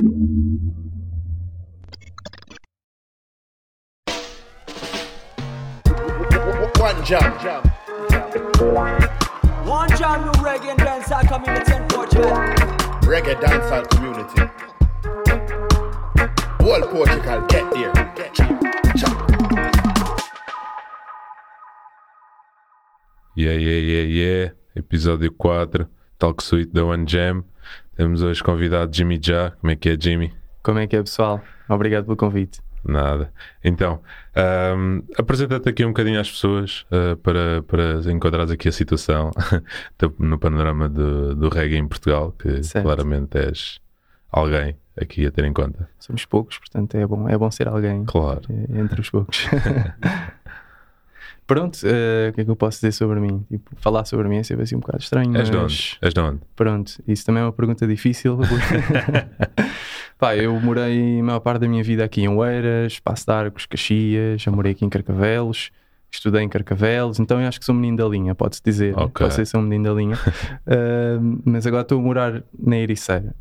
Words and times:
One 0.00 0.08
jam. 7.04 7.32
One 9.66 9.90
jam 9.98 10.24
new 10.24 10.32
reggae 10.40 10.70
and 10.70 10.80
dancehall 10.80 11.28
community 11.28 11.74
in 11.74 11.84
Portugal. 11.88 12.32
Reggae 13.04 13.34
dancehall 13.42 13.84
community. 13.90 14.48
Whole 16.64 16.80
Portugal, 16.88 17.40
get 17.48 17.70
there. 17.74 17.92
Get 18.14 18.32
Chop, 18.32 18.56
chop. 18.96 19.16
Yeah, 23.36 23.52
yeah, 23.52 23.80
yeah, 23.80 24.04
yeah. 24.08 24.48
Episódio 24.74 25.30
4, 25.36 25.88
Talk 26.18 26.40
Suite 26.40 26.72
da 26.72 26.84
One 26.86 27.04
Jam. 27.04 27.49
Temos 28.00 28.22
hoje 28.22 28.42
convidado 28.42 28.96
Jimmy 28.96 29.20
Já. 29.22 29.50
Como 29.50 29.70
é 29.70 29.76
que 29.76 29.90
é, 29.90 29.96
Jimmy? 30.00 30.32
Como 30.62 30.78
é 30.78 30.86
que 30.86 30.96
é, 30.96 31.02
pessoal? 31.02 31.38
Obrigado 31.68 32.04
pelo 32.06 32.16
convite. 32.16 32.58
Nada. 32.82 33.30
Então, 33.62 34.00
ahm, 34.34 35.00
apresenta-te 35.18 35.68
aqui 35.68 35.84
um 35.84 35.88
bocadinho 35.88 36.18
às 36.18 36.30
pessoas 36.30 36.86
ah, 36.90 37.14
para, 37.22 37.62
para 37.64 38.10
enquadrares 38.10 38.50
aqui 38.50 38.70
a 38.70 38.72
situação 38.72 39.30
no 40.18 40.38
panorama 40.38 40.88
do, 40.88 41.34
do 41.36 41.50
reggae 41.50 41.76
em 41.76 41.86
Portugal, 41.86 42.32
que 42.38 42.62
Certo. 42.62 42.86
claramente 42.86 43.36
és 43.36 43.78
alguém 44.32 44.78
aqui 44.98 45.26
a 45.26 45.30
ter 45.30 45.44
em 45.44 45.52
conta. 45.52 45.86
Somos 45.98 46.24
poucos, 46.24 46.56
portanto 46.56 46.94
é 46.94 47.06
bom, 47.06 47.28
é 47.28 47.36
bom 47.36 47.50
ser 47.50 47.68
alguém 47.68 48.06
Claro. 48.06 48.40
entre 48.70 49.02
os 49.02 49.10
poucos. 49.10 49.46
Pronto, 51.54 51.78
eh, 51.84 52.28
o 52.30 52.32
que 52.32 52.40
é 52.42 52.44
que 52.44 52.50
eu 52.50 52.54
posso 52.54 52.78
dizer 52.78 52.92
sobre 52.92 53.18
mim? 53.18 53.44
Tipo, 53.50 53.70
falar 53.76 54.04
sobre 54.04 54.28
mim 54.28 54.36
é 54.36 54.42
sempre 54.44 54.62
assim 54.62 54.76
um 54.76 54.80
bocado 54.80 55.02
estranho, 55.02 55.36
És 55.36 55.50
de 55.50 55.56
mas 55.56 55.64
onde? 55.64 55.98
És 56.00 56.14
de 56.14 56.20
onde? 56.20 56.40
pronto, 56.54 56.92
isso 57.08 57.26
também 57.26 57.42
é 57.42 57.44
uma 57.46 57.52
pergunta 57.52 57.88
difícil. 57.88 58.38
Pá, 60.16 60.36
eu 60.36 60.58
morei 60.60 61.18
a 61.18 61.22
maior 61.24 61.40
parte 61.40 61.62
da 61.62 61.68
minha 61.68 61.82
vida 61.82 62.04
aqui 62.04 62.20
em 62.22 62.28
Oeiras, 62.28 63.00
Passo 63.00 63.24
de 63.26 63.32
Arcos, 63.32 63.66
Caxias, 63.66 64.42
já 64.42 64.50
morei 64.52 64.72
aqui 64.72 64.84
em 64.84 64.88
Carcavelos, 64.88 65.70
estudei 66.10 66.42
em 66.42 66.48
Carcavelos, 66.48 67.18
então 67.18 67.40
eu 67.40 67.48
acho 67.48 67.58
que 67.58 67.64
sou 67.64 67.74
um 67.74 67.78
menino 67.78 67.96
da 67.96 68.06
linha, 68.06 68.34
pode-se 68.34 68.62
dizer. 68.64 68.94
Ok. 68.96 69.26
Posso 69.26 69.44
ser 69.44 69.56
um 69.56 69.62
menino 69.62 69.84
da 69.84 69.92
linha. 69.92 70.16
Ah, 70.66 71.18
mas 71.44 71.66
agora 71.66 71.82
estou 71.82 71.98
a 71.98 72.02
morar 72.02 72.42
na 72.58 72.76
Ericeira. 72.76 73.34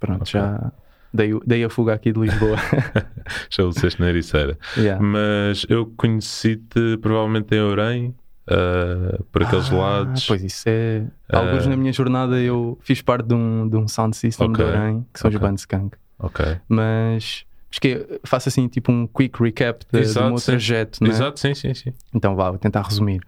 Pronto, 0.00 0.22
Ok. 0.22 0.32
já 0.32 0.72
dei, 1.16 1.34
o- 1.34 1.42
dei 1.46 1.64
a 1.64 1.70
fuga 1.70 1.94
aqui 1.94 2.12
de 2.12 2.20
Lisboa. 2.20 2.56
Estabeleceste 3.50 4.00
na 4.00 4.08
Ericeira. 4.08 4.58
Yeah. 4.76 5.02
Mas 5.04 5.66
eu 5.68 5.86
conheci-te 5.96 6.96
provavelmente 6.98 7.54
em 7.54 7.60
Orem, 7.60 8.14
ah, 8.48 9.18
por 9.32 9.42
aqueles 9.42 9.70
Ah, 9.72 9.76
lados. 9.76 10.26
Pois 10.26 10.42
isso 10.44 10.64
é. 10.66 11.04
Ah. 11.28 11.38
Alguns 11.38 11.66
na 11.66 11.76
minha 11.76 11.92
jornada 11.92 12.38
eu 12.40 12.78
fiz 12.82 13.02
parte 13.02 13.26
de 13.26 13.34
um, 13.34 13.68
de 13.68 13.76
um 13.76 13.88
sound 13.88 14.16
system 14.16 14.48
Ok. 14.50 14.64
de 14.64 14.70
Orem, 14.70 15.06
que 15.12 15.18
são 15.18 15.28
Ok. 15.28 15.36
os 15.36 15.42
Bandskunk. 15.42 15.96
Ok. 16.18 16.44
Mas 16.68 17.44
acho 17.70 17.80
que 17.80 18.06
faço 18.24 18.48
assim 18.48 18.68
tipo 18.68 18.90
um 18.92 19.06
quick 19.06 19.42
recap 19.42 19.84
de, 19.92 19.98
Exato, 20.00 20.26
do 20.26 20.30
meu 20.30 20.38
sim. 20.38 20.46
trajeto, 20.52 21.02
não 21.02 21.10
é? 21.10 21.12
Exato, 21.12 21.40
sim, 21.40 21.54
sim, 21.54 21.74
sim. 21.74 21.92
Então 22.14 22.34
vá, 22.36 22.50
vou 22.50 22.58
tentar 22.58 22.82
resumir. 22.82 23.20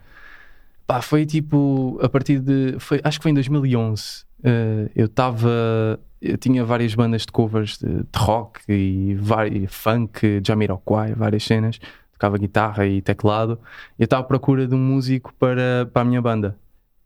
Pá, 0.86 1.02
foi 1.02 1.26
tipo 1.26 1.98
a 2.02 2.08
partir 2.08 2.38
de. 2.40 2.76
Foi, 2.78 2.98
acho 3.04 3.18
que 3.18 3.22
foi 3.24 3.30
em 3.30 3.34
2011. 3.34 4.24
Eh, 4.44 4.90
eu 4.94 5.06
estava. 5.06 5.98
Eu 6.20 6.36
tinha 6.36 6.64
várias 6.64 6.94
bandas 6.94 7.22
de 7.22 7.28
covers 7.32 7.78
de, 7.78 7.86
de 7.88 8.04
rock 8.18 8.60
e 8.68 9.14
vari- 9.14 9.66
funk, 9.68 10.40
Jamiroquai, 10.44 11.14
várias 11.14 11.44
cenas. 11.44 11.78
Tocava 12.12 12.36
guitarra 12.36 12.84
e 12.86 13.00
teclado. 13.00 13.58
E 13.98 14.02
eu 14.02 14.04
estava 14.04 14.22
à 14.22 14.26
procura 14.26 14.66
de 14.66 14.74
um 14.74 14.78
músico 14.78 15.32
para, 15.38 15.88
para 15.92 16.02
a 16.02 16.04
minha 16.04 16.20
banda. 16.20 16.58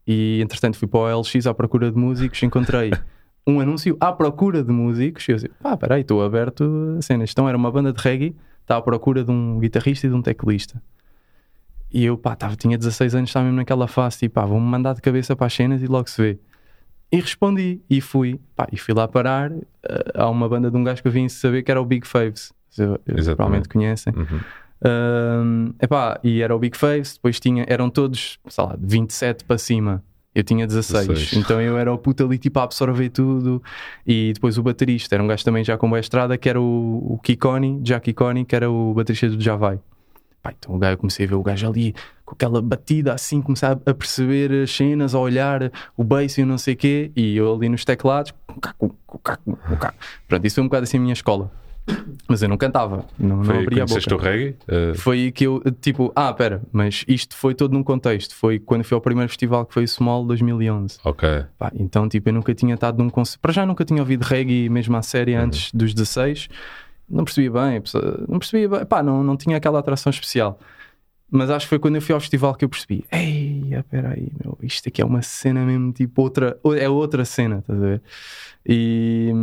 E 0.07 0.41
entretanto 0.41 0.77
fui 0.77 0.87
para 0.87 0.99
o 1.15 1.19
LX 1.21 1.45
à 1.45 1.53
procura 1.53 1.91
de 1.91 1.97
músicos. 1.97 2.41
Encontrei 2.41 2.91
um 3.45 3.59
anúncio 3.59 3.95
à 3.99 4.11
procura 4.11 4.63
de 4.63 4.71
músicos. 4.71 5.27
E 5.27 5.31
eu 5.31 5.35
disse: 5.35 5.49
pá, 5.61 5.77
peraí, 5.77 6.01
estou 6.01 6.23
aberto 6.23 6.63
a 6.97 7.01
cenas. 7.03 7.29
Então 7.31 7.47
era 7.47 7.55
uma 7.57 7.71
banda 7.71 7.93
de 7.93 8.01
reggae. 8.01 8.35
Estava 8.61 8.79
à 8.79 8.83
procura 8.83 9.23
de 9.23 9.29
um 9.29 9.59
guitarrista 9.59 10.07
e 10.07 10.09
de 10.09 10.15
um 10.15 10.21
teclista. 10.23 10.81
E 11.91 12.05
eu, 12.05 12.17
pá, 12.17 12.35
tava, 12.35 12.55
tinha 12.55 12.75
16 12.77 13.13
anos, 13.13 13.29
estava 13.29 13.43
mesmo 13.45 13.57
naquela 13.57 13.87
fase, 13.87 14.17
tipo, 14.17 14.33
pá, 14.35 14.45
vou-me 14.45 14.65
mandar 14.65 14.95
de 14.95 15.01
cabeça 15.01 15.35
para 15.35 15.45
as 15.45 15.53
cenas 15.53 15.83
e 15.83 15.85
logo 15.85 16.09
se 16.09 16.19
vê. 16.19 16.39
E 17.13 17.19
respondi, 17.19 17.79
e 17.87 18.01
fui, 18.01 18.39
pá, 18.55 18.67
e 18.71 18.77
fui 18.77 18.91
lá 18.91 19.07
parar 19.07 19.51
eh, 19.51 20.11
a 20.15 20.27
uma 20.31 20.49
banda 20.49 20.71
de 20.71 20.75
um 20.75 20.83
gajo 20.83 20.99
que 20.99 21.07
eu 21.07 21.11
vim 21.11 21.29
saber 21.29 21.61
que 21.61 21.69
era 21.69 21.79
o 21.79 21.85
Big 21.85 22.07
Faves. 22.07 22.51
Eh, 22.71 22.81
Exatamente. 22.81 23.35
Provavelmente 23.35 23.69
conhecem. 23.69 24.13
Uhum. 24.15 25.73
Epá, 25.79 26.19
e 26.23 26.41
era 26.41 26.55
o 26.55 26.57
Big 26.57 26.75
Faves, 26.75 27.13
depois 27.13 27.39
tinha, 27.39 27.65
eram 27.69 27.87
todos, 27.87 28.39
sei 28.47 28.63
lá, 28.63 28.75
de 28.75 28.87
27 28.87 29.43
para 29.43 29.59
cima. 29.59 30.03
Eu 30.33 30.43
tinha 30.43 30.65
16, 30.65 31.07
16. 31.07 31.33
então 31.33 31.61
eu 31.61 31.77
era 31.77 31.93
o 31.93 31.97
puto 31.99 32.25
ali 32.25 32.39
tipo 32.39 32.57
a 32.59 32.63
absorver 32.63 33.09
tudo. 33.09 33.61
E 34.07 34.33
depois 34.33 34.57
o 34.57 34.63
baterista 34.63 35.15
era 35.15 35.23
um 35.23 35.27
gajo 35.27 35.45
também 35.45 35.63
já 35.63 35.77
com 35.77 35.87
boa 35.87 35.99
estrada, 35.99 36.35
que 36.35 36.49
era 36.49 36.59
o, 36.59 37.13
o 37.13 37.19
Kikoni, 37.19 37.79
Jack 37.81 38.05
Kikoni, 38.05 38.43
que 38.43 38.55
era 38.55 38.71
o 38.71 38.91
baterista 38.95 39.29
do 39.29 39.39
Javai. 39.39 39.79
Pá, 40.41 40.51
então 40.57 40.75
o 40.75 40.79
gajo, 40.79 40.93
eu 40.93 40.97
comecei 40.97 41.27
a 41.27 41.29
ver 41.29 41.35
o 41.35 41.43
gajo 41.43 41.69
ali 41.69 41.93
com 42.33 42.35
aquela 42.35 42.61
batida 42.61 43.13
assim, 43.13 43.41
comecei 43.41 43.69
a 43.69 43.71
a 43.85 43.93
perceber 43.93 44.63
as 44.63 44.71
cenas, 44.71 45.13
a 45.13 45.19
olhar 45.19 45.71
o 45.95 46.03
bass 46.03 46.37
e 46.37 46.43
não 46.45 46.57
sei 46.57 46.73
o 46.73 46.77
quê, 46.77 47.11
e 47.15 47.37
eu 47.37 47.53
ali 47.53 47.69
nos 47.69 47.85
teclados, 47.85 48.33
pronto, 50.27 50.45
isso 50.45 50.55
foi 50.55 50.63
um 50.63 50.67
bocado 50.67 50.83
assim 50.83 50.97
a 50.97 51.01
minha 51.01 51.13
escola. 51.13 51.51
Mas 52.29 52.41
eu 52.41 52.47
não 52.47 52.55
cantava, 52.55 53.05
não, 53.19 53.35
não 53.37 53.43
Foi 53.43 53.55
que 53.57 53.61
abria 53.63 53.83
a 53.83 53.85
boca. 53.85 54.15
o 54.15 54.17
reggae? 54.17 54.55
Ah, 54.69 54.93
Foi 54.95 55.31
que 55.33 55.43
eu, 55.45 55.61
tipo, 55.81 56.13
ah, 56.15 56.31
pera, 56.31 56.61
mas 56.71 57.03
isto 57.09 57.35
foi 57.35 57.53
todo 57.53 57.73
num 57.73 57.83
contexto. 57.83 58.33
Foi 58.35 58.57
quando 58.57 58.85
fui 58.85 58.95
ao 58.95 59.01
primeiro 59.01 59.27
festival 59.27 59.65
que 59.65 59.73
foi 59.73 59.83
o 59.83 59.87
Small 59.87 60.25
2011. 60.25 60.99
ok. 61.03 61.43
Pá, 61.59 61.73
então, 61.75 62.07
tipo, 62.07 62.29
eu 62.29 62.33
nunca 62.33 62.55
tinha 62.55 62.73
estado 62.75 63.03
num 63.03 63.09
concerto. 63.09 63.41
Para 63.41 63.51
já 63.51 63.65
nunca 63.65 63.83
tinha 63.83 63.99
ouvido 63.99 64.23
reggae 64.23 64.69
mesmo 64.69 64.95
à 64.95 65.01
série 65.01 65.35
Uhum. 65.35 65.43
antes 65.43 65.71
dos 65.73 65.93
16. 65.93 66.47
Não 67.09 67.25
percebia 67.25 67.51
bem, 67.51 67.81
não 68.29 68.39
percebia 68.39 68.69
bem, 68.69 68.85
pá, 68.85 69.03
não, 69.03 69.21
não 69.21 69.35
tinha 69.35 69.57
aquela 69.57 69.79
atração 69.79 70.09
especial. 70.09 70.57
Mas 71.35 71.49
acho 71.49 71.65
que 71.65 71.69
foi 71.69 71.79
quando 71.79 71.95
eu 71.95 72.01
fui 72.01 72.13
ao 72.13 72.21
festival 72.21 72.53
que 72.53 72.63
eu 72.63 72.69
percebi: 72.69 73.03
ei, 73.11 73.63
espera 73.71 74.11
aí, 74.11 74.31
meu, 74.43 74.55
isto 74.61 74.87
aqui 74.87 75.01
é 75.01 75.05
uma 75.05 75.23
cena 75.23 75.65
mesmo, 75.65 75.91
tipo, 75.91 76.21
outra, 76.21 76.59
é 76.77 76.87
outra 76.87 77.25
cena, 77.25 77.57
estás 77.57 77.81
a 77.81 77.85
ver? 77.85 78.01
E 78.63 79.33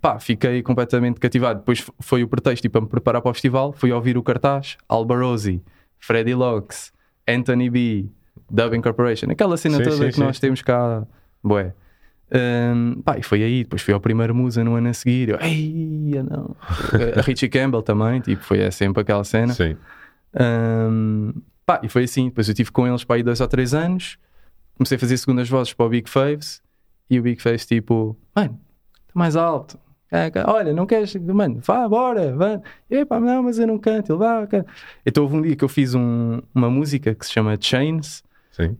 pá, 0.00 0.20
fiquei 0.20 0.62
completamente 0.62 1.18
cativado. 1.18 1.58
Depois 1.58 1.84
foi 1.98 2.22
o 2.22 2.28
pretexto 2.28 2.62
tipo, 2.62 2.74
para 2.74 2.82
me 2.82 2.86
preparar 2.86 3.20
para 3.20 3.32
o 3.32 3.34
festival. 3.34 3.72
Fui 3.72 3.90
ouvir 3.90 4.16
o 4.16 4.22
cartaz: 4.22 4.78
Alba 4.88 5.16
Rosi, 5.18 5.60
Freddie 5.98 6.36
Locks, 6.36 6.92
Anthony 7.28 7.68
B, 7.68 8.06
Dubbing 8.48 8.80
Corporation, 8.80 9.28
aquela 9.32 9.56
cena 9.56 9.78
Sim, 9.78 9.82
toda 9.82 9.96
sim, 9.96 10.06
que 10.06 10.12
sim. 10.12 10.20
nós 10.20 10.38
temos 10.38 10.62
cá. 10.62 11.04
Bué. 11.42 11.74
Hum, 12.32 13.02
pá, 13.04 13.18
e 13.18 13.24
foi 13.24 13.42
aí, 13.42 13.64
depois 13.64 13.82
fui 13.82 13.92
ao 13.92 13.98
primeiro 13.98 14.32
Musa 14.32 14.62
no 14.62 14.76
ano 14.76 14.88
a 14.88 14.92
seguir. 14.92 15.30
Eu, 15.30 15.40
Ei, 15.40 16.22
não. 16.22 16.54
a 17.18 17.20
Richie 17.22 17.48
Campbell 17.48 17.82
também, 17.82 18.20
tipo, 18.20 18.44
foi 18.44 18.60
é 18.60 18.70
sempre 18.70 19.02
aquela 19.02 19.24
cena. 19.24 19.52
Sim. 19.52 19.76
Hum, 20.38 21.32
pá, 21.66 21.80
e 21.82 21.88
foi 21.88 22.04
assim. 22.04 22.26
Depois 22.28 22.48
eu 22.48 22.52
estive 22.52 22.70
com 22.70 22.86
eles 22.86 23.04
para 23.04 23.16
aí 23.16 23.22
dois 23.22 23.40
ou 23.40 23.48
três 23.48 23.74
anos. 23.74 24.18
Comecei 24.76 24.96
a 24.96 24.98
fazer 24.98 25.16
segundas 25.18 25.48
vozes 25.48 25.72
para 25.72 25.86
o 25.86 25.88
Big 25.88 26.08
Faves. 26.08 26.62
E 27.08 27.18
o 27.18 27.22
Big 27.22 27.40
Faves, 27.42 27.66
tipo, 27.66 28.16
mano, 28.34 28.58
está 29.02 29.12
mais 29.14 29.36
alto. 29.36 29.78
Ca- 30.08 30.44
Olha, 30.48 30.72
não 30.72 30.86
queres, 30.86 31.14
mano, 31.16 31.60
vá, 31.64 31.88
bora, 31.88 32.34
vá. 32.34 32.60
Epá, 32.90 33.20
não, 33.20 33.44
mas 33.44 33.58
eu 33.58 33.66
não 33.66 33.78
canto. 33.78 34.12
Ele, 34.12 34.18
vá, 34.18 34.46
canta. 34.46 34.66
Então 35.06 35.22
houve 35.24 35.36
um 35.36 35.42
dia 35.42 35.54
que 35.54 35.62
eu 35.64 35.68
fiz 35.68 35.94
um- 35.94 36.40
uma 36.54 36.68
música 36.70 37.14
que 37.14 37.24
se 37.26 37.32
chama 37.32 37.56
Chains. 37.60 38.22
Sim. 38.52 38.76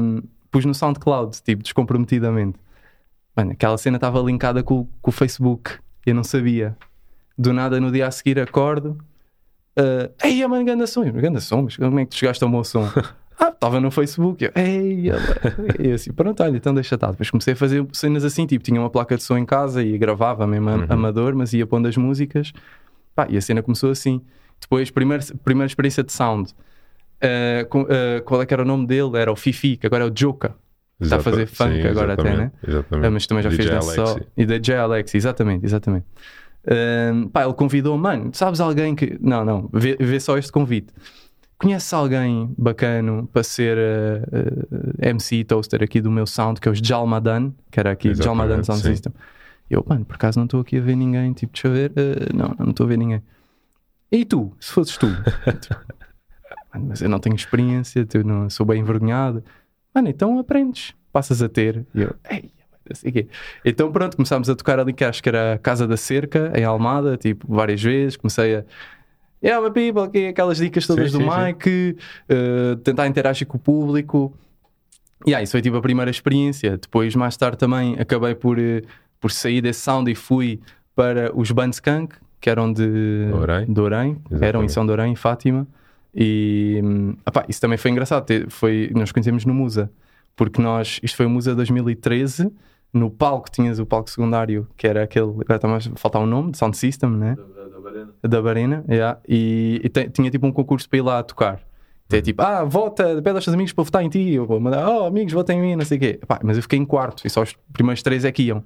Hum, 0.00 0.22
pus 0.50 0.64
no 0.64 0.74
SoundCloud, 0.74 1.42
tipo, 1.42 1.62
descomprometidamente. 1.62 2.58
Mano, 3.36 3.52
aquela 3.52 3.76
cena 3.76 3.96
estava 3.96 4.20
linkada 4.20 4.62
com, 4.62 4.86
com 5.02 5.10
o 5.10 5.12
Facebook. 5.12 5.72
Eu 6.06 6.14
não 6.14 6.24
sabia. 6.24 6.76
Do 7.36 7.52
nada, 7.52 7.80
no 7.80 7.90
dia 7.90 8.06
a 8.06 8.10
seguir, 8.10 8.38
acordo. 8.38 8.96
Uh, 9.76 10.12
Ei, 10.24 10.46
mano, 10.46 10.64
ganda 10.64 10.86
som. 10.86 11.04
Eu, 11.04 11.12
Ganda 11.14 11.40
som, 11.40 11.62
mas 11.62 11.76
como 11.76 11.98
é 11.98 12.04
que 12.04 12.10
tu 12.10 12.16
chegaste 12.16 12.42
ao 12.44 12.50
meu 12.50 12.62
som? 12.64 12.84
ah, 13.38 13.48
estava 13.48 13.80
no 13.80 13.90
Facebook. 13.90 14.44
Eu, 14.44 14.52
Ei. 14.54 15.06
E 15.80 15.92
assim, 15.92 16.12
pronto, 16.12 16.42
olha, 16.42 16.56
então 16.56 16.72
deixa 16.72 16.94
estar. 16.94 17.10
Depois 17.10 17.30
comecei 17.30 17.54
a 17.54 17.56
fazer 17.56 17.84
cenas 17.92 18.24
assim, 18.24 18.46
tipo, 18.46 18.64
tinha 18.64 18.80
uma 18.80 18.90
placa 18.90 19.16
de 19.16 19.22
som 19.22 19.36
em 19.36 19.44
casa 19.44 19.82
e 19.82 19.98
gravava 19.98 20.46
mesmo 20.46 20.70
Uhum. 20.70 20.86
amador, 20.88 21.34
mas 21.34 21.52
ia 21.52 21.66
pondo 21.66 21.88
as 21.88 21.96
músicas. 21.96 22.52
Pá, 23.14 23.26
e 23.28 23.36
a 23.36 23.40
cena 23.40 23.62
começou 23.62 23.90
assim. 23.90 24.20
Depois, 24.60 24.90
primeira, 24.90 25.22
primeira 25.44 25.66
experiência 25.66 26.02
de 26.04 26.12
sound. 26.12 26.52
Uh, 27.22 27.66
com- 27.68 27.82
uh, 27.82 28.22
qual 28.24 28.42
é 28.42 28.46
que 28.46 28.52
era 28.54 28.62
o 28.62 28.66
nome 28.66 28.86
dele? 28.86 29.16
Era 29.16 29.32
o 29.32 29.36
Fifi, 29.36 29.76
que 29.76 29.86
agora 29.86 30.04
é 30.04 30.06
o 30.06 30.12
Joka. 30.14 30.54
Está 31.00 31.16
a 31.16 31.20
fazer 31.20 31.46
funk 31.46 31.82
sim, 31.82 31.88
agora 31.88 32.12
até, 32.14 32.36
né? 32.36 32.52
exatamente. 32.66 33.06
Ah, 33.06 33.10
mas 33.10 33.26
também 33.26 33.42
já 33.42 33.50
DJ 33.50 33.66
fez 33.66 33.74
dança 33.74 34.06
só. 34.06 34.16
E 34.36 34.46
da 34.46 34.58
J. 34.58 34.76
Alex, 34.76 35.14
exatamente, 35.14 35.64
exatamente. 35.66 36.06
Ahm, 36.66 37.28
pá, 37.28 37.44
ele 37.44 37.54
convidou, 37.54 37.96
mano, 37.98 38.30
sabes 38.32 38.60
alguém 38.60 38.94
que. 38.94 39.18
Não, 39.20 39.44
não, 39.44 39.68
vê, 39.72 39.96
vê 40.00 40.18
só 40.18 40.38
este 40.38 40.50
convite. 40.50 40.92
Conheces 41.58 41.92
alguém 41.92 42.52
bacano 42.58 43.28
para 43.32 43.42
ser 43.42 43.78
eh, 43.78 44.22
eh, 45.00 45.10
MC 45.10 45.44
toaster 45.44 45.82
aqui 45.82 46.00
do 46.00 46.10
meu 46.10 46.26
sound, 46.26 46.60
que 46.60 46.68
é 46.68 46.72
os 46.72 46.78
Jalmadan, 46.78 47.52
que 47.70 47.78
era 47.78 47.92
aqui, 47.92 48.14
Jalmadan 48.14 48.62
Sound 48.64 48.82
sim. 48.82 48.88
System. 48.88 49.12
Eu, 49.70 49.84
mano, 49.88 50.04
por 50.04 50.16
acaso 50.16 50.38
não 50.38 50.44
estou 50.44 50.60
aqui 50.60 50.76
a 50.76 50.80
ver 50.80 50.96
ninguém, 50.96 51.32
tipo, 51.32 51.52
deixa 51.52 51.68
eu 51.68 51.72
ver. 51.72 51.92
eh, 51.96 52.32
não, 52.34 52.54
não 52.58 52.70
estou 52.70 52.84
a 52.84 52.88
ver 52.88 52.98
ninguém. 52.98 53.22
E 54.10 54.24
tu, 54.24 54.52
se 54.60 54.72
fosses 54.72 54.96
tu? 54.96 55.06
Mano, 56.74 56.86
mas 56.88 57.00
eu 57.00 57.08
não 57.08 57.20
tenho 57.20 57.36
experiência, 57.36 58.06
não, 58.24 58.50
sou 58.50 58.66
bem 58.66 58.80
envergonhado. 58.80 59.42
Mano, 59.94 60.08
então 60.08 60.38
aprendes, 60.38 60.92
passas 61.12 61.40
a 61.40 61.48
ter. 61.48 61.86
E 61.94 62.02
eu, 62.02 62.14
ei, 62.28 62.50
Então 63.64 63.90
pronto, 63.90 64.16
começámos 64.16 64.48
a 64.50 64.54
tocar 64.54 64.78
ali 64.78 64.92
que 64.92 65.04
acho 65.04 65.22
que 65.22 65.28
era 65.28 65.54
a 65.54 65.58
Casa 65.58 65.86
da 65.86 65.96
Cerca, 65.96 66.52
em 66.54 66.64
Almada, 66.64 67.16
tipo, 67.16 67.46
várias 67.48 67.82
vezes. 67.82 68.16
Comecei 68.16 68.56
a. 68.56 68.64
Yeah, 69.42 69.62
my 69.66 69.72
people, 69.72 70.02
aqui, 70.02 70.28
aquelas 70.28 70.56
dicas 70.56 70.86
todas 70.86 71.12
Sim, 71.12 71.18
do 71.18 71.24
sim, 71.24 71.30
sim. 71.30 71.44
Mike, 71.46 71.96
eh, 72.28 72.76
tentar 72.82 73.06
interagir 73.06 73.46
com 73.46 73.58
o 73.58 73.60
público. 73.60 74.32
E 75.26 75.30
yeah, 75.30 75.42
isso 75.42 75.52
foi 75.52 75.60
tipo 75.60 75.76
a 75.76 75.82
primeira 75.82 76.10
experiência. 76.10 76.78
Depois, 76.78 77.14
mais 77.14 77.36
tarde, 77.36 77.58
também 77.58 77.94
acabei 77.98 78.34
por, 78.34 78.58
eh, 78.58 78.82
por 79.20 79.30
sair 79.30 79.60
desse 79.60 79.80
sound 79.80 80.10
e 80.10 80.14
fui 80.14 80.60
para 80.96 81.30
os 81.36 81.50
Bandskunk, 81.50 82.14
que 82.40 82.48
eram 82.48 82.72
de 82.72 83.28
Orem, 83.32 83.72
Exatamente. 83.72 84.44
eram 84.44 84.64
em 84.64 84.68
São 84.68 84.86
de 84.86 84.92
Orem, 84.92 85.12
em 85.12 85.16
Fátima. 85.16 85.66
E 86.14 86.80
opá, 87.26 87.44
isso 87.48 87.60
também 87.60 87.76
foi 87.76 87.90
engraçado. 87.90 88.26
Foi, 88.48 88.90
nós 88.94 89.10
conhecemos 89.10 89.44
no 89.44 89.52
Musa, 89.52 89.90
porque 90.36 90.62
nós, 90.62 91.00
isto 91.02 91.16
foi 91.16 91.26
o 91.26 91.30
Musa 91.30 91.54
2013. 91.54 92.52
No 92.94 93.10
palco 93.10 93.50
tinhas 93.50 93.80
o 93.80 93.84
palco 93.84 94.08
secundário, 94.08 94.68
que 94.76 94.86
era 94.86 95.02
aquele, 95.02 95.26
agora 95.30 95.56
está 95.56 95.66
mais 95.66 95.84
faltar 95.96 96.22
um 96.22 96.26
nome, 96.26 96.52
de 96.52 96.58
Sound 96.58 96.76
System, 96.76 97.10
né? 97.10 97.34
da 98.22 98.40
Barena, 98.40 98.84
yeah, 98.88 99.18
e, 99.28 99.80
e 99.82 99.88
te- 99.88 100.08
tinha 100.10 100.30
tipo 100.30 100.46
um 100.46 100.52
concurso 100.52 100.88
para 100.88 100.98
ir 100.98 101.02
lá 101.02 101.22
tocar. 101.22 101.60
Então 102.06 102.18
é 102.18 102.22
tipo, 102.22 102.40
ah, 102.40 102.62
vota, 102.64 103.20
pede 103.20 103.30
aos 103.36 103.44
teus 103.44 103.52
amigos 103.54 103.72
para 103.72 103.82
votar 103.84 104.04
em 104.04 104.08
ti. 104.08 104.30
Eu 104.34 104.46
vou 104.46 104.60
mandar, 104.60 104.88
oh, 104.88 105.04
amigos, 105.06 105.32
votem 105.32 105.58
em 105.58 105.62
mim, 105.62 105.76
não 105.76 105.84
sei 105.84 105.96
o 105.98 106.00
quê. 106.00 106.18
Epá, 106.22 106.38
mas 106.44 106.56
eu 106.56 106.62
fiquei 106.62 106.78
em 106.78 106.84
quarto 106.84 107.26
e 107.26 107.30
só 107.30 107.42
os 107.42 107.54
primeiros 107.72 108.00
três 108.02 108.24
é 108.24 108.30
que 108.30 108.44
iam. 108.44 108.62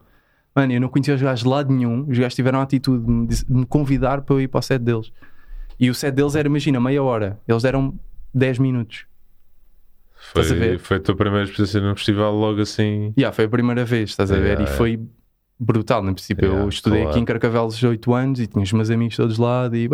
Mano, 0.55 0.73
eu 0.73 0.81
não 0.81 0.89
conhecia 0.89 1.15
os 1.15 1.23
gajos 1.23 1.45
de 1.45 1.49
lado 1.49 1.73
nenhum. 1.73 2.03
Os 2.09 2.19
gajos 2.19 2.35
tiveram 2.35 2.59
a 2.59 2.63
atitude 2.63 3.05
de 3.05 3.11
me, 3.11 3.27
de 3.29 3.45
me 3.49 3.65
convidar 3.65 4.21
para 4.23 4.35
eu 4.35 4.41
ir 4.43 4.49
para 4.49 4.59
o 4.59 4.63
set 4.63 4.83
deles. 4.83 5.11
E 5.81 5.89
o 5.89 5.95
set 5.95 6.13
deles 6.15 6.35
era, 6.35 6.49
imagina, 6.49 6.79
meia 6.81 7.03
hora. 7.03 7.39
Eles 7.49 7.63
deram 7.63 7.95
10 8.35 8.59
minutos. 8.59 9.07
Estás 10.29 10.47
a 10.47 10.49
Foi, 10.51 10.59
ver? 10.59 10.79
foi 10.79 10.97
a 10.97 11.01
tua 11.01 11.17
primeira 11.17 11.45
experiência 11.45 11.81
num 11.81 11.95
festival 11.97 12.35
logo 12.35 12.61
assim. 12.61 13.13
Yeah, 13.19 13.35
foi 13.35 13.47
a 13.47 13.49
primeira 13.49 13.85
vez, 13.85 14.11
estás 14.11 14.31
a 14.31 14.37
ver? 14.37 14.59
Yeah, 14.59 14.65
e 14.65 14.67
foi 14.77 15.01
brutal. 15.59 16.03
No 16.03 16.15
princípio, 16.15 16.45
eu 16.47 16.53
Yeah, 16.53 16.69
estudei 16.69 16.99
claro. 17.01 17.11
aqui 17.13 17.21
em 17.21 17.25
Carcavelos 17.25 17.83
8 17.83 18.15
anos 18.15 18.41
e 18.41 18.47
tinha 18.47 18.63
os 18.63 18.73
meus 18.73 18.91
amigos 18.91 19.17
todos 19.17 19.39
lá 19.39 19.69
e. 19.73 19.89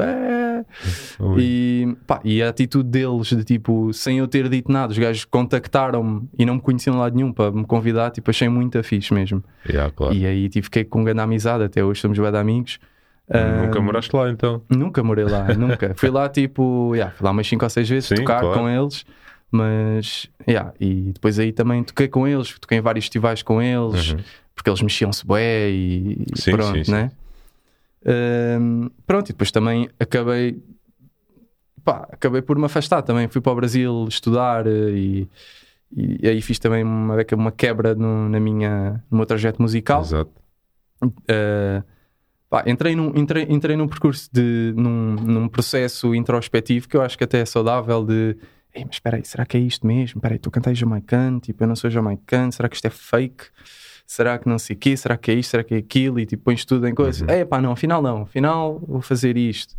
E, 1.39 1.97
pá, 2.07 2.21
e 2.25 2.43
a 2.43 2.49
atitude 2.49 2.89
deles, 2.89 3.29
de 3.29 3.45
tipo, 3.45 3.93
sem 3.93 4.19
eu 4.19 4.27
ter 4.29 4.49
dito 4.49 4.71
nada, 4.71 4.93
os 4.93 4.99
gajos 4.99 5.25
contactaram-me 5.25 6.29
e 6.39 6.45
não 6.45 6.55
me 6.55 6.61
conheciam 6.61 6.95
de 6.95 7.01
lado 7.01 7.15
nenhum 7.17 7.33
para 7.33 7.51
me 7.51 7.65
convidar, 7.67 8.11
tipo, 8.11 8.31
achei 8.31 8.49
muito 8.49 8.83
fixe 8.83 9.13
mesmo. 9.13 9.43
Yeah, 9.69 9.93
claro. 9.95 10.15
E 10.15 10.27
aí 10.27 10.49
tive 10.49 10.65
fiquei 10.65 10.85
com 10.85 11.05
grande 11.05 11.21
amizade, 11.21 11.65
até 11.65 11.85
hoje 11.85 12.01
somos 12.01 12.19
bem 12.19 12.31
de 12.31 12.37
amigos. 12.39 12.79
Nunca 13.29 13.79
Ah, 13.79 13.83
moraste 13.83 14.15
lá 14.15 14.29
então. 14.31 14.63
Nunca 14.69 15.03
morei 15.03 15.25
lá, 15.25 15.55
nunca. 15.55 15.95
Fui 15.97 16.11
lá 16.11 16.29
tipo, 16.29 16.95
yeah, 16.95 17.13
fui 17.15 17.25
lá 17.25 17.31
umas 17.31 17.47
5 17.47 17.65
ou 17.65 17.71
6 17.71 17.89
vezes 17.89 18.09
Sim, 18.09 18.17
tocar 18.17 18.41
claro. 18.41 18.61
com 18.61 18.69
eles, 18.69 19.05
mas, 19.55 20.29
yeah, 20.49 20.73
e 20.81 21.13
depois 21.13 21.39
aí 21.39 21.53
também 21.53 21.83
toquei 21.85 22.09
com 22.09 22.27
eles, 22.27 22.59
toquei 22.59 22.79
em 22.79 22.81
vários 22.81 23.05
festivais 23.05 23.43
com 23.43 23.63
eles, 23.63 24.11
Uhum. 24.13 24.19
porque 24.55 24.69
eles 24.69 24.83
mexiam-se 24.83 25.25
bué 25.27 25.71
e 25.71 26.25
Sim, 26.35 26.51
pronto, 26.51 26.77
sim, 26.79 26.85
sim. 26.85 26.93
né? 26.93 27.13
Ahm, 28.07 28.89
pronto, 29.07 29.29
e 29.31 29.33
depois 29.33 29.51
também 29.51 29.89
acabei, 29.99 30.63
pá, 31.85 32.07
acabei 32.11 32.43
por 32.43 32.59
me 32.59 32.67
afastar 32.67 33.03
também. 33.03 33.29
Fui 33.29 33.41
para 33.41 33.53
o 33.53 33.57
Brasil 33.57 34.07
estudar 34.09 34.67
eh, 34.67 34.91
e, 34.91 35.29
e 35.97 36.29
aí 36.29 36.43
fiz 36.43 36.59
também 36.59 36.83
uma, 36.83 37.17
uma 37.33 37.53
quebra 37.53 37.95
no, 37.95 38.29
na 38.29 38.39
minha, 38.41 39.03
no 39.11 39.19
meu 39.19 39.27
trajeto 39.27 39.63
musical. 39.63 40.03
Exato. 40.03 40.31
Uh, 41.03 41.83
pá, 42.51 42.63
entrei, 42.67 42.95
num, 42.95 43.13
entrei, 43.17 43.47
entrei 43.49 43.77
num 43.77 43.89
percurso 43.89 44.29
de 44.33 44.73
num, 44.77 45.15
num 45.15 45.49
processo 45.49 46.15
introspectivo 46.15 46.89
que 46.89 46.97
eu 46.97 47.03
acho 47.03 47.17
que 47.17 47.25
até 47.25 47.41
é 47.41 47.45
saudável 47.45 48.05
de 48.05 48.37
Ei, 48.75 48.85
mas 48.85 48.97
espera 48.97 49.17
aí, 49.17 49.25
será 49.25 49.47
que 49.47 49.57
é 49.57 49.61
isto 49.61 49.87
mesmo? 49.87 50.19
Espera 50.19 50.35
aí, 50.35 50.39
tu 50.39 50.51
cantas 50.51 50.77
jamaicano, 50.77 51.39
tipo, 51.41 51.63
eu 51.63 51.69
não 51.69 51.77
sou 51.77 51.89
jamaicano, 51.89 52.51
será 52.53 52.69
que 52.69 52.75
isto 52.77 52.87
é 52.87 52.91
fake? 52.91 53.45
Será 54.07 54.39
que 54.39 54.49
não 54.49 54.59
sei 54.59 54.75
o 54.75 54.79
quê? 54.79 54.97
Será 54.97 55.17
que 55.17 55.31
é 55.31 55.35
isto? 55.35 55.51
Será 55.51 55.65
que 55.65 55.75
é 55.75 55.79
aquilo? 55.79 56.19
E 56.21 56.27
tipo, 56.27 56.43
pões 56.45 56.65
tudo 56.65 56.87
em 56.87 56.95
coisas. 56.95 57.23
Uhum. 57.23 57.29
É 57.31 57.45
pá, 57.45 57.61
não, 57.61 57.73
afinal 57.73 58.03
não, 58.03 58.23
afinal 58.23 58.79
vou 58.87 59.01
fazer 59.01 59.37
isto. 59.37 59.75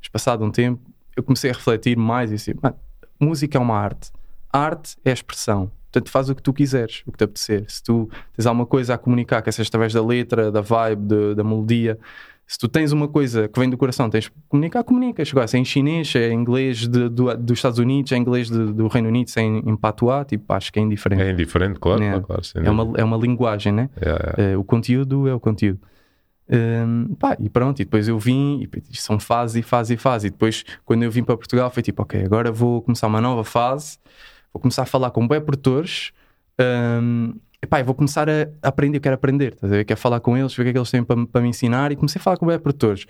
Mas 0.00 0.08
passado 0.08 0.44
um 0.44 0.50
tempo, 0.50 0.80
eu 1.14 1.22
comecei 1.22 1.50
a 1.50 1.54
refletir 1.54 1.96
mais 1.96 2.32
e 2.32 2.34
assim, 2.36 2.52
"Mano, 2.60 2.76
música 3.20 3.58
é 3.58 3.60
uma 3.60 3.76
arte. 3.78 4.10
Arte 4.52 4.96
é 5.04 5.12
expressão. 5.12 5.70
Portanto, 5.92 6.10
faz 6.10 6.30
o 6.30 6.34
que 6.34 6.42
tu 6.42 6.52
quiseres, 6.52 7.02
o 7.06 7.12
que 7.12 7.18
te 7.18 7.24
apetecer. 7.24 7.64
Se 7.68 7.82
tu 7.82 8.08
tens 8.34 8.46
alguma 8.46 8.64
coisa 8.64 8.94
a 8.94 8.98
comunicar, 8.98 9.42
que 9.42 9.50
seja 9.52 9.68
através 9.68 9.92
da 9.92 10.02
letra, 10.04 10.50
da 10.50 10.60
vibe, 10.60 11.02
de- 11.06 11.34
da 11.34 11.44
melodia, 11.44 11.98
se 12.52 12.58
tu 12.58 12.66
tens 12.66 12.90
uma 12.90 13.06
coisa 13.06 13.46
que 13.48 13.60
vem 13.60 13.70
do 13.70 13.76
coração, 13.78 14.10
tens 14.10 14.24
de 14.24 14.32
comunicar, 14.48 14.82
comunicas. 14.82 15.28
Agora, 15.30 15.46
se 15.46 15.56
é 15.56 15.60
em 15.60 15.64
chinês, 15.64 16.08
se 16.10 16.18
é 16.18 16.32
em 16.32 16.34
inglês 16.40 16.78
de- 16.78 17.08
do- 17.08 17.36
dos 17.36 17.58
Estados 17.58 17.78
Unidos, 17.78 18.08
se 18.08 18.14
é 18.16 18.18
em 18.18 18.22
inglês 18.22 18.50
de- 18.50 18.72
do 18.72 18.88
Reino 18.88 19.06
Unido, 19.08 19.30
se 19.30 19.38
é 19.38 19.42
em, 19.44 19.58
em 19.58 19.76
patuá, 19.76 20.24
tipo, 20.24 20.52
acho 20.52 20.72
que 20.72 20.80
é 20.80 20.82
indiferente. 20.82 21.22
É 21.22 21.30
indiferente, 21.30 21.78
claro, 21.78 22.02
É. 22.02 22.18
claro, 22.20 22.42
sem 22.42 22.66
É 22.66 22.68
uma, 22.68 22.92
é 22.98 23.04
uma 23.04 23.16
linguagem, 23.16 23.72
né? 23.72 23.88
É, 24.00 24.08
é. 24.10 24.52
Eh, 24.52 24.56
o 24.56 24.64
conteúdo 24.64 25.28
é 25.28 25.32
o 25.34 25.38
conteúdo. 25.38 25.78
Hum, 26.52 27.14
pá, 27.20 27.36
e 27.38 27.48
pronto, 27.48 27.80
e 27.80 27.84
depois 27.84 28.08
eu 28.08 28.18
vim, 28.18 28.68
e 28.90 28.96
são 28.96 29.20
fases 29.20 29.54
e 29.54 29.62
fases 29.62 29.90
e 29.92 29.96
fases. 29.96 30.24
E 30.26 30.30
depois, 30.30 30.64
quando 30.84 31.04
eu 31.04 31.10
vim 31.10 31.22
para 31.22 31.36
Portugal, 31.36 31.70
foi 31.70 31.84
tipo, 31.84 32.02
ok, 32.02 32.24
agora 32.24 32.50
vou 32.50 32.82
começar 32.82 33.06
uma 33.06 33.20
nova 33.20 33.44
fase, 33.44 33.96
vou 34.52 34.60
começar 34.60 34.82
a 34.82 34.86
falar 34.86 35.12
com 35.12 35.20
web 35.30 35.46
produtores, 35.46 36.10
hum, 37.00 37.34
e 37.62 37.66
pá, 37.66 37.78
e 37.80 37.82
vou 37.82 37.94
começar 37.94 38.28
a 38.28 38.46
aprender, 38.62 38.96
eu 38.96 39.00
quero 39.02 39.14
aprender, 39.14 39.54
a 39.62 39.66
ver? 39.66 39.84
Quero 39.84 40.00
falar 40.00 40.18
com 40.20 40.36
eles, 40.36 40.54
ver 40.54 40.62
o 40.62 40.64
que 40.64 40.70
é 40.70 40.72
que 40.72 40.78
eles 40.78 40.90
têm 40.90 41.04
para, 41.04 41.26
para 41.26 41.40
me 41.42 41.48
ensinar. 41.48 41.92
E 41.92 41.96
comecei 41.96 42.18
a 42.18 42.22
falar 42.22 42.36
com 42.38 42.46
web 42.46 42.62
produtores 42.62 43.04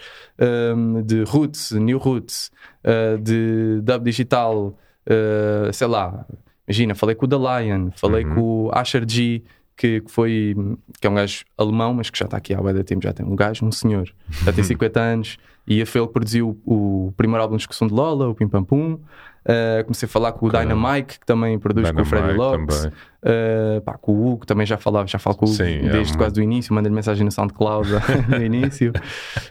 hum, 0.77 1.03
de 1.03 1.23
Roots, 1.23 1.71
New 1.73 1.99
Roots, 1.99 2.51
uh, 2.85 3.19
de 3.19 3.81
Dub 3.83 4.05
Digital, 4.05 4.77
uh, 5.07 5.73
sei 5.73 5.87
lá, 5.87 6.27
imagina, 6.67 6.95
falei 6.97 7.15
com 7.15 7.27
o 7.27 7.29
The 7.29 7.37
Lion, 7.37 7.91
falei 7.95 8.25
Uhum. 8.25 8.35
com 8.35 8.41
o 8.41 8.71
Asher 8.73 9.05
G, 9.09 9.43
que, 9.77 10.01
que 10.01 10.11
foi 10.11 10.55
que 11.01 11.07
é 11.07 11.11
um 11.11 11.15
gajo 11.15 11.45
alemão, 11.57 11.95
mas 11.95 12.11
que 12.11 12.19
já 12.19 12.27
está 12.27 12.37
aqui 12.37 12.55
há 12.55 12.61
de 12.73 12.85
tempo, 12.85 13.03
já 13.03 13.13
tem 13.13 13.25
um 13.25 13.35
gajo, 13.35 13.65
um 13.65 13.73
senhor, 13.73 14.09
já 14.45 14.53
tem 14.53 14.63
50 14.63 15.01
anos, 15.01 15.39
e 15.67 15.85
foi 15.87 16.01
ele 16.01 16.09
que 16.09 16.13
produziu 16.13 16.61
o, 16.65 17.07
o 17.09 17.13
primeiro 17.17 17.43
álbum 17.43 17.57
de 17.57 17.61
discussão 17.61 17.87
de 17.89 17.95
Lola, 17.95 18.29
o 18.29 18.35
Pim 18.35 18.49
Pam 18.49 18.65
Pum. 18.65 18.99
Uh, 19.41 19.83
comecei 19.85 20.07
a 20.07 20.09
falar 20.09 20.33
com 20.33 20.47
o 20.47 20.51
Caramba. 20.51 20.75
Dynamite, 20.75 21.19
que 21.19 21.25
também 21.25 21.59
produz 21.59 21.91
com 21.91 22.03
o 22.03 22.05
Freddy 22.05 22.33
Dynamite 22.33 22.61
Lopes. 22.61 22.85
Uh, 22.85 23.81
pá, 23.83 23.97
com 23.97 24.13
o 24.13 24.33
Hugo, 24.33 24.45
também 24.45 24.67
já 24.67 24.77
falava, 24.77 25.07
já 25.07 25.19
falo 25.19 25.35
com 25.37 25.47
o 25.47 25.49
Hugo 25.49 25.57
Sim, 25.57 25.87
é 25.87 25.89
desde 25.89 26.13
um- 26.13 26.17
quase 26.19 26.35
do 26.35 26.43
início, 26.43 26.75
mandei-lhe 26.75 26.95
mensagem 26.95 27.25
no 27.25 27.31
SoundCloud 27.31 27.89
no 28.29 28.45
início. 28.45 28.93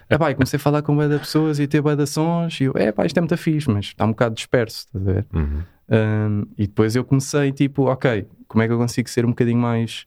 Epá, 0.08 0.30
e 0.30 0.34
comecei 0.34 0.58
a 0.58 0.60
falar 0.60 0.82
com 0.82 0.96
de 0.96 1.18
pessoas 1.18 1.58
e 1.58 1.66
ter 1.66 1.82
de 1.82 2.06
sons, 2.06 2.60
e 2.60 2.64
eu, 2.64 2.72
é 2.76 2.92
pá, 2.92 3.04
isto 3.04 3.16
é 3.16 3.20
muito 3.20 3.36
fixe, 3.36 3.68
mas 3.68 3.86
está 3.86 4.04
um 4.04 4.10
bocado 4.10 4.34
disperso, 4.36 4.86
estás 4.86 5.08
a 5.08 5.12
ver? 5.12 5.26
Uhum. 5.34 5.62
Um, 5.90 6.46
e 6.56 6.66
depois 6.66 6.94
eu 6.94 7.04
comecei, 7.04 7.50
tipo, 7.50 7.86
ok, 7.86 8.26
como 8.46 8.62
é 8.62 8.66
que 8.66 8.72
eu 8.72 8.78
consigo 8.78 9.08
ser 9.10 9.24
um 9.24 9.30
bocadinho 9.30 9.58
mais. 9.58 10.06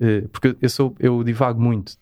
eh, 0.00 0.24
porque 0.32 0.56
eu 0.60 0.68
sou, 0.68 0.94
eu 0.98 1.22
divago 1.24 1.60
muito. 1.60 1.96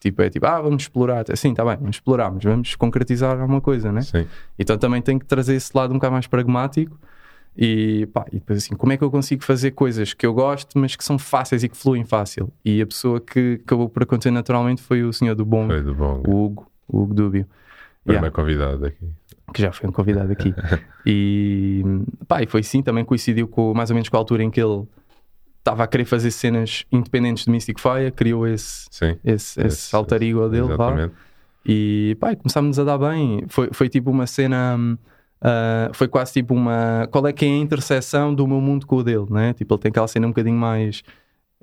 Tipo, 0.00 0.22
é 0.22 0.30
tipo, 0.30 0.46
ah, 0.46 0.60
vamos 0.60 0.82
explorar. 0.82 1.24
Assim, 1.30 1.54
tá 1.54 1.64
bem, 1.64 1.76
vamos 1.76 1.96
explorar, 1.96 2.30
mas 2.30 2.42
vamos 2.42 2.74
concretizar 2.74 3.38
alguma 3.38 3.60
coisa, 3.60 3.92
né? 3.92 4.00
Sim. 4.00 4.26
Então 4.58 4.76
também 4.76 5.00
tenho 5.00 5.20
que 5.20 5.26
trazer 5.26 5.54
esse 5.54 5.70
lado 5.76 5.92
um 5.92 5.94
bocado 5.94 6.12
mais 6.14 6.26
pragmático. 6.26 6.98
E, 7.56 8.06
pá, 8.06 8.24
e 8.32 8.36
depois 8.36 8.64
assim, 8.64 8.74
como 8.74 8.92
é 8.92 8.96
que 8.96 9.04
eu 9.04 9.10
consigo 9.10 9.44
fazer 9.44 9.72
coisas 9.72 10.14
que 10.14 10.24
eu 10.24 10.32
gosto, 10.32 10.78
mas 10.78 10.96
que 10.96 11.04
são 11.04 11.18
fáceis 11.18 11.62
e 11.62 11.68
que 11.68 11.76
fluem 11.76 12.04
fácil? 12.04 12.50
E 12.64 12.80
a 12.80 12.86
pessoa 12.86 13.20
que 13.20 13.60
acabou 13.62 13.88
por 13.90 14.02
acontecer 14.02 14.30
naturalmente 14.30 14.82
foi 14.82 15.02
o 15.04 15.12
senhor 15.12 15.34
do 15.34 15.44
bom, 15.44 15.68
do 15.68 15.94
bom. 15.94 16.22
o 16.26 16.46
Hugo, 16.46 16.72
o 16.88 17.02
Hugo 17.02 17.14
Dúbio. 17.14 17.46
Primeiro 18.02 18.24
Yeah 18.24 18.30
convidado 18.30 18.86
aqui. 18.86 19.06
Que 19.52 19.60
já 19.62 19.70
foi 19.72 19.88
um 19.88 19.92
convidado 19.92 20.32
aqui. 20.32 20.54
e, 21.06 21.82
pá, 22.26 22.42
e 22.42 22.46
foi 22.46 22.62
sim, 22.62 22.82
também 22.82 23.04
coincidiu 23.04 23.46
com 23.46 23.72
mais 23.74 23.90
ou 23.90 23.94
menos 23.94 24.08
com 24.08 24.16
a 24.16 24.20
altura 24.20 24.42
em 24.42 24.50
que 24.50 24.60
ele 24.60 24.84
estava 25.58 25.84
a 25.84 25.86
querer 25.86 26.04
fazer 26.04 26.30
cenas 26.32 26.84
independentes 26.90 27.44
de 27.44 27.50
Mystic 27.50 27.78
Fire, 27.78 28.10
criou 28.10 28.46
esse, 28.46 28.86
Sim. 28.90 29.16
esse, 29.24 29.60
esse, 29.60 29.66
Esse- 29.66 29.96
alter 29.96 30.22
ego 30.22 30.48
dele. 30.48 30.64
Exatamente. 30.64 31.14
E 31.64 32.16
pá, 32.18 32.34
começámos 32.34 32.78
a 32.78 32.84
dar 32.84 32.98
bem. 32.98 33.44
Foi, 33.48 33.68
foi 33.72 33.88
tipo 33.88 34.10
uma 34.10 34.26
cena. 34.26 34.76
ah, 35.40 35.90
foi 35.92 36.08
quase 36.08 36.32
tipo 36.32 36.52
uma. 36.54 37.06
Qual 37.12 37.24
é 37.28 37.32
que 37.32 37.44
é 37.44 37.48
a 37.48 37.56
interseção 37.56 38.34
do 38.34 38.46
meu 38.48 38.60
mundo 38.60 38.84
com 38.86 38.96
o 38.96 39.02
dele, 39.04 39.26
né? 39.30 39.52
Tipo, 39.52 39.74
ele 39.74 39.80
tem 39.82 39.90
aquela 39.90 40.08
cena 40.08 40.26
um 40.26 40.30
bocadinho 40.30 40.56
mais. 40.56 41.04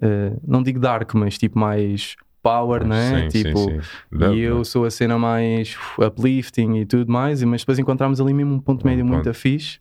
ah, 0.01 0.37
não 0.47 0.63
digo 0.63 0.79
dark, 0.79 1.13
mas 1.15 1.37
tipo 1.37 1.59
mais 1.59 2.15
power, 2.41 2.85
né? 2.85 3.29
Sim, 3.29 3.43
tipo, 3.43 3.57
sim, 3.59 3.81
sim. 3.81 4.33
E 4.33 4.39
eu 4.41 4.63
sou 4.65 4.85
a 4.85 4.91
cena 4.91 5.17
mais 5.17 5.75
uplifting 5.97 6.77
e 6.77 6.85
tudo 6.85 7.11
mais, 7.11 7.43
mas 7.43 7.61
depois 7.61 7.79
encontramos 7.79 8.19
ali 8.21 8.33
mesmo 8.33 8.55
um 8.55 8.59
ponto 8.59 8.85
Um 8.85 8.89
médio 8.89 9.05
muito 9.05 9.23
ponto. 9.25 9.33
fixe. 9.33 9.79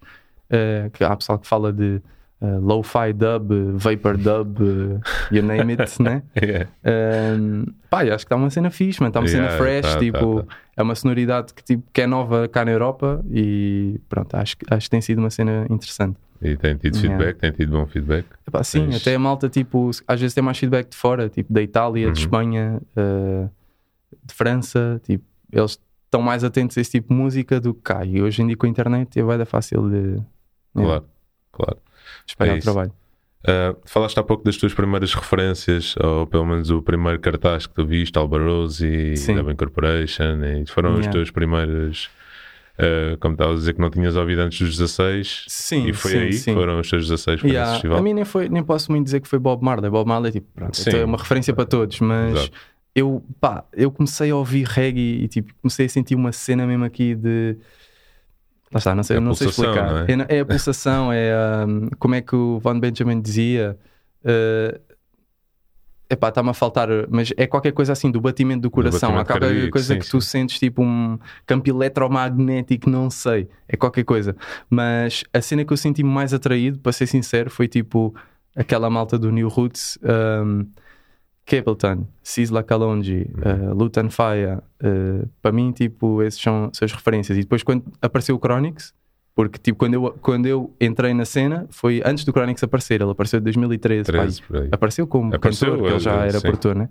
eh, 0.50 0.90
que 0.92 1.04
há 1.04 1.14
pessoal 1.16 1.38
que 1.38 1.46
fala 1.46 1.72
de 1.72 2.00
eh, 2.40 2.58
lo-fi 2.62 3.12
dub, 3.12 3.52
vapor 3.76 4.16
dub, 4.16 4.56
eh, 4.62 5.00
you 5.30 5.42
name 5.42 5.72
it, 5.78 6.02
né? 6.02 6.22
Yeah. 6.40 6.68
Um, 6.84 7.66
pá, 7.90 8.04
eu 8.06 8.14
acho 8.14 8.24
que 8.24 8.32
está 8.32 8.36
uma 8.36 8.48
cena 8.50 8.70
fixe, 8.70 9.00
mano. 9.00 9.10
Está 9.10 9.20
uma 9.20 9.28
Yeah, 9.28 9.50
cena 9.50 9.58
fresh, 9.58 9.92
tá, 9.94 9.98
tipo, 10.00 10.40
tá, 10.42 10.46
tá. 10.46 10.56
é 10.76 10.82
uma 10.82 10.94
sonoridade 10.94 11.52
que, 11.52 11.62
tipo, 11.62 11.82
que 11.92 12.00
é 12.00 12.06
nova 12.06 12.48
cá 12.48 12.64
na 12.64 12.70
Europa 12.70 13.22
e 13.30 14.00
pronto, 14.08 14.34
acho, 14.36 14.56
acho 14.70 14.86
que 14.86 14.90
tem 14.90 15.00
sido 15.00 15.18
uma 15.18 15.30
cena 15.30 15.66
interessante. 15.68 16.16
E 16.40 16.56
tem 16.56 16.76
tido 16.76 16.96
Yeah. 16.96 17.16
feedback, 17.18 17.40
tem 17.40 17.50
tido 17.52 17.72
bom 17.72 17.86
feedback. 17.86 18.24
Epá, 18.46 18.62
sim, 18.62 18.94
até 18.94 19.14
a 19.14 19.18
malta, 19.18 19.48
tipo, 19.48 19.90
às 20.06 20.20
vezes 20.20 20.34
tem 20.34 20.42
mais 20.44 20.56
feedback 20.58 20.88
de 20.90 20.96
fora, 20.96 21.28
tipo, 21.28 21.52
da 21.52 21.60
Itália, 21.60 22.06
Uhum. 22.06 22.12
de 22.12 22.18
Espanha, 22.20 22.80
uh, 22.96 23.50
de 24.24 24.34
França, 24.34 25.00
tipo, 25.04 25.24
eles 25.52 25.80
estão 26.04 26.22
mais 26.22 26.44
atentos 26.44 26.78
a 26.78 26.80
esse 26.80 26.92
tipo 26.92 27.08
de 27.12 27.14
música 27.20 27.60
do 27.60 27.74
que 27.74 27.80
cá. 27.82 28.04
E 28.04 28.22
hoje 28.22 28.40
em 28.42 28.46
dia 28.46 28.56
com 28.56 28.66
a 28.66 28.68
internet 28.68 29.18
é 29.18 29.36
dar 29.38 29.44
fácil 29.46 29.88
de 29.90 30.22
Claro, 30.74 31.04
claro. 31.52 31.78
espalhar 32.26 32.56
É 32.56 32.58
o 32.58 32.62
trabalho. 32.62 32.92
Uh, 33.44 33.76
falaste 33.84 34.18
há 34.18 34.22
pouco 34.22 34.44
das 34.44 34.56
tuas 34.56 34.74
primeiras 34.74 35.14
referências, 35.14 35.94
ou 35.96 36.26
pelo 36.26 36.44
menos 36.44 36.70
o 36.70 36.82
primeiro 36.82 37.18
cartaz 37.20 37.66
que 37.66 37.74
tu 37.74 37.84
viste, 37.86 38.16
Alba 38.18 38.38
Rose 38.38 38.86
e 38.86 39.16
Sim. 39.16 39.34
Dub 39.36 39.50
Incorporation, 39.50 40.44
e 40.44 40.66
foram 40.66 40.90
as 40.94 40.98
Yeah. 41.00 41.12
tuas 41.12 41.30
primeiras. 41.30 42.08
Uh, 42.78 43.16
como 43.18 43.34
estavas 43.34 43.56
a 43.56 43.58
dizer 43.58 43.74
que 43.74 43.80
não 43.80 43.90
tinhas 43.90 44.16
ouvido 44.16 44.40
antes 44.40 44.58
dos 44.60 44.76
16, 44.78 45.44
Sim, 45.48 45.88
e 45.88 45.92
foi 45.92 46.10
sim, 46.12 46.18
aí 46.18 46.32
sim. 46.32 46.54
foram 46.54 46.80
os 46.80 46.88
teus 46.88 47.08
16 47.08 47.40
foi 47.40 47.50
Yeah, 47.50 47.72
festival. 47.72 47.98
A 47.98 48.02
mim 48.02 48.14
nem, 48.14 48.24
foi, 48.24 48.48
nem 48.48 48.62
posso 48.62 48.90
muito 48.90 49.04
dizer 49.04 49.20
que 49.20 49.28
foi 49.28 49.38
Bob 49.38 49.62
Marley. 49.64 49.90
Bob 49.90 50.08
Marley 50.08 50.32
tipo, 50.32 50.46
pronto, 50.54 50.76
Sim. 50.76 50.90
é 50.90 51.04
uma 51.04 51.18
referência 51.18 51.52
para 51.52 51.64
todos, 51.64 51.98
mas 52.00 52.32
Exato. 52.32 52.52
eu, 52.94 53.22
pá, 53.40 53.64
eu 53.72 53.90
comecei 53.90 54.30
a 54.30 54.36
ouvir 54.36 54.66
reggae 54.66 55.24
e 55.24 55.28
tipo, 55.28 55.52
comecei 55.60 55.86
a 55.86 55.88
sentir 55.88 56.14
uma 56.14 56.32
cena 56.32 56.66
mesmo 56.66 56.84
aqui 56.84 57.14
de. 57.14 57.56
Lá 58.72 58.78
está, 58.78 58.94
não 58.94 59.02
sei, 59.02 59.16
É 59.16 59.20
não 59.20 59.34
sei 59.34 59.48
explicar. 59.48 60.06
não 60.06 60.22
é? 60.24 60.26
É, 60.28 60.36
é 60.36 60.40
a 60.40 60.44
pulsação, 60.46 61.10
é 61.12 61.32
um, 61.66 61.88
como 61.98 62.14
é 62.14 62.20
que 62.20 62.36
o 62.36 62.58
Von 62.60 62.78
Benjamin 62.78 63.20
dizia. 63.20 63.78
Uh, 64.24 64.87
epá, 66.10 66.28
está-me 66.28 66.50
a 66.50 66.54
faltar, 66.54 66.88
mas 67.10 67.32
é 67.36 67.46
qualquer 67.46 67.72
coisa 67.72 67.92
assim 67.92 68.10
do 68.10 68.20
batimento 68.20 68.62
do 68.62 68.70
coração. 68.70 69.10
Há 69.10 69.24
batimento 69.24 69.26
qualquer 69.26 69.46
cardíaco, 69.46 69.72
coisa 69.72 69.94
sim, 69.94 70.00
que 70.00 70.08
tu 70.08 70.20
sentes 70.20 70.58
tipo 70.58 70.82
um 70.82 71.18
campo 71.46 71.68
eletromagnético, 71.68 72.88
não 72.88 73.10
sei. 73.10 73.48
É 73.68 73.76
qualquer 73.76 74.04
coisa. 74.04 74.36
Mas 74.70 75.24
a 75.32 75.40
cena 75.40 75.64
que 75.64 75.72
eu 75.72 75.76
senti 75.76 76.02
mais 76.02 76.32
atraído, 76.32 76.78
para 76.78 76.92
ser 76.92 77.06
sincero, 77.06 77.50
foi 77.50 77.68
tipo 77.68 78.14
aquela 78.56 78.88
malta 78.88 79.18
do 79.18 79.30
New 79.30 79.48
Roots. 79.48 79.98
Um, 80.02 80.66
Capleton, 81.48 82.06
Sisla 82.22 82.62
Kalonji, 82.62 83.26
uh, 83.38 83.74
Lutan 83.74 84.10
Faya, 84.10 84.62
uh, 84.84 85.26
para 85.40 85.50
mim, 85.50 85.72
tipo, 85.72 86.22
esses 86.22 86.38
são, 86.38 86.68
são 86.74 86.84
as 86.84 86.92
referências. 86.92 87.38
E 87.38 87.40
depois, 87.40 87.62
quando 87.62 87.84
apareceu 88.02 88.36
o 88.36 88.38
Chronix, 88.38 88.92
porque, 89.38 89.56
tipo, 89.56 89.78
quando 89.78 89.94
eu, 89.94 90.18
quando 90.20 90.46
eu 90.46 90.74
entrei 90.80 91.14
na 91.14 91.24
cena, 91.24 91.64
foi 91.70 92.02
antes 92.04 92.24
do 92.24 92.32
Chronix 92.32 92.60
aparecer, 92.60 93.00
ele 93.00 93.12
apareceu 93.12 93.38
em 93.38 93.42
2013. 93.44 94.10
pá, 94.10 94.18
13, 94.18 94.42
por 94.42 94.56
aí. 94.56 94.68
apareceu 94.72 95.06
como 95.06 95.32
Apareceu, 95.32 95.70
cantor, 95.70 95.84
que 95.86 95.92
ele 95.92 96.00
já 96.00 96.24
eh, 96.24 96.28
era 96.28 96.32
sim. 96.32 96.40
produtor, 96.40 96.74
né? 96.74 96.88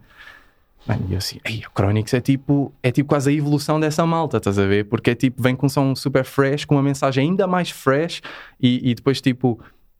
Mano, 0.87 1.05
e 1.09 1.11
eu 1.11 1.17
assim, 1.17 1.41
ei, 1.43 1.57
o 1.67 1.69
Chronix 1.77 2.13
é 2.13 2.21
tipo, 2.21 2.71
é 2.81 2.89
tipo 2.89 3.09
quase 3.09 3.29
a 3.29 3.33
evolução 3.33 3.81
dessa 3.81 4.05
malta, 4.05 4.37
estás 4.37 4.57
a 4.57 4.65
ver? 4.65 4.85
Porque 4.85 5.09
é 5.09 5.15
tipo, 5.15 5.43
vem 5.43 5.57
com 5.57 5.65
um 5.65 5.69
som 5.69 5.93
super 5.93 6.23
fresh, 6.23 6.63
com 6.63 6.75
uma 6.75 6.81
mensagem 6.83 7.27
ainda 7.31 7.45
mais 7.47 7.69
fresh, 7.69 8.21
e, 8.61 8.91
e 8.91 8.95
depois 8.95 9.19
tipo, 9.19 9.59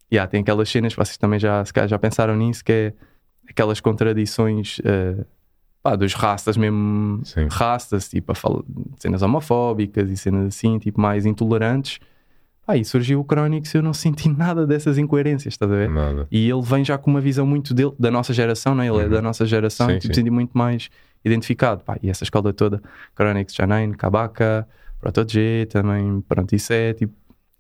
yeah, 0.10 0.25
tem 0.32 0.39
aquelas 0.39 0.70
cenas, 0.70 0.94
vocês 0.94 1.18
também 1.18 1.39
já, 1.42 1.62
já 1.86 2.00
pensaram 2.00 2.38
nisso, 2.38 2.63
que 2.63 2.72
é 2.72 2.94
aquelas 3.50 3.82
contradições 3.82 4.80
eh, 4.86 5.25
pá, 5.84 5.98
dos 5.98 6.13
rastas 6.13 6.56
mesmo, 6.56 7.20
Sim. 7.25 7.50
rastas, 7.51 8.08
tipo, 8.08 8.32
a 8.32 8.36
fala- 8.36 8.63
cenas 9.00 9.22
homofóbicas 9.22 10.10
e 10.10 10.16
cenas 10.16 10.46
assim, 10.48 10.80
tipo, 10.80 11.01
mais 11.01 11.25
intolerantes. 11.25 12.00
Aí 12.68 12.84
surgiu 12.84 13.22
o 13.22 13.24
Chronix 13.24 13.74
e 13.74 13.78
eu 13.78 13.82
não 13.82 13.94
senti 13.94 14.28
nada 14.36 14.68
dessas 14.68 14.98
incoerências, 14.98 15.54
estás 15.54 15.72
a 15.72 15.76
ver? 15.76 15.90
Nada. 15.90 16.28
E 16.30 16.50
ele 16.50 16.62
vem 16.62 16.84
já 16.84 16.98
com 16.98 17.10
uma 17.10 17.22
visão 17.22 17.46
muito 17.46 17.74
dele, 17.74 17.94
da 17.98 18.12
nossa 18.12 18.34
geração, 18.34 18.76
não 18.76 18.84
é? 18.84 18.88
Ele 18.88 18.98
é 19.00 19.04
Uhum. 19.06 19.10
da 19.10 19.22
nossa 19.22 19.46
geração 19.46 19.88
Sim, 19.88 19.96
e 19.96 20.00
tipo, 20.00 20.14
senti 20.14 20.30
muito 20.30 20.52
mais 20.58 20.90
identificado. 21.24 21.84
Pá, 21.84 21.98
e 22.04 22.10
essa 22.10 22.24
escola 22.24 22.52
toda, 22.54 22.82
Chronix, 23.16 23.54
Janine, 23.56 23.96
Kabaka, 23.96 24.68
Proto 25.00 25.26
G 25.32 25.66
também, 25.70 26.22
pronto, 26.28 26.54
isso 26.56 26.74
é 26.74 26.94
tipo 26.94 27.14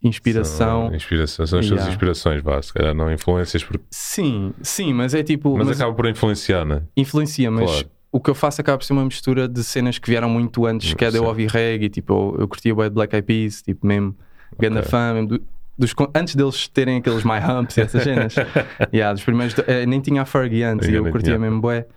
inspiração. 0.03 0.87
São, 0.87 0.95
inspiração, 0.95 1.45
são 1.47 1.59
as 1.59 1.65
Yeah. 1.65 1.89
inspirações, 1.89 2.41
vá, 2.41 2.61
se 2.61 2.73
calhar 2.73 2.93
não 2.93 3.11
influências, 3.11 3.63
porque, 3.63 3.83
Sim, 3.89 4.53
sim, 4.61 4.93
mas 4.93 5.13
é 5.13 5.23
tipo. 5.23 5.57
mas, 5.57 5.67
mas 5.67 5.79
acaba 5.81 5.95
por 5.95 6.07
influenciar, 6.07 6.65
né? 6.65 6.83
influencia, 6.95 7.49
mas 7.49 7.69
Claro. 7.71 7.87
o 8.11 8.19
que 8.19 8.29
eu 8.29 8.35
faço 8.35 8.61
acaba 8.61 8.77
por 8.77 8.83
ser 8.85 8.93
uma 8.93 9.05
mistura 9.05 9.47
de 9.47 9.63
cenas 9.63 9.97
que 9.97 10.09
vieram 10.09 10.29
muito 10.29 10.65
antes, 10.65 10.93
que 10.93 11.03
é 11.05 11.09
de 11.11 11.17
eu 11.17 11.23
ouvir 11.25 11.49
reggae, 11.49 11.89
tipo, 11.89 12.13
eu, 12.35 12.41
eu 12.41 12.47
curtia 12.47 12.73
o 12.73 12.89
Black 12.89 13.15
Eyed 13.15 13.25
Peas, 13.25 13.61
tipo, 13.61 13.85
mesmo, 13.87 14.15
ganda 14.59 14.79
Ok. 14.79 14.89
fã, 14.91 15.13
mesmo 15.13 15.27
do- 15.29 15.41
dos, 15.77 15.93
antes 16.15 16.35
deles 16.35 16.67
terem 16.67 16.97
aqueles 16.97 17.23
My 17.23 17.39
Humps 17.39 17.77
e 17.77 17.81
essas 17.81 18.03
cenas. 18.03 18.35
yeah, 18.93 19.13
dos 19.13 19.23
primeiros, 19.23 19.55
eh, 19.67 19.85
nem 19.85 19.99
tinha 20.01 20.23
a 20.23 20.25
Fergie 20.25 20.63
antes 20.63 20.87
e 20.87 20.93
eu 20.93 21.03
curtia 21.03 21.35
tinha. 21.35 21.39
mesmo 21.39 21.61
bué. 21.61 21.85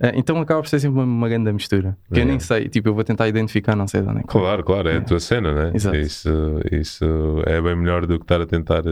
Eh, 0.00 0.12
então 0.14 0.40
acaba 0.40 0.62
por 0.62 0.68
ser 0.70 0.80
sempre 0.80 0.96
uma, 0.98 1.04
uma 1.04 1.28
grande 1.28 1.52
mistura. 1.52 1.94
Que 2.10 2.20
eu 2.20 2.24
nem 2.24 2.36
Yeah. 2.36 2.40
sei, 2.46 2.68
tipo, 2.70 2.88
eu 2.88 2.94
vou 2.94 3.04
tentar 3.04 3.28
identificar, 3.28 3.76
não 3.76 3.86
sei 3.86 4.00
de 4.00 4.08
onde 4.08 4.20
é 4.20 4.22
que 4.22 4.28
Claro, 4.28 4.64
claro, 4.64 4.88
é 4.88 4.92
a 4.92 4.94
Yeah. 4.94 5.06
tua 5.08 5.20
cena, 5.20 5.52
né? 5.52 5.72
Exato. 5.74 5.94
Isso, 5.98 6.30
isso 6.72 7.04
é 7.44 7.60
bem 7.60 7.76
melhor 7.76 8.06
do 8.06 8.16
que 8.18 8.24
estar 8.24 8.40
a 8.40 8.46
tentar 8.46 8.82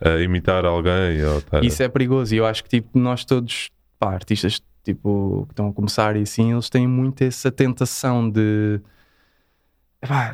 a 0.00 0.20
imitar 0.20 0.66
alguém 0.66 1.16
estar. 1.38 1.64
Isso 1.64 1.82
é 1.82 1.88
perigoso 1.88 2.34
e 2.34 2.38
eu 2.38 2.44
acho 2.44 2.62
que 2.62 2.68
tipo, 2.68 2.98
nós 2.98 3.24
todos, 3.24 3.70
pá, 3.98 4.12
artistas 4.12 4.60
tipo, 4.84 5.44
que 5.48 5.52
estão 5.54 5.68
a 5.68 5.72
começar 5.72 6.16
e 6.16 6.22
assim, 6.22 6.52
eles 6.52 6.68
têm 6.68 6.86
muito 6.86 7.24
essa 7.24 7.50
tentação 7.50 8.28
de 8.28 8.80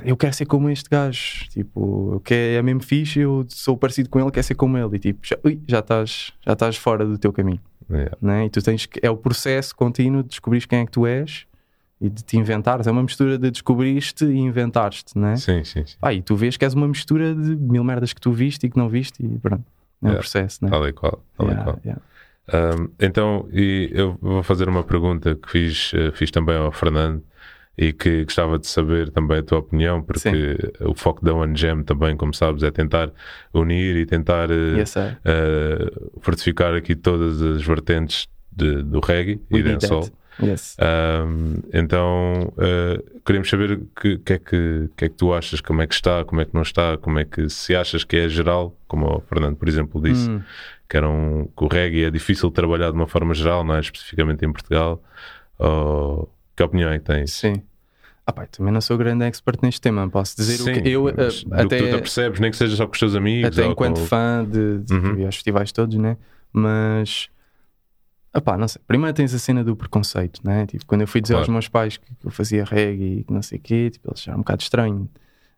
eu 0.05 0.17
quero 0.17 0.35
ser 0.35 0.47
como 0.47 0.69
este 0.69 0.89
gajo, 0.91 1.49
tipo, 1.51 2.11
eu 2.15 2.21
quero, 2.21 2.59
é 2.59 2.63
mesmo 2.63 2.83
fixe, 2.83 3.21
eu 3.21 3.47
sou 3.49 3.77
parecido 3.77 4.09
com 4.11 4.21
ele, 4.21 4.31
quero 4.31 4.47
ser 4.47 4.55
como 4.55 4.77
ele, 4.77 4.97
e 4.97 4.99
tipo, 4.99 5.21
já, 5.27 5.37
ui, 5.43 5.61
já 5.67 5.79
estás 5.79 6.33
já 6.45 6.53
estás 6.53 6.77
fora 6.77 7.07
do 7.07 7.17
teu 7.19 7.33
caminho, 7.33 7.61
Yeah. 7.91 8.17
né? 8.21 8.47
E 8.47 8.51
tu 8.51 8.63
tens 8.63 8.89
é 9.03 9.11
o 9.11 9.17
processo 9.17 9.77
contínuo 9.77 10.23
de 10.23 10.31
descobrir 10.31 10.67
quem 10.67 10.79
é 10.81 10.87
que 10.87 10.91
tu 10.93 11.07
és 11.07 11.45
e 12.01 12.09
de 12.09 12.23
te 12.25 12.37
inventares, 12.39 12.87
é 12.87 12.91
uma 12.91 13.03
mistura 13.03 13.37
de 13.39 13.51
descobriste 13.51 14.25
e 14.25 14.39
inventaste, 14.39 15.19
né? 15.19 15.37
Sim, 15.37 15.63
sim, 15.65 15.85
sim. 15.85 15.97
Pá, 16.01 16.13
e 16.15 16.23
tu 16.23 16.35
vês 16.35 16.57
que 16.57 16.65
és 16.65 16.73
uma 16.73 16.89
mistura 16.89 17.35
de 17.35 17.55
mil 17.57 17.85
merdas 17.85 18.13
que 18.15 18.21
tu 18.21 18.33
viste 18.33 18.65
e 18.67 18.71
que 18.71 18.77
não 18.79 18.89
viste 18.89 19.23
e 19.25 19.39
pronto, 19.39 19.65
é 20.03 20.07
um 20.07 20.09
Yeah. 20.09 20.19
processo, 20.19 20.65
né? 20.65 20.71
Tal 20.71 20.89
e 20.89 20.93
qual. 20.95 21.23
Tal 21.37 21.47
Yeah, 21.47 21.65
qual. 21.65 21.81
yeah. 21.85 22.03
Um, 22.79 22.89
então, 23.01 23.49
e 23.53 23.91
eu 23.93 24.19
vou 24.21 24.43
fazer 24.43 24.67
uma 24.69 24.83
pergunta 24.83 25.35
que 25.35 25.51
fiz, 25.51 25.93
eh, 25.95 26.11
fiz 26.13 26.31
também 26.31 26.57
ao 26.57 26.73
Fernando 26.73 27.23
e 27.77 27.93
que 27.93 28.25
gostava 28.25 28.59
de 28.59 28.67
saber 28.67 29.11
também 29.11 29.39
a 29.39 29.43
tua 29.43 29.59
opinião, 29.59 30.01
porque 30.03 30.57
o 30.81 30.95
foco 30.95 31.25
da 31.25 31.35
One 31.35 31.57
Jam 31.57 31.83
também, 31.83 32.17
como 32.17 32.33
sabes, 32.33 32.63
é 32.63 32.71
tentar 32.71 33.11
unir 33.53 33.97
e 33.97 34.07
tentar 34.07 34.51
eh, 34.51 34.79
Yes, 34.79 34.97
eh, 34.97 35.91
fortificar 36.21 36.75
aqui 36.75 36.95
todas 36.95 37.43
as 37.43 37.63
vertentes 37.63 38.29
de- 38.53 38.83
do 38.83 39.01
reggae 39.01 39.41
We 39.51 39.59
e 39.61 39.63
dancehall. 39.65 40.09
Yes. 40.43 40.77
Um, 40.81 41.55
então 41.73 42.53
uh, 42.57 43.21
queremos 43.25 43.49
saber 43.49 43.71
o 43.73 43.87
que, 44.01 44.19
que 44.19 44.33
é 44.33 44.39
que, 44.39 44.89
que 44.97 45.05
é 45.05 45.09
que 45.09 45.15
tu 45.15 45.33
achas, 45.33 45.61
como 45.61 45.81
é 45.81 45.87
que 45.87 45.95
está, 45.95 46.25
como 46.25 46.41
é 46.41 46.45
que 46.45 46.53
não 46.55 46.63
está, 46.63 46.97
como 46.99 47.21
é 47.21 47.25
que 47.25 47.49
se 47.49 47.75
achas 47.77 48.03
que 48.03 48.17
é 48.17 48.29
geral, 48.29 48.77
como 48.89 49.07
o 49.07 49.21
Fernando, 49.21 49.57
por 49.57 49.69
exemplo, 49.69 50.03
disse, 50.03 50.29
Hum. 50.29 50.41
que, 50.89 50.97
era 50.97 51.09
um, 51.09 51.45
que 51.57 51.65
o 51.65 51.69
reggae 51.69 52.03
é 52.05 52.11
difícil 52.11 52.49
de 52.49 52.55
trabalhar 52.57 52.91
de 52.91 52.97
uma 52.97 53.07
forma 53.07 53.33
geral, 53.33 53.63
não 53.65 53.77
é? 53.77 53.81
especificamente 53.81 54.45
em 54.45 54.53
Portugal. 54.53 55.01
Ou, 55.57 56.29
que 56.57 56.63
opinião 56.63 56.91
é 56.91 56.99
que 56.99 57.05
tens? 57.05 57.33
Sim. 57.33 57.63
Ah, 58.27 58.33
pá, 58.33 58.47
também 58.47 58.73
não 58.73 58.81
sou 58.81 58.97
grande 58.97 59.25
expert 59.25 59.59
neste 59.63 59.81
tema. 59.83 60.09
Posso 60.09 60.35
dizer 60.37 60.57
Sim, 60.57 60.71
o 60.71 60.83
que 60.83 60.89
eu 60.89 61.09
eh, 61.11 61.13
que 61.13 61.45
tu 61.45 61.49
te 61.51 61.55
até, 61.55 61.99
percebes, 61.99 62.41
nem 62.41 62.51
que 62.51 62.57
seja 62.57 62.75
só 62.75 62.87
com 62.87 62.93
os 62.93 62.99
teus 62.99 63.15
amigos. 63.15 63.57
até 63.59 63.67
enquanto 63.67 64.01
com... 64.01 64.07
fã 64.07 64.45
de, 64.49 64.79
de 64.79 64.95
Uhum. 64.95 65.27
aos 65.27 65.35
festivais 65.35 65.71
todos, 65.73 65.97
né? 65.97 66.17
Mas 66.53 67.29
ah, 68.33 68.41
pá, 68.41 68.57
não 68.57 68.67
sei. 68.67 68.81
Primeiro 68.87 69.15
tens 69.15 69.35
a 69.35 69.39
cena 69.39 69.63
do 69.63 69.77
preconceito, 69.77 70.41
né? 70.43 70.67
Tipo, 70.67 70.87
quando 70.87 71.03
eu 71.03 71.07
fui 71.07 71.21
dizer 71.21 71.35
Claro. 71.35 71.45
aos 71.45 71.53
meus 71.53 71.69
pais 71.69 71.97
que, 71.99 72.07
que 72.15 72.27
eu 72.27 72.31
fazia 72.31 72.65
reggae 72.65 73.19
e 73.21 73.25
que 73.25 73.33
não 73.33 73.43
sei 73.43 73.59
o 73.59 73.61
quê, 73.61 73.91
tipo, 73.91 74.09
eles 74.09 74.21
acharam 74.21 74.39
um 74.39 74.43
bocado 74.43 74.63
estranho. 74.63 75.09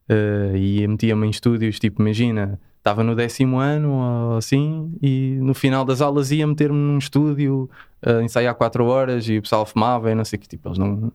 Eh, 0.09 0.53
e 0.57 0.87
metia-me 0.89 1.27
em 1.27 1.31
estúdios, 1.31 1.79
tipo, 1.79 2.03
imagina, 2.03 2.61
estava 2.87 3.03
no 3.03 3.17
décimo 3.17 3.59
ano 3.59 3.91
ou 4.31 4.37
assim, 4.37 4.93
e 5.03 5.37
no 5.41 5.55
final 5.55 5.85
das 5.85 6.01
aulas 6.01 6.31
ia 6.31 6.47
meter-me 6.47 6.79
num 6.79 6.99
estúdio, 6.99 7.69
a 8.01 8.23
ensaiar 8.23 8.55
quatro 8.55 8.85
horas 8.87 9.29
e 9.29 9.39
o 9.39 9.43
pessoal 9.43 9.67
fumava 9.67 10.09
e 10.13 10.15
não 10.15 10.25
sei 10.25 10.37
o 10.37 10.41
que, 10.41 10.47
tipo, 10.49 10.69
eles 10.69 10.79
não. 10.79 11.13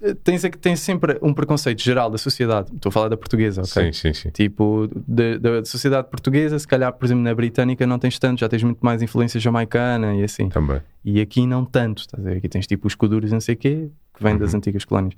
Eh, 0.00 0.14
Tens, 0.22 0.44
é 0.44 0.50
que- 0.50 0.58
tens 0.58 0.78
sempre 0.78 1.18
um 1.20 1.34
preconceito 1.34 1.82
geral 1.82 2.08
da 2.08 2.18
sociedade. 2.18 2.70
Estou 2.72 2.90
a 2.90 2.92
falar 2.92 3.08
da 3.08 3.16
portuguesa, 3.16 3.62
ok? 3.62 3.84
Sim, 3.86 3.92
sim, 3.92 4.12
sim. 4.12 4.30
Tipo, 4.30 4.88
da, 4.94 5.38
da 5.38 5.64
sociedade 5.64 6.08
portuguesa, 6.08 6.56
se 6.58 6.68
calhar, 6.68 6.92
por 6.92 7.04
exemplo, 7.04 7.24
na 7.24 7.34
britânica 7.34 7.84
não 7.84 7.98
tens 7.98 8.16
tanto, 8.18 8.38
já 8.38 8.48
tens 8.48 8.62
muito 8.62 8.78
mais 8.80 9.02
influência 9.02 9.40
jamaicana 9.40 10.14
e 10.14 10.22
assim. 10.22 10.48
Também. 10.50 10.80
E 11.04 11.20
aqui 11.20 11.46
não 11.46 11.64
tanto, 11.64 12.02
estás 12.02 12.24
a 12.24 12.28
ver? 12.30 12.36
Aqui 12.36 12.48
tens 12.48 12.66
tipo 12.66 12.86
os 12.86 12.94
kuduros, 12.94 13.32
não 13.32 13.40
sei 13.40 13.54
o 13.54 13.58
quê, 13.58 13.88
que 14.14 14.22
vêm 14.22 14.36
das 14.38 14.52
Uhum. 14.52 14.58
antigas 14.58 14.84
colónias. 14.84 15.14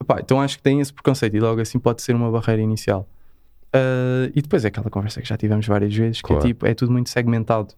Epá, 0.00 0.20
então 0.20 0.40
acho 0.40 0.56
que 0.56 0.62
tem 0.62 0.80
esse 0.80 0.92
preconceito 0.94 1.36
e 1.36 1.40
logo 1.40 1.60
assim 1.60 1.78
pode 1.78 2.00
ser 2.00 2.14
uma 2.14 2.30
barreira 2.30 2.62
inicial. 2.62 3.06
Ah, 3.72 4.30
e 4.34 4.40
depois 4.42 4.64
é 4.64 4.68
aquela 4.68 4.90
conversa 4.90 5.20
que 5.20 5.28
já 5.28 5.36
tivemos 5.36 5.66
várias 5.66 5.94
vezes, 5.94 6.20
que 6.20 6.28
Claro. 6.28 6.44
é 6.44 6.46
tipo, 6.48 6.66
é 6.66 6.74
tudo 6.74 6.92
muito 6.92 7.10
segmentado, 7.10 7.74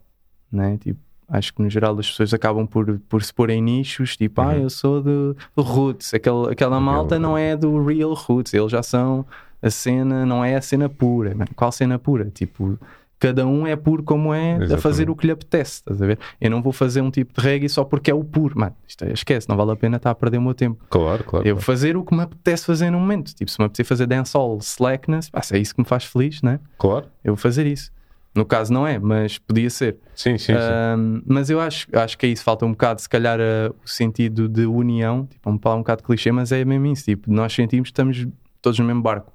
né? 0.51 0.77
Tipo, 0.81 0.99
acho 1.29 1.53
que 1.53 1.61
no 1.61 1.69
geral 1.69 1.97
as 1.97 2.09
pessoas 2.09 2.33
acabam 2.33 2.65
por, 2.67 2.99
por 3.09 3.23
se 3.23 3.33
pôr 3.33 3.49
em 3.49 3.61
nichos, 3.61 4.15
tipo, 4.17 4.41
ah, 4.41 4.47
Uhum. 4.47 4.63
eu 4.63 4.69
sou 4.69 5.01
do 5.01 5.35
Roots, 5.57 6.13
aquela, 6.13 6.51
aquela 6.51 6.79
malta 6.79 7.17
não 7.19 7.37
é 7.37 7.55
do 7.55 7.83
real 7.85 8.13
Roots, 8.13 8.53
eles 8.53 8.71
já 8.71 8.83
são 8.83 9.25
a 9.61 9.69
cena, 9.69 10.25
não 10.25 10.43
é 10.43 10.55
a 10.55 10.61
cena 10.61 10.89
pura. 10.89 11.35
Mano, 11.35 11.51
qual 11.55 11.71
cena 11.71 11.99
pura? 11.99 12.25
Tipo, 12.33 12.79
cada 13.21 13.45
um 13.47 13.65
é 13.67 13.75
puro 13.75 14.03
como 14.03 14.33
é 14.33 14.53
a 14.53 14.55
Exatamente. 14.55 14.81
fazer 14.81 15.09
o 15.09 15.15
que 15.15 15.27
lhe 15.27 15.31
apetece, 15.31 15.75
estás 15.79 16.01
a 16.01 16.05
ver? 16.07 16.19
Eu 16.41 16.49
não 16.51 16.61
vou 16.61 16.73
fazer 16.73 16.99
um 17.01 17.09
tipo 17.11 17.39
de 17.39 17.47
reggae 17.47 17.69
só 17.69 17.85
porque 17.85 18.09
é 18.11 18.13
o 18.13 18.23
puro, 18.23 18.59
mano, 18.59 18.75
isto 18.87 19.05
é, 19.05 19.13
esquece, 19.13 19.47
não 19.47 19.55
vale 19.55 19.71
a 19.71 19.75
pena 19.75 19.97
estar 19.97 20.09
a 20.11 20.15
perder 20.15 20.39
o 20.39 20.41
meu 20.41 20.53
tempo. 20.53 20.83
Claro, 20.89 21.23
claro. 21.23 21.47
Eu 21.47 21.55
vou 21.55 21.63
fazer 21.63 21.95
o 21.95 22.03
que 22.03 22.13
me 22.15 22.23
apetece 22.23 22.65
fazer 22.65 22.89
no 22.89 22.99
momento. 22.99 23.33
Tipo, 23.33 23.49
se 23.49 23.59
me 23.59 23.65
apetecer 23.65 23.85
fazer 23.85 24.07
dancehall, 24.07 24.57
slackness, 24.57 25.29
pá, 25.29 25.41
se 25.41 25.55
é 25.55 25.59
isso 25.59 25.73
que 25.75 25.81
me 25.81 25.87
faz 25.87 26.03
feliz, 26.03 26.41
né? 26.41 26.59
Claro. 26.77 27.05
Eu 27.23 27.35
vou 27.35 27.41
fazer 27.41 27.65
isso. 27.67 27.91
No 28.33 28.45
caso 28.45 28.71
não 28.73 28.87
é, 28.87 28.97
mas 28.97 29.37
podia 29.37 29.69
ser. 29.69 29.97
Sim, 30.15 30.37
sim, 30.37 30.53
sim. 30.53 30.53
Ahm, 30.53 31.21
mas 31.27 31.49
eu 31.49 31.59
acho, 31.59 31.85
acho 31.93 32.17
que 32.17 32.25
é 32.25 32.29
isso, 32.29 32.43
falta 32.43 32.65
um 32.65 32.71
bocado, 32.71 33.01
se 33.01 33.09
calhar, 33.09 33.39
a- 33.39 33.69
o 33.83 33.87
sentido 33.87 34.47
de 34.47 34.65
união, 34.65 35.25
tipo, 35.25 35.49
um, 35.49 35.53
um 35.53 35.57
bocado 35.57 36.01
clichê, 36.01 36.31
mas 36.31 36.51
é 36.51 36.63
mesmo 36.65 36.85
isso. 36.87 37.03
Tipo, 37.05 37.31
nós 37.31 37.53
sentimos 37.53 37.89
que 37.89 37.91
estamos 37.91 38.25
todos 38.61 38.79
no 38.79 38.85
mesmo 38.85 39.01
barco, 39.01 39.31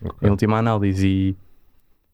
Ok. 0.00 0.28
em 0.28 0.30
última 0.30 0.58
análise. 0.58 1.06
E 1.06 1.36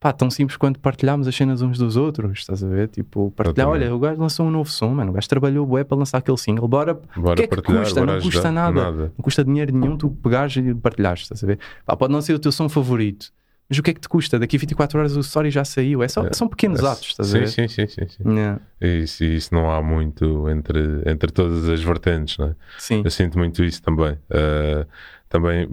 pá, 0.02 0.12
tão 0.12 0.28
simples 0.28 0.56
quanto 0.56 0.80
partilharmos 0.80 1.28
as 1.28 1.35
cenas 1.37 1.62
uns 1.62 1.78
dos 1.78 1.97
outros, 1.97 2.40
estás 2.40 2.64
a 2.64 2.66
ver? 2.66 2.88
Tipo, 2.88 3.30
partilhar, 3.30 3.68
Exatamente. 3.68 3.85
olha, 3.87 3.94
o 3.94 3.99
gajo 4.00 4.21
lançou 4.21 4.47
um 4.47 4.50
novo 4.50 4.68
som, 4.68 4.88
mano, 4.88 5.12
o 5.12 5.14
gajo 5.14 5.28
trabalhou 5.28 5.64
bué 5.64 5.85
para 5.85 5.97
lançar 5.97 6.18
aquele 6.18 6.37
single, 6.37 6.66
bora, 6.66 7.00
Bora 7.16 7.35
o 7.35 7.37
que 7.37 7.42
é 7.42 7.47
que 7.47 7.62
custa? 7.62 8.04
Não 8.04 8.21
custa 8.21 8.50
nada. 8.50 8.82
Nada. 8.82 9.12
não 9.16 9.23
custa 9.23 9.44
dinheiro 9.44 9.73
nenhum 9.73 9.97
tu 9.97 10.11
pegares 10.11 10.56
e 10.56 10.75
partilhares, 10.75 11.23
estás 11.23 11.44
a 11.44 11.47
ver? 11.47 11.61
Pá, 11.87 11.97
pode 11.97 12.12
não 12.12 12.21
ser 12.21 12.35
o 12.35 12.38
teu 12.40 12.50
som 12.50 12.68
favorito, 12.68 13.32
mas 13.68 13.78
o 13.78 13.82
que 13.82 13.92
é 13.92 13.94
que 13.94 14.00
te 14.00 14.09
custa? 14.09 14.40
Daqui 14.40 14.56
a 14.56 14.59
24 14.59 14.99
horas 14.99 15.16
o 15.16 15.21
story 15.21 15.52
já 15.52 15.64
saiu, 15.64 16.02
é 16.02 16.09
só, 16.09 16.28
são 16.32 16.49
pequenos 16.49 16.82
atos, 16.82 17.06
estás 17.06 17.28
a 17.28 17.32
sim, 17.32 17.38
ver? 17.38 17.49
sim, 17.49 17.68
sim, 17.68 17.87
sim, 17.87 18.09
sim. 18.09 18.28
Yeah. 18.28 18.61
Isso, 18.80 19.23
isso 19.23 19.54
não 19.54 19.71
há 19.71 19.80
muito 19.80 20.49
entre, 20.50 20.80
entre 21.06 21.30
todas 21.30 21.68
as 21.68 21.80
vertentes, 21.80 22.38
não 22.38 22.49
é? 22.49 22.54
Sim, 22.76 23.02
Eu 23.04 23.11
sinto 23.12 23.38
muito 23.38 23.62
isso 23.62 23.80
também. 23.80 24.14
Uh, 24.14 24.85
também, 25.28 25.68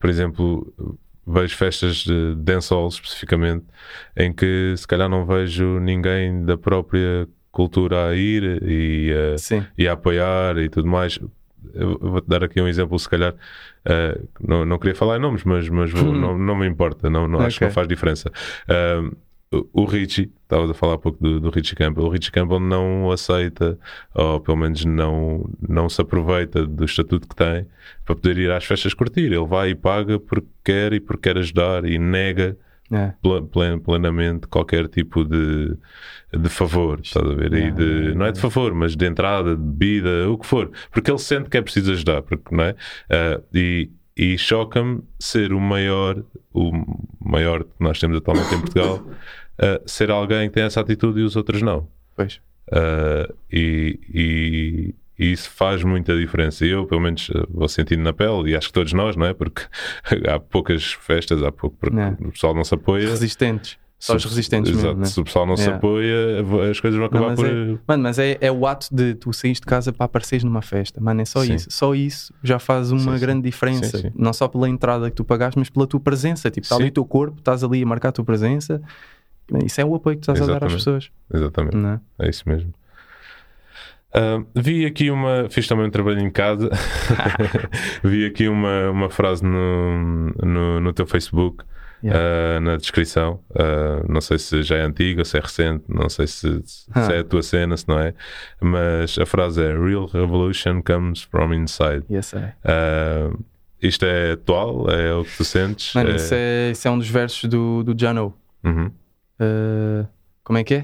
por 0.00 0.08
exemplo, 0.08 0.74
vejo 1.26 1.56
festas 1.56 1.96
de 2.04 2.34
dancehall 2.36 2.88
especificamente 2.88 3.64
em 4.16 4.32
que 4.32 4.74
se 4.76 4.86
calhar 4.86 5.08
não 5.08 5.26
vejo 5.26 5.78
ninguém 5.80 6.44
da 6.44 6.56
própria 6.56 7.28
cultura 7.50 8.08
a 8.08 8.14
ir 8.14 8.62
e, 8.62 9.12
uh, 9.12 9.38
e 9.78 9.88
a 9.88 9.92
apoiar 9.92 10.58
e 10.58 10.68
tudo 10.68 10.86
mais. 10.88 11.18
Vou-te 12.00 12.28
dar 12.28 12.44
aqui 12.44 12.60
um 12.60 12.68
exemplo, 12.68 12.96
se 12.98 13.08
calhar. 13.08 13.32
uh, 13.34 14.28
não, 14.40 14.64
não 14.64 14.78
queria 14.78 14.94
falar 14.94 15.16
em 15.16 15.20
nomes, 15.20 15.42
mas, 15.44 15.68
mas 15.68 15.90
vou- 15.90 16.12
não, 16.14 16.38
não 16.38 16.54
me 16.54 16.66
importa, 16.66 17.10
não, 17.10 17.26
não, 17.26 17.40
acho 17.46 17.58
que 17.58 17.64
não 17.64 17.70
faz 17.74 17.88
diferença. 17.88 18.30
Um, 18.68 19.10
o- 19.72 19.84
Richie, 19.84 20.30
estavas 20.42 20.70
a 20.70 20.74
falar 20.74 20.94
há 20.94 20.98
pouco 20.98 21.22
do, 21.22 21.40
do 21.40 21.50
Richie 21.50 21.74
Campbell. 21.76 22.04
O 22.04 22.08
Richie 22.08 22.30
Campbell 22.32 22.60
não 22.60 23.10
aceita, 23.10 23.78
ou 24.14 24.40
pelo 24.40 24.56
menos 24.56 24.84
não, 24.84 25.48
não 25.68 25.88
se 25.88 26.00
aproveita 26.00 26.66
do 26.66 26.84
estatuto 26.84 27.28
que 27.28 27.34
tem 27.36 27.66
para 28.04 28.14
poder 28.14 28.38
ir 28.38 28.50
às 28.50 28.64
festas 28.64 28.94
curtir. 28.94 29.26
Ele 29.32 29.46
vai 29.46 29.70
e 29.70 29.74
paga 29.74 30.18
porque 30.18 30.48
quer 30.64 30.92
e 30.92 31.00
porque 31.00 31.28
quer 31.28 31.38
ajudar 31.38 31.84
e 31.84 31.98
nega 31.98 32.56
é. 32.92 33.12
plen- 33.22 33.46
plen- 33.46 33.78
plenamente 33.80 34.46
qualquer 34.46 34.86
tipo 34.88 35.24
de, 35.24 35.76
de 36.32 36.48
favor, 36.48 37.00
estás 37.02 37.28
a 37.28 37.34
ver? 37.34 37.52
E 37.52 37.56
Yeah, 37.56 37.76
de, 37.76 37.82
yeah, 37.84 38.14
não 38.18 38.26
é 38.26 38.32
de 38.32 38.40
favor, 38.40 38.72
mas 38.74 38.94
de 38.94 39.06
entrada, 39.06 39.56
de 39.56 39.62
bebida, 39.62 40.30
o 40.30 40.38
que 40.38 40.46
for, 40.46 40.70
porque 40.92 41.10
ele 41.10 41.18
sente 41.18 41.50
que 41.50 41.56
é 41.56 41.62
preciso 41.62 41.90
ajudar, 41.92 42.22
porque, 42.22 42.54
não 42.54 42.64
é? 42.64 42.74
Ah, 43.10 43.40
e 43.52 43.90
e 44.18 44.38
choca-me 44.38 45.02
ser 45.18 45.52
o 45.52 45.60
maior, 45.60 46.22
o 46.54 46.72
maior 47.20 47.64
que 47.64 47.70
nós 47.78 48.00
temos 48.00 48.16
atualmente 48.16 48.54
em 48.54 48.60
Portugal, 48.60 49.04
ah, 49.58 49.80
ser 49.86 50.10
alguém 50.10 50.48
que 50.48 50.54
tem 50.54 50.62
essa 50.64 50.80
atitude 50.80 51.20
e 51.20 51.22
os 51.22 51.36
outros 51.36 51.62
não. 51.62 51.88
Pois. 52.14 52.40
Uh, 52.72 53.32
e, 53.52 54.00
e- 54.12 54.94
e 55.18 55.32
isso 55.32 55.48
faz 55.50 55.82
muita 55.82 56.16
diferença. 56.16 56.64
Eu, 56.66 56.84
pelo 56.86 57.00
menos, 57.00 57.28
uh, 57.30 57.46
vou 57.48 57.68
sentindo 57.68 58.02
na 58.02 58.12
pele, 58.12 58.50
e 58.50 58.56
acho 58.56 58.66
que 58.68 58.72
todos 58.74 58.92
nós, 58.92 59.16
não 59.16 59.24
é? 59.24 59.32
Porque 59.32 59.62
há 60.28 60.38
poucas 60.38 60.92
festas, 60.92 61.42
há 61.42 61.50
pouco, 61.52 61.76
porque 61.78 61.96
Não. 61.96 62.12
o 62.20 62.32
pessoal 62.32 62.54
não 62.54 62.64
se 62.64 62.74
apoia. 62.74 63.08
Resistentes. 63.08 63.78
Só 63.98 64.14
os 64.14 64.24
resistentes 64.26 64.70
Exato, 64.72 64.88
mesmo, 64.88 65.00
né? 65.00 65.06
se 65.06 65.18
o 65.18 65.24
pessoal 65.24 65.46
não 65.46 65.56
se 65.56 65.62
Yeah. 65.62 65.78
apoia, 65.78 66.40
as 66.70 66.78
coisas 66.78 67.00
vão 67.00 67.08
Não, 67.10 67.18
acabar 67.18 67.28
mas 67.28 67.36
por. 67.40 67.46
é, 67.46 67.78
mano, 67.88 68.02
mas 68.02 68.18
é, 68.18 68.36
é 68.42 68.52
o 68.52 68.66
ato 68.66 68.88
de 68.94 69.14
tu 69.14 69.32
saís 69.32 69.58
de 69.58 69.62
casa 69.66 69.90
para 69.90 70.04
apareceres 70.04 70.44
numa 70.44 70.60
festa, 70.60 71.00
mano, 71.00 71.22
é 71.22 71.24
só 71.24 71.42
Sim. 71.42 71.54
isso. 71.54 71.70
Só 71.70 71.94
isso 71.94 72.34
já 72.42 72.58
faz 72.58 72.90
uma 72.92 73.14
Sim, 73.14 73.18
grande 73.18 73.40
diferença. 73.48 73.96
Sim, 73.96 74.02
sim. 74.08 74.12
Não 74.14 74.34
só 74.34 74.48
pela 74.48 74.68
entrada 74.68 75.08
que 75.08 75.16
tu 75.16 75.24
pagaste, 75.24 75.58
mas 75.58 75.70
pela 75.70 75.86
tua 75.86 75.98
presença. 75.98 76.50
Tipo, 76.50 76.66
está 76.66 76.76
ali 76.76 76.88
o 76.88 76.92
teu 76.92 77.06
corpo, 77.06 77.38
estás 77.38 77.64
ali 77.64 77.82
a 77.82 77.86
marcar 77.86 78.10
a 78.10 78.12
tua 78.12 78.24
presença. 78.24 78.82
Isso 79.64 79.80
é 79.80 79.84
o 79.84 79.94
apoio 79.94 80.16
que 80.16 80.22
tu 80.26 80.32
estás 80.32 80.40
a 80.48 80.52
dar 80.52 80.64
às 80.66 80.72
Exatamente. 80.72 80.76
pessoas. 80.78 81.10
Exatamente, 81.32 81.76
Não 81.76 82.00
é? 82.20 82.28
isso 82.28 82.42
mesmo. 82.48 82.72
Ah, 84.14 84.42
vi 84.54 84.86
aqui 84.86 85.10
uma. 85.10 85.48
Fiz 85.50 85.66
também 85.68 85.86
um 85.86 85.90
trabalho 85.90 86.20
em 86.20 86.30
casa. 86.30 86.70
vi 88.02 88.24
aqui 88.26 88.48
uma, 88.48 88.90
uma 88.90 89.10
frase 89.10 89.44
no, 89.44 90.30
no, 90.42 90.80
no 90.80 90.92
teu 90.92 91.06
Facebook. 91.06 91.64
Yeah. 92.04 92.20
ah, 92.56 92.60
na 92.60 92.76
descrição, 92.76 93.40
Ah, 93.54 94.04
não 94.08 94.20
sei 94.20 94.38
se 94.38 94.62
já 94.62 94.76
é 94.76 94.82
antiga, 94.82 95.24
se 95.24 95.38
é 95.38 95.40
recente, 95.40 95.84
não 95.88 96.08
sei 96.10 96.26
se, 96.26 96.62
se 96.64 96.86
Ah. 96.94 97.08
é 97.12 97.20
a 97.20 97.24
tua 97.24 97.42
cena, 97.42 97.74
se 97.76 97.88
não 97.88 97.98
é, 97.98 98.12
mas 98.60 99.18
a 99.18 99.24
frase 99.24 99.62
é 99.62 99.72
Real 99.72 100.04
revolution 100.06 100.82
comes 100.82 101.22
from 101.22 101.54
inside. 101.54 102.04
Yes. 102.10 102.34
Ah, 102.64 103.30
isto 103.82 104.04
é 104.04 104.32
atual? 104.32 104.90
É 104.90 105.14
o 105.14 105.24
que 105.24 105.36
tu 105.38 105.44
sentes? 105.44 105.94
Mano, 105.94 106.10
É- 106.10 106.16
isso, 106.16 106.34
é, 106.34 106.70
isso 106.70 106.86
é 106.86 106.90
um 106.90 106.98
dos 106.98 107.08
versos 107.08 107.48
do, 107.48 107.82
do 107.82 107.98
Jano. 107.98 108.34
Uhum. 108.62 108.90
Uh, 109.40 110.06
como 110.44 110.58
é 110.58 110.64
que 110.64 110.74
é? 110.74 110.78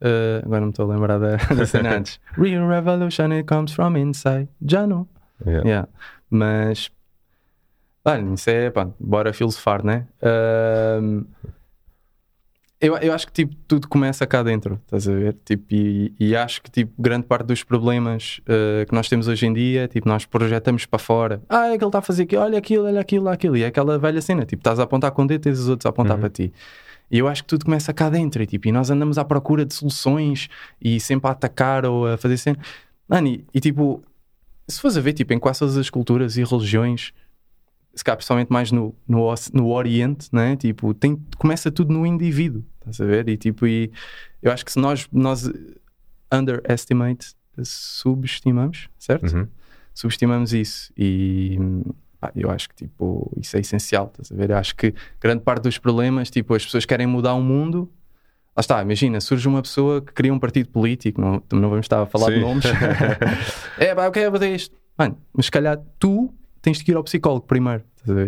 Uh, 0.00 0.44
agora 0.44 0.60
não 0.60 0.66
me 0.68 0.72
estou 0.72 0.90
a 0.90 0.94
lembrar 0.94 1.18
da, 1.18 1.36
da 1.54 1.66
cena 1.66 1.96
antes. 1.96 2.18
Real 2.36 2.66
revolution, 2.68 3.30
it 3.32 3.44
comes 3.44 3.72
from 3.72 3.96
inside. 3.96 4.48
Jano. 4.64 5.08
Yeah. 5.46 5.68
Yeah. 5.68 5.88
Mas, 6.30 6.90
olha, 8.04 8.22
isso 8.34 8.50
é, 8.50 8.70
pá, 8.70 8.88
bora 8.98 9.32
filosofar, 9.32 9.84
né? 9.84 10.06
Ahm, 10.22 11.24
eu, 12.80 12.96
eu 12.96 13.12
acho 13.14 13.26
que 13.28 13.32
tipo, 13.32 13.54
tudo 13.68 13.86
começa 13.86 14.26
cá 14.26 14.42
dentro, 14.42 14.80
estás 14.84 15.06
a 15.08 15.12
ver? 15.12 15.36
Tipo, 15.44 15.72
e, 15.72 16.12
e 16.18 16.34
acho 16.34 16.60
que 16.62 16.68
tipo, 16.70 16.92
grande 17.00 17.26
parte 17.26 17.46
dos 17.46 17.62
problemas 17.62 18.40
ah, 18.48 18.84
que 18.84 18.92
nós 18.92 19.08
temos 19.08 19.28
hoje 19.28 19.46
em 19.46 19.52
dia, 19.52 19.86
tipo, 19.86 20.08
nós 20.08 20.24
projetamos 20.26 20.84
para 20.84 20.98
fora. 20.98 21.40
Ah, 21.48 21.68
é 21.68 21.78
que 21.78 21.84
ele 21.84 21.88
está 21.88 21.98
a 22.00 22.02
fazer 22.02 22.24
aquilo, 22.24 22.42
olha 22.42 22.58
aquilo, 22.58 22.84
olha 22.86 23.00
aquilo, 23.00 23.26
olha 23.26 23.34
aquilo. 23.34 23.56
E 23.56 23.62
é 23.62 23.66
aquela 23.66 23.98
velha 24.00 24.20
cena, 24.20 24.44
tipo, 24.44 24.58
estás 24.60 24.80
a 24.80 24.82
apontar 24.82 25.12
com 25.12 25.22
o 25.22 25.26
dedo, 25.28 25.42
tens 25.42 25.60
os 25.60 25.68
outros 25.68 25.86
a 25.86 25.90
apontar 25.90 26.14
Uhum. 26.16 26.20
para 26.22 26.30
ti. 26.30 26.52
E 27.12 27.18
eu 27.18 27.28
acho 27.28 27.42
que 27.42 27.48
tudo 27.48 27.66
começa 27.66 27.92
cá 27.92 28.08
dentro, 28.08 28.42
e, 28.42 28.46
tipo, 28.46 28.66
e 28.66 28.72
nós 28.72 28.88
andamos 28.88 29.18
à 29.18 29.24
procura 29.24 29.66
de 29.66 29.74
soluções 29.74 30.48
e 30.80 30.98
sempre 30.98 31.28
a 31.28 31.32
atacar 31.32 31.84
ou 31.84 32.06
a 32.06 32.16
fazer 32.16 32.38
cena. 32.38 32.58
Mano, 33.06 33.28
e, 33.28 33.44
e, 33.52 33.60
tipo, 33.60 34.02
se 34.66 34.80
fores 34.80 34.96
a 34.96 35.00
ver, 35.02 35.12
tipo, 35.12 35.34
em 35.34 35.38
quase 35.38 35.58
todas 35.58 35.76
as 35.76 35.90
culturas 35.90 36.38
e 36.38 36.42
religiões, 36.42 37.12
se 37.94 38.02
calhar 38.02 38.16
principalmente 38.16 38.48
mais 38.48 38.72
no, 38.72 38.94
no, 39.06 39.34
no 39.52 39.70
Oriente, 39.70 40.28
né? 40.32 40.56
Tipo, 40.56 40.94
tem, 40.94 41.20
começa 41.36 41.70
tudo 41.70 41.92
no 41.92 42.06
indivíduo, 42.06 42.64
estás 42.78 42.98
a 43.00 43.04
ver? 43.04 43.28
E 43.28 43.36
tipo, 43.36 43.66
e 43.66 43.92
eu 44.40 44.50
acho 44.50 44.64
que 44.64 44.72
se 44.72 44.78
nós, 44.78 45.06
nós 45.12 45.50
underestimate, 46.32 47.34
subestimamos, 47.62 48.88
certo? 48.98 49.36
Uhum. 49.36 49.46
Subestimamos 49.94 50.54
isso 50.54 50.90
e 50.96 51.58
eu 52.34 52.50
acho 52.50 52.68
que 52.68 52.74
tipo, 52.74 53.30
isso 53.40 53.56
é 53.56 53.60
essencial, 53.60 54.06
estás 54.06 54.30
a 54.30 54.34
ver? 54.34 54.50
Eu 54.50 54.56
acho 54.56 54.76
que 54.76 54.94
grande 55.20 55.42
parte 55.42 55.62
dos 55.62 55.78
problemas, 55.78 56.30
tipo, 56.30 56.54
as 56.54 56.64
pessoas 56.64 56.84
querem 56.84 57.06
mudar 57.06 57.34
o 57.34 57.42
mundo. 57.42 57.90
Lá 58.56 58.60
está, 58.60 58.82
imagina, 58.82 59.20
surge 59.20 59.48
uma 59.48 59.62
pessoa 59.62 60.02
que 60.02 60.12
cria 60.12 60.32
um 60.32 60.38
partido 60.38 60.68
político, 60.68 61.20
não, 61.20 61.42
não 61.52 61.70
vamos 61.70 61.84
estar 61.86 62.02
a 62.02 62.06
falar 62.06 62.28
de 62.28 62.36
Sim. 62.36 62.40
nomes. 62.40 62.64
é, 63.78 63.94
pá, 63.94 64.04
eu 64.04 64.12
quero 64.12 64.32
fazer 64.32 64.54
isto. 64.54 64.76
Mano, 64.96 65.16
mas 65.32 65.46
se 65.46 65.50
calhar 65.50 65.80
tu 65.98 66.32
tens 66.60 66.82
que 66.82 66.90
ir 66.90 66.96
ao 66.96 67.02
psicólogo 67.02 67.46
primeiro? 67.46 67.82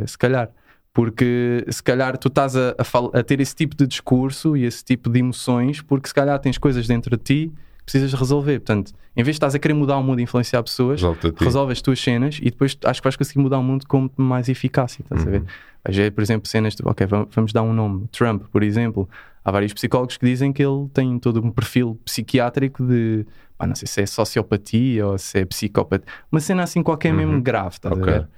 Se 0.06 0.16
calhar. 0.16 0.50
Porque 0.92 1.64
se 1.68 1.82
calhar 1.82 2.16
tu 2.16 2.28
estás 2.28 2.56
a, 2.56 2.70
a 2.78 3.18
a 3.18 3.22
ter 3.22 3.40
esse 3.40 3.54
tipo 3.54 3.76
de 3.76 3.86
discurso 3.86 4.56
e 4.56 4.64
esse 4.64 4.84
tipo 4.84 5.10
de 5.10 5.18
emoções, 5.18 5.82
porque 5.82 6.08
se 6.08 6.14
calhar 6.14 6.38
tens 6.38 6.56
coisas 6.56 6.86
dentro 6.86 7.16
de 7.16 7.22
ti 7.22 7.52
que 7.52 7.73
precisas 7.84 8.12
resolver. 8.14 8.58
Portanto, 8.60 8.92
em 9.16 9.22
vez 9.22 9.34
de 9.34 9.38
estás 9.38 9.54
a 9.54 9.58
querer 9.58 9.74
mudar 9.74 9.96
o 9.96 10.02
mundo 10.02 10.18
e 10.20 10.22
influenciar 10.22 10.62
pessoas, 10.62 11.00
resolve 11.38 11.72
as 11.72 11.80
tuas 11.82 12.00
cenas 12.00 12.38
e 12.40 12.46
depois 12.50 12.76
acho 12.84 13.00
que 13.00 13.04
vais 13.04 13.16
conseguir 13.16 13.40
mudar 13.40 13.58
o 13.58 13.62
mundo 13.62 13.86
com 13.86 14.10
mais 14.16 14.48
eficácia, 14.48 15.02
estás 15.02 15.26
a 15.26 15.30
ver? 15.30 15.40
Uhum. 15.40 15.46
Vais 15.84 15.96
ver, 15.96 16.10
por 16.12 16.22
exemplo, 16.22 16.48
cenas 16.48 16.74
de, 16.74 16.82
ok, 16.84 17.06
vam- 17.06 17.28
vamos 17.30 17.52
dar 17.52 17.62
um 17.62 17.72
nome, 17.72 18.08
Trump, 18.10 18.44
por 18.50 18.62
exemplo. 18.62 19.08
Há 19.44 19.50
vários 19.52 19.74
psicólogos 19.74 20.16
que 20.16 20.24
dizem 20.24 20.52
que 20.52 20.62
ele 20.64 20.88
tem 20.94 21.18
todo 21.18 21.44
um 21.44 21.50
perfil 21.50 22.00
psiquiátrico 22.04 22.82
de, 22.86 23.26
pá, 23.58 23.66
não 23.66 23.74
sei 23.74 23.86
se 23.86 24.00
é 24.00 24.06
sociopatia 24.06 25.06
ou 25.06 25.18
se 25.18 25.40
é 25.40 25.44
psicopatia, 25.44 26.06
uma 26.32 26.40
cena 26.40 26.62
assim 26.62 26.82
qualquer 26.82 27.10
Uhum. 27.12 27.18
mesmo 27.18 27.42
grave, 27.42 27.74
estás 27.74 27.96
Ok. 27.98 28.10
a 28.10 28.18
ver? 28.20 28.28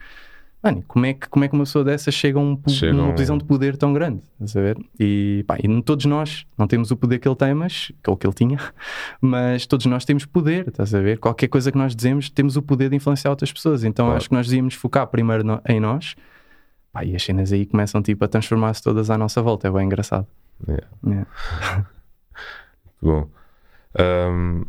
Mano, 0.67 0.85
como 0.89 1.07
é, 1.07 1.15
que, 1.15 1.29
como 1.29 1.45
é 1.45 1.49
que 1.49 1.55
uma 1.55 1.63
pessoa 1.65 1.85
dessa 1.85 2.11
chega 2.11 2.39
a 2.39 2.43
um, 2.43 2.61
Chega 2.69 3.01
um- 3.01 3.13
posição 3.13 3.39
de 3.39 3.45
poder 3.45 3.77
tão 3.77 3.93
grande? 3.93 4.21
A 4.41 4.45
ver? 4.61 4.77
E, 4.99 5.45
pá, 5.47 5.57
e 5.63 5.83
todos 5.83 6.05
nós 6.07 6.45
não 6.59 6.67
temos 6.67 6.91
o 6.91 6.97
poder 6.97 7.19
que 7.21 7.29
ele 7.29 7.37
tem, 7.37 7.55
mas, 7.55 7.93
ou 8.07 8.17
que 8.17 8.27
ele 8.27 8.35
tinha, 8.35 8.59
mas 9.21 9.65
todos 9.67 9.87
nós 9.87 10.05
temos 10.05 10.27
poder, 10.27 10.67
estás 10.69 10.93
a 10.95 11.01
ver? 11.01 11.19
Qualquer 11.19 11.47
coisa 11.49 11.71
que 11.71 11.79
nós 11.79 11.95
dizemos, 11.95 12.29
temos 12.31 12.57
o 12.57 12.63
poder 12.63 12.91
de 12.91 12.97
influenciar 12.97 13.31
outras 13.31 13.53
pessoas. 13.53 13.85
Então 13.85 14.07
Claro. 14.07 14.17
acho 14.19 14.29
que 14.29 14.35
nós 14.35 14.49
devíamos 14.49 14.75
focar 14.75 15.07
primeiro 15.07 15.45
no- 15.45 15.61
em 15.69 15.79
nós, 15.79 16.17
pá, 16.93 17.05
e 17.05 17.15
as 17.15 17.23
cenas 17.23 17.53
aí 17.53 17.65
começam 17.65 18.03
tipo 18.03 18.25
a 18.25 18.29
transformar-se 18.29 18.83
todas 18.83 19.09
à 19.09 19.17
nossa 19.17 19.41
volta. 19.41 19.69
É 19.69 19.71
bem 19.71 19.87
engraçado. 19.87 20.27
Yeah. 20.69 20.87
Yeah. 21.07 21.27
Bom, 23.01 23.29
Ahm, 23.99 24.65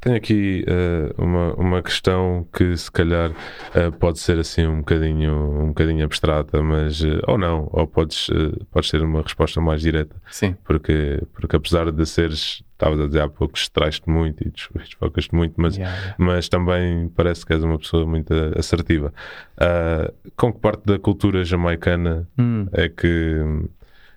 tenho 0.00 0.16
aqui 0.16 0.64
eh, 0.66 1.12
uma, 1.18 1.54
uma 1.54 1.82
questão 1.82 2.46
que 2.52 2.76
se 2.76 2.90
calhar 2.90 3.32
eh, 3.74 3.90
pode 3.90 4.18
ser 4.18 4.38
assim 4.38 4.66
um 4.66 4.78
bocadinho, 4.78 5.32
um 5.62 5.68
bocadinho 5.68 6.04
abstrata, 6.04 6.62
mas 6.62 7.04
eh, 7.04 7.20
ou 7.26 7.36
não, 7.36 7.68
ou 7.72 7.86
podes, 7.86 8.28
podes 8.70 8.90
ter 8.90 9.02
uma 9.02 9.22
resposta 9.22 9.60
mais 9.60 9.82
direta, 9.82 10.16
Sim, 10.30 10.56
porque, 10.64 11.22
porque 11.34 11.56
apesar 11.56 11.90
de 11.92 12.06
seres, 12.06 12.62
estavas 12.72 12.98
a 13.00 13.06
dizer 13.06 13.20
há 13.20 13.28
pouco, 13.28 13.54
distraes-te 13.54 14.08
muito 14.08 14.42
e 14.46 14.50
des- 14.50 14.68
desfocas-te 14.74 15.34
muito, 15.34 15.54
mas, 15.58 15.76
Yeah, 15.76 15.94
yeah. 15.98 16.14
mas 16.18 16.48
também 16.48 17.08
parece 17.10 17.44
que 17.44 17.52
és 17.52 17.62
uma 17.62 17.78
pessoa 17.78 18.06
muito 18.06 18.32
assertiva. 18.58 19.12
Ah, 19.58 20.10
com 20.36 20.52
que 20.52 20.58
parte 20.60 20.84
da 20.86 20.98
cultura 20.98 21.44
jamaicana 21.44 22.26
Hum, 22.38 22.66
é 22.72 22.88
que, 22.88 23.36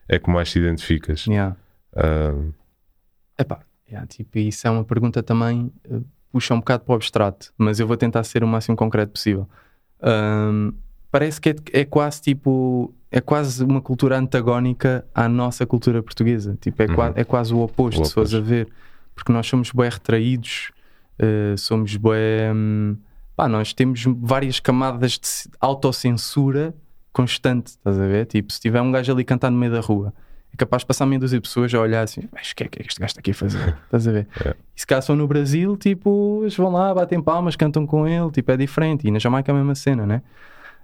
é 0.07 0.17
que 0.19 0.29
mais 0.29 0.49
te 0.51 0.59
identificas? 0.59 1.25
yeah. 1.27 1.55
Ah, 1.95 2.33
Epá, 3.37 3.59
yeah, 3.89 4.05
tipo, 4.07 4.37
isso 4.39 4.67
é 4.67 4.69
uma 4.71 4.83
pergunta 4.83 5.21
também 5.23 5.71
eh, 5.89 5.99
puxa 6.31 6.53
um 6.53 6.59
bocado 6.59 6.83
para 6.83 6.93
o 6.93 6.95
abstrato, 6.95 7.53
mas 7.57 7.79
eu 7.79 7.87
vou 7.87 7.97
tentar 7.97 8.23
ser 8.23 8.43
o 8.43 8.47
máximo 8.47 8.75
concreto 8.75 9.11
possível. 9.13 9.47
Ahm, 10.01 10.71
parece 11.11 11.39
que 11.39 11.49
é, 11.49 11.55
é 11.73 11.85
quase 11.85 12.21
tipo 12.21 12.93
é 13.11 13.21
quase 13.21 13.63
uma 13.63 13.79
cultura 13.81 14.17
antagónica 14.17 15.05
à 15.13 15.29
nossa 15.29 15.65
cultura 15.67 16.01
portuguesa. 16.01 16.57
Tipo, 16.59 16.81
é, 16.81 16.87
qua- 16.87 17.13
é 17.15 17.23
quase 17.23 17.53
o 17.53 17.59
oposto, 17.59 18.01
O 18.01 18.05
se 18.05 18.13
fores 18.13 18.33
a 18.33 18.39
ver. 18.39 18.67
Porque 19.13 19.31
nós 19.31 19.45
somos 19.45 19.69
bué 19.71 19.87
retraídos, 19.87 20.71
eh, 21.19 21.53
somos 21.55 21.95
bué. 21.95 22.51
hum, 22.51 22.97
pá, 23.35 23.47
nós 23.47 23.71
temos 23.71 24.03
várias 24.17 24.59
camadas 24.59 25.11
de 25.19 25.47
autocensura 25.59 26.73
constante, 27.11 27.67
estás 27.67 27.99
a 27.99 28.07
ver? 28.07 28.25
Tipo, 28.25 28.51
se 28.51 28.59
tiver 28.59 28.81
um 28.81 28.91
gajo 28.91 29.11
ali 29.11 29.23
cantar 29.23 29.51
no 29.51 29.57
meio 29.59 29.71
da 29.71 29.79
rua, 29.79 30.11
é 30.53 30.57
capaz 30.57 30.81
de 30.81 30.85
passar 30.85 31.05
meia 31.05 31.19
dúzia 31.19 31.39
de 31.39 31.41
pessoas 31.41 31.73
a 31.73 31.79
olhar 31.79 32.03
assim, 32.03 32.21
mas 32.31 32.51
o 32.51 32.55
que 32.55 32.63
é 32.63 32.67
que 32.67 32.81
este 32.81 32.99
gajo 32.99 33.09
está 33.09 33.19
aqui 33.19 33.31
a 33.31 33.33
fazer? 33.33 33.75
Estás 33.85 34.07
a 34.07 34.11
ver? 34.11 34.27
É. 34.45 34.55
E 34.75 34.79
se 34.79 34.85
cá 34.85 35.01
são 35.01 35.15
no 35.15 35.27
Brasil, 35.27 35.75
tipo, 35.75 36.39
eles 36.43 36.55
vão 36.55 36.71
lá, 36.71 36.93
batem 36.93 37.21
palmas, 37.21 37.55
cantam 37.55 37.87
com 37.87 38.07
ele, 38.07 38.29
tipo, 38.31 38.51
é 38.51 38.57
diferente. 38.57 39.07
E 39.07 39.11
na 39.11 39.17
Jamaica 39.17 39.51
é 39.51 39.53
a 39.53 39.57
mesma 39.57 39.73
cena, 39.75 40.05
né? 40.05 40.21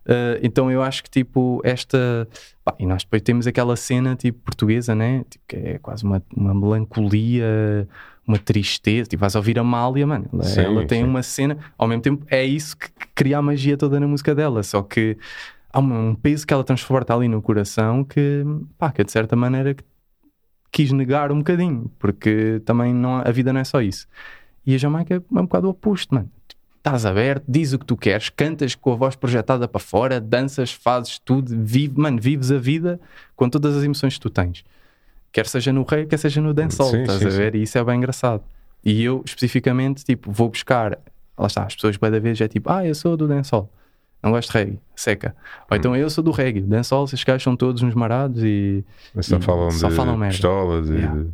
Uh, 0.05 0.39
então 0.41 0.71
eu 0.71 0.81
acho 0.81 1.03
que 1.03 1.09
tipo 1.09 1.61
esta 1.63 2.27
pá, 2.63 2.73
e 2.79 2.85
nós 2.85 3.03
depois 3.03 3.21
temos 3.21 3.45
aquela 3.45 3.75
cena 3.75 4.15
tipo 4.15 4.39
portuguesa 4.39 4.95
né 4.95 5.25
tipo, 5.29 5.43
que 5.45 5.55
é 5.57 5.77
quase 5.77 6.05
uma, 6.05 6.23
uma 6.35 6.53
melancolia 6.53 7.85
uma 8.25 8.39
tristeza 8.39 9.09
tipo 9.09 9.19
vais 9.19 9.35
ouvir 9.35 9.59
a 9.59 9.63
Mália 9.63 10.07
mano 10.07 10.27
ela, 10.33 10.43
Sim, 10.45 10.61
ela 10.61 10.85
tem 10.87 11.01
sim. 11.01 11.07
uma 11.07 11.21
cena 11.21 11.57
ao 11.77 11.85
mesmo 11.85 12.01
tempo 12.01 12.25
é 12.29 12.43
isso 12.43 12.77
que 12.77 12.89
cria 13.13 13.37
a 13.37 13.41
magia 13.41 13.75
toda 13.75 13.99
na 13.99 14.07
música 14.07 14.33
dela 14.33 14.63
só 14.63 14.81
que 14.81 15.17
há 15.71 15.79
um, 15.79 16.15
peso 16.15 16.45
que 16.45 16.53
ela 16.53 16.63
transporta 16.63 17.13
ali 17.13 17.27
no 17.27 17.41
coração 17.41 18.03
que 18.03 18.43
pá 18.77 18.91
que 18.91 19.03
de 19.03 19.11
certa 19.11 19.35
maneira 19.35 19.75
quis 20.71 20.91
negar 20.91 21.31
um 21.31 21.39
bocadinho 21.39 21.91
porque 21.99 22.61
também 22.65 22.93
não, 22.93 23.17
a 23.17 23.31
vida 23.31 23.53
não 23.53 23.59
é 23.59 23.63
só 23.63 23.81
isso 23.81 24.07
e 24.65 24.75
a 24.75 24.77
Jamaica 24.77 25.15
é 25.15 25.39
um 25.39 25.43
bocado 25.43 25.67
o 25.67 25.71
oposto 25.71 26.13
mano 26.13 26.29
estás 26.79 27.05
aberto, 27.05 27.43
diz 27.47 27.73
o 27.73 27.79
que 27.79 27.85
tu 27.85 27.95
queres, 27.95 28.29
cantas 28.29 28.73
com 28.73 28.93
a 28.93 28.95
voz 28.95 29.15
projetada 29.15 29.67
para 29.67 29.79
fora, 29.79 30.19
danças, 30.19 30.71
fazes 30.71 31.19
tudo, 31.19 31.55
vive, 31.63 31.99
mano, 31.99 32.19
vives 32.19 32.51
a 32.51 32.57
vida 32.57 32.99
com 33.35 33.49
todas 33.49 33.75
as 33.75 33.83
emoções 33.83 34.15
que 34.15 34.21
tu 34.21 34.29
tens. 34.29 34.63
Quer 35.31 35.45
seja 35.45 35.71
no 35.71 35.83
rei, 35.83 36.05
quer 36.05 36.17
seja 36.17 36.41
no 36.41 36.53
dancehall, 36.53 36.89
Sim, 36.89 37.01
estás 37.01 37.19
sim, 37.19 37.27
a 37.27 37.29
ver? 37.29 37.55
E 37.55 37.61
isso 37.61 37.77
é 37.77 37.83
bem 37.83 37.97
engraçado. 37.97 38.43
E 38.83 39.03
eu, 39.03 39.21
especificamente, 39.25 40.03
tipo, 40.03 40.31
vou 40.31 40.49
buscar, 40.49 40.97
lá 41.37 41.47
está, 41.47 41.63
as 41.63 41.75
pessoas 41.75 41.97
cada 41.97 42.19
vez 42.19 42.39
é 42.41 42.47
tipo, 42.47 42.71
ah, 42.71 42.85
eu 42.85 42.95
sou 42.95 43.15
do 43.15 43.27
dancehall, 43.27 43.69
não 44.21 44.31
gosto 44.31 44.51
de 44.51 44.57
reggae, 44.57 44.79
seca. 44.95 45.35
Ou 45.71 45.77
então 45.77 45.95
eu 45.95 46.09
sou 46.09 46.23
do 46.23 46.31
reggae, 46.31 46.61
dancehall, 46.61 47.05
esses 47.05 47.23
gajos 47.23 47.43
são 47.43 47.55
todos 47.55 47.81
uns 47.81 47.93
marados 47.93 48.43
e 48.43 48.83
Mas 49.13 49.25
Só 49.27 49.37
E 49.37 49.41
falam 49.41 49.71
só 49.71 49.89
de 49.89 49.95
falam 49.95 50.17
merda. 50.17 50.33
pistolas 50.33 50.89
e 50.89 50.93
Yeah. 50.93 51.25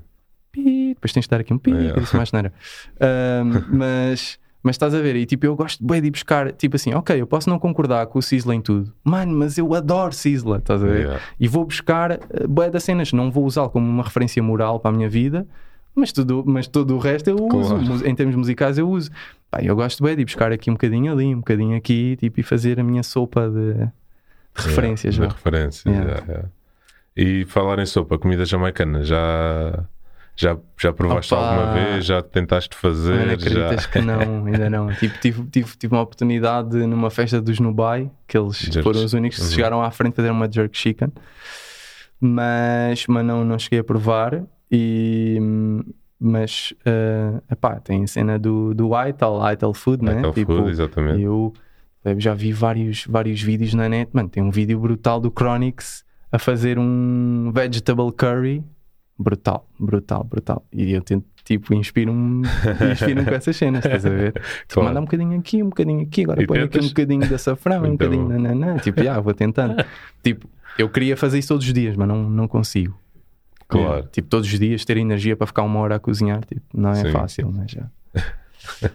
pi, 0.52 0.94
depois 0.94 1.12
tens 1.12 1.24
de 1.24 1.30
dar 1.30 1.40
aqui 1.42 1.54
um 1.54 1.58
pi, 1.58 1.72
Yeah. 1.72 2.00
disse 2.00 2.16
mais 2.16 2.32
neira. 2.32 2.54
mas, 3.70 4.40
mas 4.64 4.76
estás 4.76 4.94
a 4.94 5.00
ver, 5.02 5.16
e 5.16 5.26
tipo, 5.26 5.46
eu 5.46 5.56
gosto 5.56 5.86
bem 5.86 6.02
de 6.02 6.08
ir 6.08 6.12
buscar, 6.12 6.52
tipo 6.54 6.76
assim, 6.76 6.94
ok, 6.94 7.20
eu 7.20 7.28
posso 7.28 7.50
não 7.50 7.60
concordar 7.60 8.06
com 8.08 8.20
o 8.20 8.22
Sizzla 8.22 8.56
em 8.56 8.62
tudo, 8.62 8.94
mano, 9.04 9.36
mas 9.36 9.58
eu 9.58 9.74
adoro 9.74 10.14
Sizzla, 10.14 10.58
estás 10.58 10.84
a 10.84 10.88
ver? 10.88 11.00
Yeah. 11.02 11.20
E 11.40 11.48
vou 11.48 11.66
buscar 11.66 12.14
uh, 12.14 12.48
bué 12.48 12.70
das 12.70 12.84
cenas, 12.84 13.12
não 13.14 13.30
vou 13.32 13.46
usá-lo 13.46 13.70
como 13.70 13.88
uma 13.88 14.04
referência 14.04 14.42
moral 14.42 14.80
para 14.80 14.92
a 14.92 14.94
minha 14.94 15.10
vida, 15.10 15.48
mas 15.96 16.12
tudo, 16.12 16.44
mas 16.46 16.68
todo 16.68 16.96
o 16.96 17.00
resto 17.00 17.30
eu 17.30 17.36
uso, 17.38 17.76
Claro. 17.80 18.08
Em 18.08 18.14
termos 18.16 18.36
musicais 18.36 18.78
eu 18.78 18.90
uso. 18.90 19.10
Pá, 19.50 19.60
eu 19.62 19.76
gosto 19.76 20.04
bem 20.04 20.16
de 20.16 20.22
ir 20.22 20.26
buscar 20.26 20.52
aqui 20.52 20.70
um 20.70 20.74
bocadinho 20.74 21.12
ali, 21.12 21.34
um 21.34 21.38
bocadinho 21.40 21.76
aqui, 21.78 22.16
tipo, 22.18 22.40
e 22.40 22.44
fazer 22.44 22.80
a 22.80 22.84
minha 22.84 23.02
sopa 23.04 23.50
de, 23.50 23.74
de 23.76 24.68
referências. 24.68 25.16
Yeah, 25.16 25.34
de 25.34 25.42
referências, 25.42 25.96
Yeah. 25.96 26.24
yeah. 26.28 26.50
E 27.18 27.46
falar 27.46 27.80
em 27.80 27.86
sopa, 27.86 28.18
comida 28.18 28.44
jamaicana, 28.44 29.02
já, 29.04 29.86
já, 30.36 30.58
já 30.78 30.92
provaste 30.92 31.34
Opa! 31.34 31.46
alguma 31.48 31.74
vez? 31.74 32.04
Já 32.06 32.22
tentaste 32.22 32.76
fazer? 32.76 33.20
Não 33.20 33.28
já... 33.28 33.34
acreditas 33.36 33.86
que 33.86 34.02
não, 34.02 34.46
ainda 34.46 34.70
não. 34.70 34.88
Tipo, 35.00 35.18
tive, 35.22 35.44
tive, 35.46 35.78
tive 35.78 35.96
uma 35.96 36.02
oportunidade 36.02 36.76
numa 36.86 37.10
festa 37.10 37.40
dos 37.42 37.58
Nubai, 37.62 38.12
que 38.28 38.38
eles 38.38 38.58
Jerk- 38.58 38.84
foram 38.84 39.06
os 39.06 39.14
únicos 39.14 39.38
que 39.40 39.46
Uhum. 39.46 39.52
chegaram 39.52 39.82
à 39.82 39.90
frente 39.92 40.12
a 40.12 40.16
fazer 40.18 40.30
uma 40.32 40.52
jerk 40.52 40.78
chicken, 40.78 41.10
mas, 42.20 43.06
mas 43.08 43.26
não, 43.26 43.46
não 43.46 43.58
cheguei 43.60 43.80
a 43.80 43.84
provar. 43.84 44.44
E, 44.72 45.38
mas, 46.20 46.74
eh, 46.86 47.42
epá, 47.52 47.80
tem 47.80 48.04
a 48.04 48.08
cena 48.08 48.40
do, 48.40 48.74
do 48.74 48.90
Ital, 49.08 49.52
Ital 49.54 49.74
Food, 49.74 50.04
né? 50.04 50.20
Aquele 50.20 50.34
Tipo, 50.34 50.58
food, 50.58 50.70
exatamente. 50.72 51.22
eu 51.22 51.54
eu 52.04 52.20
já 52.20 52.36
vi 52.36 52.52
vários, 52.52 53.06
vários 53.10 53.42
vídeos 53.42 53.74
na 53.74 53.90
net, 53.90 54.12
mano. 54.14 54.30
Tem 54.30 54.44
um 54.44 54.52
vídeo 54.52 54.80
brutal 54.80 55.20
do 55.20 55.32
Chronix 55.36 56.06
a 56.32 56.38
fazer 56.38 56.78
um 56.78 57.52
vegetable 57.54 58.12
curry. 58.12 58.64
Brutal, 59.18 59.68
brutal, 59.80 60.24
brutal. 60.24 60.64
E 60.72 60.92
eu 60.92 61.02
tento, 61.02 61.26
tipo, 61.44 61.74
inspiro-me 61.74 62.46
inspiro 62.92 63.24
com 63.26 63.32
essas 63.32 63.56
cenas, 63.56 63.84
estás 63.86 64.06
a 64.06 64.10
ver? 64.10 64.34
Tipo, 64.34 64.46
Claro. 64.68 64.88
manda 64.90 65.00
um 65.02 65.06
bocadinho 65.06 65.40
aqui, 65.40 65.64
um 65.64 65.70
bocadinho 65.70 66.02
aqui, 66.02 66.24
agora 66.24 66.44
E 66.44 66.46
põe 66.46 66.58
aqui 66.60 66.66
um 66.68 66.70
tentas? 66.70 66.88
bocadinho 66.90 67.28
de 67.28 67.34
açafrão, 67.34 67.84
um 67.86 67.92
bocadinho 67.94 68.24
bom. 68.24 68.30
nananã. 68.30 68.78
Tipo, 68.78 69.04
já, 69.04 69.20
vou 69.20 69.34
tentando. 69.34 69.84
tipo, 70.22 70.48
eu 70.78 70.88
queria 70.90 71.18
fazer 71.18 71.40
isso 71.40 71.48
todos 71.48 71.66
os 71.66 71.74
dias, 71.74 71.96
mas 71.96 72.08
não, 72.08 72.30
não 72.30 72.48
consigo. 72.48 72.96
Claro. 73.68 74.08
Tipo, 74.12 74.28
todos 74.30 74.52
os 74.52 74.60
dias 74.60 74.86
ter 74.86 74.98
energia 74.98 75.36
para 75.36 75.48
ficar 75.48 75.64
uma 75.64 75.80
hora 75.80 75.96
a 75.96 76.00
cozinhar, 76.00 76.44
tipo, 76.46 76.62
não 76.74 76.92
é 76.92 76.96
Sim. 77.04 77.12
fácil, 77.12 77.52
mas 77.52 77.72
já. 77.72 77.90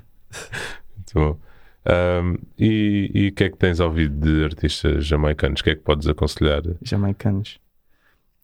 Muito 0.96 1.12
bom. 1.14 1.36
Ahm, 1.84 2.36
e 2.58 3.10
e 3.14 3.28
o 3.28 3.32
que 3.32 3.44
é 3.44 3.50
que 3.50 3.56
tens 3.56 3.80
ouvido 3.80 4.14
de 4.20 4.44
artistas 4.44 5.04
jamaicanos? 5.06 5.60
O 5.60 5.64
que 5.64 5.70
é 5.70 5.74
que 5.74 5.80
podes 5.82 6.06
aconselhar? 6.06 6.62
jamaicanos. 6.82 7.58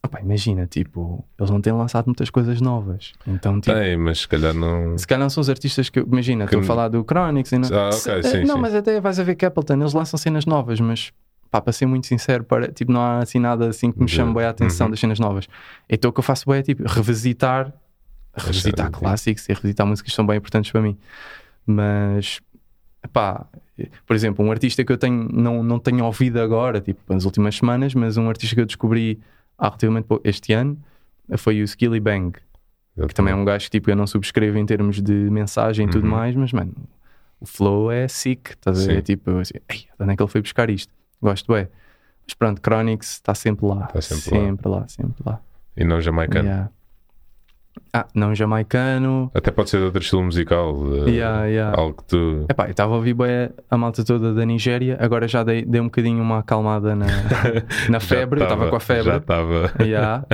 Opa, 0.02 0.20
imagina, 0.20 0.66
tipo, 0.66 1.24
eles 1.38 1.50
não 1.50 1.60
têm 1.60 1.72
lançado 1.72 2.06
muitas 2.06 2.30
coisas 2.30 2.60
novas. 2.60 3.12
Então, 3.26 3.60
tipo, 3.60 3.76
Tem, 3.76 3.96
mas 3.96 4.20
se 4.20 4.28
calhar 4.28 4.54
não. 4.54 4.96
se 4.96 5.06
calhar 5.06 5.20
não 5.20 5.30
são 5.30 5.40
os 5.40 5.50
artistas 5.50 5.88
que. 5.90 6.00
Imagina, 6.00 6.44
estou 6.44 6.58
a 6.58 6.62
Que- 6.62 6.66
falar 6.66 6.88
do 6.88 7.04
Chronix 7.04 7.50
e 7.52 7.58
não. 7.58 7.68
Ah, 7.72 7.88
ok, 7.88 7.92
Se- 7.92 8.22
sim, 8.22 8.44
não, 8.44 8.54
sim. 8.56 8.60
mas 8.62 8.74
até 8.74 9.00
vais 9.00 9.18
a 9.18 9.24
ver 9.24 9.34
Capleton, 9.34 9.74
eles 9.74 9.92
lançam 9.92 10.16
cenas 10.18 10.46
novas, 10.46 10.80
mas 10.80 11.12
pá, 11.50 11.60
para 11.60 11.72
ser 11.72 11.86
muito 11.86 12.06
sincero, 12.06 12.44
para, 12.44 12.68
tipo, 12.72 12.92
não 12.92 13.00
há 13.00 13.18
assim 13.18 13.38
nada 13.38 13.68
assim 13.68 13.90
que 13.92 14.00
me 14.00 14.08
chame 14.08 14.34
bem 14.34 14.44
a 14.44 14.50
atenção 14.50 14.86
Uhum. 14.86 14.90
das 14.92 15.00
cenas 15.00 15.18
novas. 15.18 15.46
Então 15.88 16.10
o 16.10 16.12
que 16.12 16.20
eu 16.20 16.24
faço 16.24 16.48
bem 16.48 16.58
é 16.58 16.62
tipo 16.62 16.82
revisitar, 16.86 17.72
revisitar 18.36 18.90
clássicos 18.90 19.48
e 19.48 19.52
revisitar 19.52 19.86
músicas 19.86 20.10
que 20.10 20.16
são 20.16 20.26
bem 20.26 20.36
importantes 20.36 20.70
para 20.70 20.80
mim. 20.82 20.96
Mas 21.66 22.40
pá, 23.12 23.46
por 24.06 24.14
exemplo, 24.16 24.44
um 24.44 24.50
artista 24.50 24.84
que 24.84 24.92
eu 24.92 24.98
tenho, 24.98 25.28
não, 25.32 25.62
não 25.62 25.78
tenho 25.78 26.04
ouvido 26.04 26.40
agora, 26.40 26.80
tipo, 26.80 27.00
nas 27.12 27.24
últimas 27.24 27.56
semanas, 27.56 27.94
mas 27.94 28.16
um 28.16 28.28
artista 28.28 28.54
que 28.54 28.60
eu 28.60 28.66
descobri 28.66 29.18
há 29.58 29.66
relativamente 29.66 30.04
pouco, 30.06 30.26
este 30.26 30.52
ano, 30.52 30.78
foi 31.38 31.60
o 31.60 31.64
Skilly 31.64 32.00
Bang, 32.00 32.36
que 33.08 33.14
também 33.14 33.32
é 33.32 33.36
um 33.36 33.44
gajo 33.44 33.64
que 33.66 33.70
tipo, 33.70 33.90
eu 33.90 33.96
não 33.96 34.06
subscrevo 34.06 34.58
em 34.58 34.64
termos 34.66 35.00
de 35.02 35.12
mensagem 35.12 35.86
e 35.86 35.90
tudo 35.90 36.04
Uhum. 36.04 36.10
mais, 36.10 36.34
mas 36.34 36.52
mano, 36.52 36.72
o 37.40 37.44
flow 37.46 37.90
é 37.90 38.08
sick, 38.08 38.50
estás 38.52 38.82
a 38.82 38.86
ver? 38.86 39.02
Tipo, 39.02 39.38
assim, 39.38 39.54
onde 40.00 40.12
é 40.12 40.16
que 40.16 40.22
ele 40.22 40.30
foi 40.30 40.40
buscar 40.40 40.70
isto? 40.70 40.92
Gosto 41.20 41.52
bem. 41.52 41.68
Mas 42.26 42.34
pronto, 42.34 42.60
Chronix 42.60 43.12
está 43.12 43.34
sempre 43.34 43.66
lá. 43.66 43.86
Tá 43.86 44.00
sempre 44.00 44.38
lá. 44.38 44.44
sempre 44.46 44.68
lá. 44.68 44.88
sempre 44.88 45.22
lá. 45.24 45.40
E 45.76 45.84
não 45.84 46.00
jamaicano. 46.00 46.48
Yeah. 46.48 46.70
Ah, 47.92 48.06
não 48.14 48.34
jamaicano. 48.34 49.30
Até 49.34 49.50
pode 49.50 49.68
ser 49.70 49.78
de 49.78 49.84
outro 49.84 50.00
estilo 50.02 50.22
musical. 50.22 50.74
eh, 51.06 51.10
Yeah, 51.10 51.44
yeah. 51.44 51.78
Algo 51.78 51.94
que 51.98 52.04
tu. 52.04 52.46
Epá, 52.48 52.64
eu 52.66 52.70
estava 52.70 52.92
a 52.94 52.96
ouvir 52.96 53.14
bué 53.14 53.50
a 53.70 53.76
malta 53.76 54.02
toda 54.04 54.32
da 54.34 54.44
Nigéria, 54.46 54.96
agora 55.00 55.28
já 55.28 55.42
dei, 55.44 55.64
dei 55.64 55.80
um 55.80 55.84
bocadinho 55.84 56.20
uma 56.22 56.38
acalmada 56.38 56.96
na, 56.96 57.06
na 57.90 58.00
febre, 58.00 58.42
estava 58.42 58.68
com 58.70 58.76
a 58.76 58.80
febre. 58.80 59.04
Já 59.04 59.16
estava. 59.18 59.72
Yeah. 59.82 60.24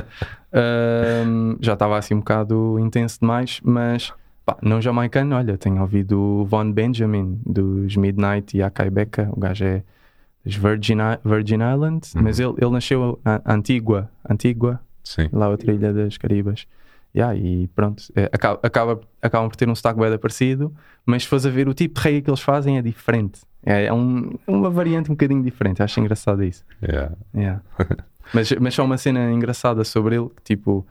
Um, 0.53 1.57
já 1.61 1.73
estava 1.75 1.99
assim 1.99 2.15
um 2.15 2.19
bocado 2.19 2.79
intenso 2.79 3.21
demais, 3.21 3.61
mas 3.65 4.13
pá, 4.45 4.57
não 4.63 4.81
jamaicano. 4.81 5.35
Olha, 5.37 5.57
tenho 5.59 5.81
ouvido 5.81 6.19
o 6.21 6.45
Von 6.45 6.71
Benjamin 6.73 7.41
dos 7.45 7.97
Midnight 7.97 8.57
e 8.57 8.63
Akai 8.63 8.91
Becca. 8.91 9.29
O 9.33 9.39
gajo 9.41 9.65
é 9.65 9.83
Virgin, 10.45 10.99
Virgin 11.25 11.59
Islands, 11.75 12.15
Uhum. 12.15 12.23
mas 12.23 12.39
ele, 12.41 12.55
ele 12.59 12.71
nasceu 12.71 13.21
na 13.25 13.41
Antigua, 13.47 14.11
Antigua, 14.29 14.81
Sim. 15.05 15.29
lá 15.33 15.49
outra 15.49 15.73
ilha 15.73 15.93
das 15.93 16.17
Caribas. 16.19 16.67
Yeah, 17.15 17.37
e 17.37 17.69
pronto, 17.69 18.03
é, 18.17 18.31
acaba, 18.33 18.59
acaba, 18.63 19.01
acabam 19.21 19.49
por 19.51 19.55
ter 19.57 19.69
um 19.69 19.75
sotaque 19.75 20.01
bem 20.01 20.17
parecido, 20.19 20.75
mas 21.05 21.25
se 21.25 21.29
fores 21.29 21.45
a 21.45 21.51
ver 21.51 21.69
o 21.69 21.75
tipo 21.75 21.95
de 22.01 22.01
reggae 22.01 22.23
que 22.23 22.31
eles 22.31 22.41
fazem 22.41 22.79
é 22.79 22.83
diferente. 22.83 23.43
É, 23.65 23.85
é 23.85 23.93
um- 23.93 24.31
uma 24.47 24.71
variante 24.71 25.11
um 25.11 25.15
bocadinho 25.15 25.43
diferente. 25.43 25.83
Acho 25.83 26.01
engraçado 26.01 26.43
isso. 26.43 26.65
Yeah. 26.83 27.15
Yeah. 27.37 27.63
mas, 28.33 28.51
mas 28.53 28.75
só 28.75 28.83
uma 28.85 28.97
cena 28.97 29.31
engraçada 29.31 29.85
sobre 29.85 30.17
ele, 30.17 30.31
que 30.31 30.43
tipo, 30.43 30.87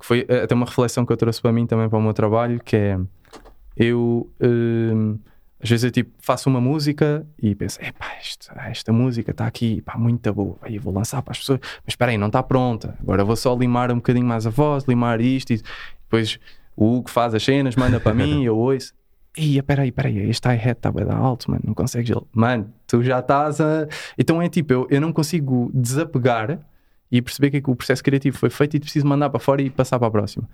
que 0.00 0.06
foi 0.06 0.24
eh, 0.26 0.44
até 0.44 0.54
uma 0.54 0.64
reflexão 0.64 1.04
que 1.04 1.12
eu 1.12 1.16
trouxe 1.18 1.40
para 1.42 1.52
mim 1.52 1.66
também 1.66 1.86
para 1.88 1.98
o 1.98 2.02
meu 2.02 2.14
trabalho, 2.14 2.58
que 2.64 2.74
é 2.74 2.98
eu 3.76 4.30
hum, 4.40 5.18
às 5.62 5.68
vezes 5.70 5.84
eu 5.84 5.90
tipo 5.90 6.10
faço 6.18 6.48
uma 6.50 6.60
música 6.60 7.24
e 7.40 7.54
penso, 7.54 7.78
epá, 7.80 8.12
esta, 8.20 8.52
esta 8.68 8.92
música 8.92 9.30
está 9.30 9.46
aqui, 9.46 9.80
pá, 9.82 9.96
muito 9.96 10.32
boa, 10.34 10.56
aí 10.62 10.76
eu 10.76 10.82
vou 10.82 10.92
lançar 10.92 11.22
para 11.22 11.32
as 11.32 11.38
pessoas, 11.38 11.60
mas 11.62 11.88
espera 11.92 12.10
aí, 12.10 12.18
não 12.18 12.26
está 12.26 12.42
pronta, 12.42 12.96
agora 13.00 13.24
vou 13.24 13.36
só 13.36 13.54
limar 13.54 13.90
um 13.92 13.96
bocadinho 13.96 14.26
mais 14.26 14.46
a 14.46 14.50
voz, 14.50 14.84
limar 14.84 15.20
isto 15.20 15.52
e 15.52 15.62
depois 16.04 16.38
o 16.76 16.96
Hugo 16.96 17.10
faz 17.10 17.34
as 17.34 17.42
cenas, 17.44 17.76
manda 17.76 18.00
para 18.00 18.12
mim, 18.14 18.42
eu 18.44 18.56
ouço. 18.56 18.92
Ia, 19.38 19.60
espera 19.60 19.80
aí, 19.82 19.88
espera 19.88 20.08
aí, 20.08 20.18
este 20.28 20.46
hi-hat 20.46 20.72
está 20.78 20.92
bem 20.92 21.06
alto, 21.10 21.50
mano, 21.50 21.62
não 21.66 21.72
consegues. 21.72 22.10
ele- 22.10 22.20
Mano, 22.34 22.70
tu 22.86 23.02
já 23.02 23.20
estás 23.20 23.62
a. 23.62 23.86
Então 24.18 24.42
é 24.42 24.48
tipo, 24.48 24.72
eu, 24.74 24.86
eu 24.90 25.00
não 25.00 25.10
consigo 25.10 25.70
desapegar 25.72 26.58
e 27.10 27.22
perceber 27.22 27.50
que, 27.50 27.56
é 27.56 27.60
que 27.62 27.70
o 27.70 27.74
processo 27.76 28.02
criativo 28.04 28.36
foi 28.36 28.50
feito 28.50 28.76
e 28.76 28.80
preciso 28.80 29.06
mandar 29.06 29.30
para 29.30 29.40
fora 29.40 29.62
e 29.62 29.70
passar 29.70 29.98
para 29.98 30.08
a 30.08 30.10
próxima. 30.10 30.46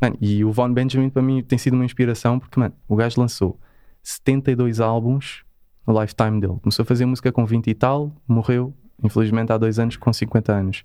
Mano, 0.00 0.16
e 0.20 0.44
o 0.44 0.52
Von 0.52 0.72
Benjamin 0.72 1.08
para 1.10 1.22
mim 1.22 1.42
tem 1.42 1.58
sido 1.58 1.74
uma 1.74 1.84
inspiração 1.84 2.38
porque, 2.38 2.58
mano, 2.60 2.74
o 2.86 2.94
gajo 2.94 3.20
lançou 3.20 3.58
72 4.04 4.80
álbuns 4.80 5.42
no 5.84 6.00
lifetime 6.00 6.40
dele. 6.40 6.58
Começou 6.62 6.84
a 6.84 6.86
fazer 6.86 7.04
música 7.06 7.32
com 7.32 7.44
20 7.44 7.66
e 7.66 7.74
tal, 7.74 8.12
morreu 8.28 8.72
infelizmente 9.02 9.52
há 9.52 9.58
dois 9.58 9.78
anos 9.78 9.96
com 9.96 10.12
50 10.12 10.52
anos. 10.52 10.82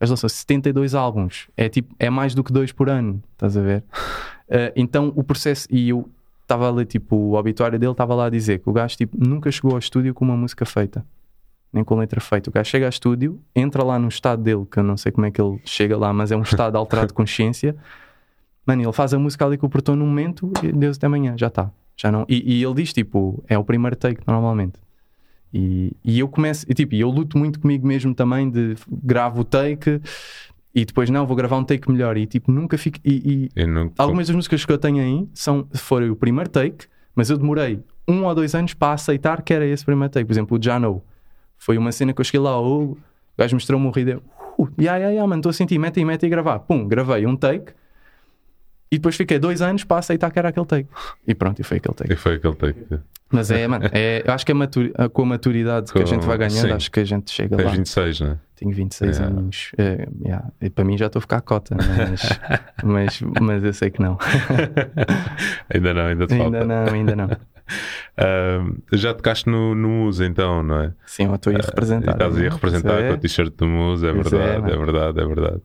Gajo 0.00 0.12
lançou 0.12 0.28
72 0.30 0.94
álbuns, 0.94 1.48
é, 1.56 1.68
tipo, 1.68 1.94
é 1.98 2.08
mais 2.08 2.34
do 2.34 2.42
que 2.42 2.52
dois 2.52 2.72
por 2.72 2.88
ano, 2.88 3.22
estás 3.32 3.56
a 3.56 3.60
ver? 3.60 3.84
Uh, 4.48 4.72
então 4.74 5.12
o 5.14 5.22
processo, 5.22 5.68
e 5.70 5.90
eu 5.90 6.08
estava 6.42 6.66
a 6.66 6.70
ler, 6.70 6.86
tipo, 6.86 7.14
o 7.14 7.34
obituário 7.34 7.78
dele 7.78 7.92
estava 7.92 8.14
lá 8.14 8.26
a 8.26 8.30
dizer 8.30 8.60
que 8.60 8.68
o 8.68 8.72
gajo 8.72 8.96
tipo, 8.96 9.16
nunca 9.18 9.50
chegou 9.52 9.72
ao 9.72 9.78
estúdio 9.78 10.14
com 10.14 10.24
uma 10.24 10.36
música 10.36 10.64
feita, 10.64 11.04
nem 11.72 11.84
com 11.84 11.96
letra 11.96 12.20
feita. 12.20 12.48
O 12.48 12.52
gajo 12.52 12.68
chega 12.68 12.86
ao 12.86 12.90
estúdio, 12.90 13.40
entra 13.54 13.84
lá 13.84 13.98
no 13.98 14.08
estado 14.08 14.42
dele, 14.42 14.66
que 14.70 14.78
eu 14.78 14.82
não 14.82 14.96
sei 14.96 15.12
como 15.12 15.26
é 15.26 15.30
que 15.30 15.40
ele 15.40 15.60
chega 15.64 15.96
lá, 15.96 16.12
mas 16.12 16.32
é 16.32 16.36
um 16.36 16.42
estado 16.42 16.76
alterado 16.78 17.08
de 17.08 17.14
consciência. 17.14 17.76
Mano, 18.66 18.82
ele 18.82 18.92
faz 18.92 19.12
a 19.12 19.18
música 19.18 19.44
ali 19.44 19.58
que 19.58 19.64
o 19.64 19.68
portou 19.68 19.94
no 19.94 20.06
momento 20.06 20.50
e 20.62 20.72
Deus 20.72 20.96
até 20.96 21.06
amanhã, 21.06 21.34
já 21.36 21.48
está. 21.48 21.70
Já 22.00 22.10
não. 22.10 22.24
E, 22.26 22.54
e 22.60 22.64
ele 22.64 22.74
diz, 22.74 22.94
tipo, 22.94 23.44
é 23.46 23.58
o 23.58 23.62
primeiro 23.64 23.94
take 23.94 24.22
normalmente. 24.26 24.78
E, 25.52 25.92
e 26.02 26.18
eu 26.18 26.28
começo, 26.28 26.64
e, 26.66 26.72
tipo, 26.72 26.94
eu 26.94 27.10
luto 27.10 27.36
muito 27.36 27.60
comigo 27.60 27.86
mesmo 27.86 28.14
também 28.14 28.48
de 28.48 28.74
gravo 28.90 29.42
o 29.42 29.44
take 29.44 30.00
e 30.74 30.84
depois 30.84 31.10
não, 31.10 31.26
vou 31.26 31.36
gravar 31.36 31.58
um 31.58 31.64
take 31.64 31.90
melhor 31.90 32.16
e 32.16 32.24
tipo, 32.26 32.50
nunca 32.50 32.78
fico. 32.78 32.98
E, 33.04 33.50
e 33.54 33.66
não- 33.66 33.92
algumas 33.98 34.28
das 34.28 34.36
músicas 34.36 34.64
que 34.64 34.72
eu 34.72 34.78
tenho 34.78 35.02
aí 35.02 35.28
são, 35.34 35.66
foram 35.74 36.10
o 36.10 36.16
primeiro 36.16 36.48
take, 36.48 36.86
mas 37.14 37.28
eu 37.28 37.36
demorei 37.36 37.80
um 38.08 38.24
ou 38.24 38.34
dois 38.34 38.54
anos 38.54 38.72
para 38.72 38.94
aceitar 38.94 39.42
que 39.42 39.52
era 39.52 39.66
esse 39.66 39.84
primeiro 39.84 40.10
take. 40.10 40.24
Por 40.24 40.32
exemplo, 40.32 40.56
o 40.58 40.62
Jano 40.62 41.02
foi 41.58 41.76
uma 41.76 41.92
cena 41.92 42.14
que 42.14 42.20
eu 42.20 42.24
cheguei 42.24 42.40
lá, 42.40 42.58
oh, 42.58 42.92
o 42.92 42.98
gajo 43.36 43.56
mostrou-me 43.56 43.86
o 43.86 43.90
rídio, 43.90 44.22
uh, 44.58 44.68
yeah, 44.80 44.96
yeah, 44.96 45.08
yeah, 45.10 45.26
mano, 45.28 45.40
estou 45.40 45.50
a 45.50 45.52
sentir, 45.52 45.78
mete 45.78 45.98
aí, 45.98 46.04
mete 46.06 46.24
aí 46.24 46.30
gravar. 46.30 46.60
Pum, 46.60 46.86
gravei 46.88 47.26
um 47.26 47.36
take 47.36 47.72
e 48.92 48.96
depois 48.98 49.16
fiquei 49.16 49.38
dois 49.38 49.62
anos 49.62 49.84
para 49.84 49.98
aceitar 49.98 50.30
que 50.30 50.38
era 50.38 50.48
aquele 50.48 50.66
take. 50.66 50.88
E 51.26 51.34
pronto, 51.34 51.60
e 51.60 51.62
foi 51.62 51.76
aquele 51.78 51.94
take. 51.94 52.12
E 52.12 52.16
foi 52.16 52.34
aquele 52.34 52.54
take. 52.56 52.98
Mas 53.32 53.50
é, 53.52 53.66
mano, 53.68 53.88
é, 53.92 54.24
eu 54.26 54.32
acho 54.34 54.44
que 54.44 54.50
a 54.50 54.54
maturi- 54.56 54.92
a- 54.96 55.08
com 55.08 55.22
a 55.22 55.26
maturidade 55.26 55.92
que 55.92 55.98
a 55.98 56.02
Com- 56.02 56.06
gente 56.08 56.26
vai 56.26 56.36
ganhando, 56.36 56.66
sim. 56.66 56.72
acho 56.72 56.90
que 56.90 56.98
a 56.98 57.04
gente 57.04 57.30
chega 57.30 57.56
Tens 57.56 57.64
lá. 57.66 57.70
26, 57.72 58.20
não 58.20 58.26
é? 58.32 58.38
Tenho 58.56 58.72
26 58.74 59.16
Yeah. 59.18 59.38
anos. 59.38 59.72
É, 59.78 60.08
yeah. 60.24 60.48
E 60.60 60.68
para 60.68 60.84
mim 60.84 60.98
já 60.98 61.06
estou 61.06 61.18
a 61.18 61.22
ficar 61.22 61.40
cota, 61.40 61.76
mas, 61.76 62.22
mas, 62.82 63.22
mas 63.40 63.62
eu 63.64 63.72
sei 63.72 63.90
que 63.90 64.02
não. 64.02 64.18
ainda 65.72 65.94
não, 65.94 66.06
ainda 66.06 66.26
te 66.26 66.34
ainda 66.34 66.58
falta. 66.58 66.64
não, 66.66 66.92
ainda 66.92 67.16
não. 67.16 67.28
Ahm, 68.16 68.78
já 68.92 69.14
tocaste 69.14 69.48
no, 69.48 69.74
no 69.74 69.88
Musa 69.88 70.26
então, 70.26 70.62
não 70.62 70.80
é? 70.80 70.92
Sim, 71.06 71.26
eu 71.26 71.34
estou 71.34 71.52
aí 71.52 71.56
a 71.56 71.64
representar. 71.64 72.10
E 72.10 72.12
estás 72.12 72.36
aí 72.36 72.40
a 72.40 72.44
né? 72.44 72.54
representar 72.54 73.00
é. 73.00 73.08
com 73.08 73.14
o 73.14 73.18
t-shirt 73.18 73.54
do 73.56 73.66
Musa, 73.66 74.08
é 74.08 74.10
é, 74.10 74.12
verdade, 74.12 74.44
é, 74.44 74.58
mano. 74.58 74.86
verdade, 74.86 75.20
é 75.20 75.26
verdade. 75.26 75.62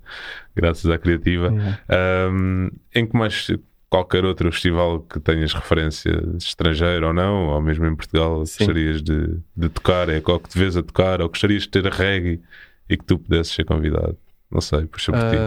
Graças 0.55 0.89
à 0.89 0.97
criativa. 0.97 1.53
Ahm, 1.89 2.69
em 2.93 3.05
que 3.05 3.17
mais 3.17 3.49
qualquer 3.89 4.25
outro 4.25 4.51
festival 4.51 4.99
que 5.01 5.19
tenhas 5.19 5.53
referência 5.53 6.11
estrangeira 6.37 7.07
ou 7.07 7.13
não, 7.13 7.47
ou 7.47 7.61
mesmo 7.61 7.85
em 7.85 7.95
Portugal, 7.95 8.45
Sim. 8.45 8.65
gostarias 8.65 9.01
de, 9.01 9.39
de 9.55 9.69
tocar, 9.69 10.09
é 10.09 10.19
qual 10.19 10.39
que 10.39 10.49
te 10.49 10.57
vês 10.57 10.75
a 10.75 10.83
tocar, 10.83 11.21
ou 11.21 11.29
gostarias 11.29 11.63
de 11.63 11.69
ter 11.69 11.85
reggae 11.85 12.41
e 12.89 12.97
que 12.97 13.05
tu 13.05 13.17
pudesses 13.17 13.53
ser 13.53 13.63
convidado? 13.63 14.17
Não 14.51 14.61
sei, 14.61 14.85
puxa 14.85 15.11
por 15.11 15.21
ti. 15.29 15.37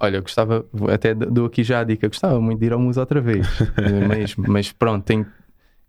Olha, 0.00 0.16
eu 0.18 0.22
gostava, 0.22 0.64
até 0.92 1.12
dou 1.14 1.46
aqui 1.46 1.64
já 1.64 1.80
a 1.80 1.84
dica, 1.84 2.06
gostava 2.06 2.40
muito 2.40 2.60
de 2.60 2.66
ir 2.66 2.72
ao 2.72 2.78
Musa 2.78 3.00
outra 3.00 3.20
vez, 3.20 3.46
mesmo, 4.08 4.44
mas 4.46 4.70
pronto, 4.70 5.04
tenho, 5.04 5.26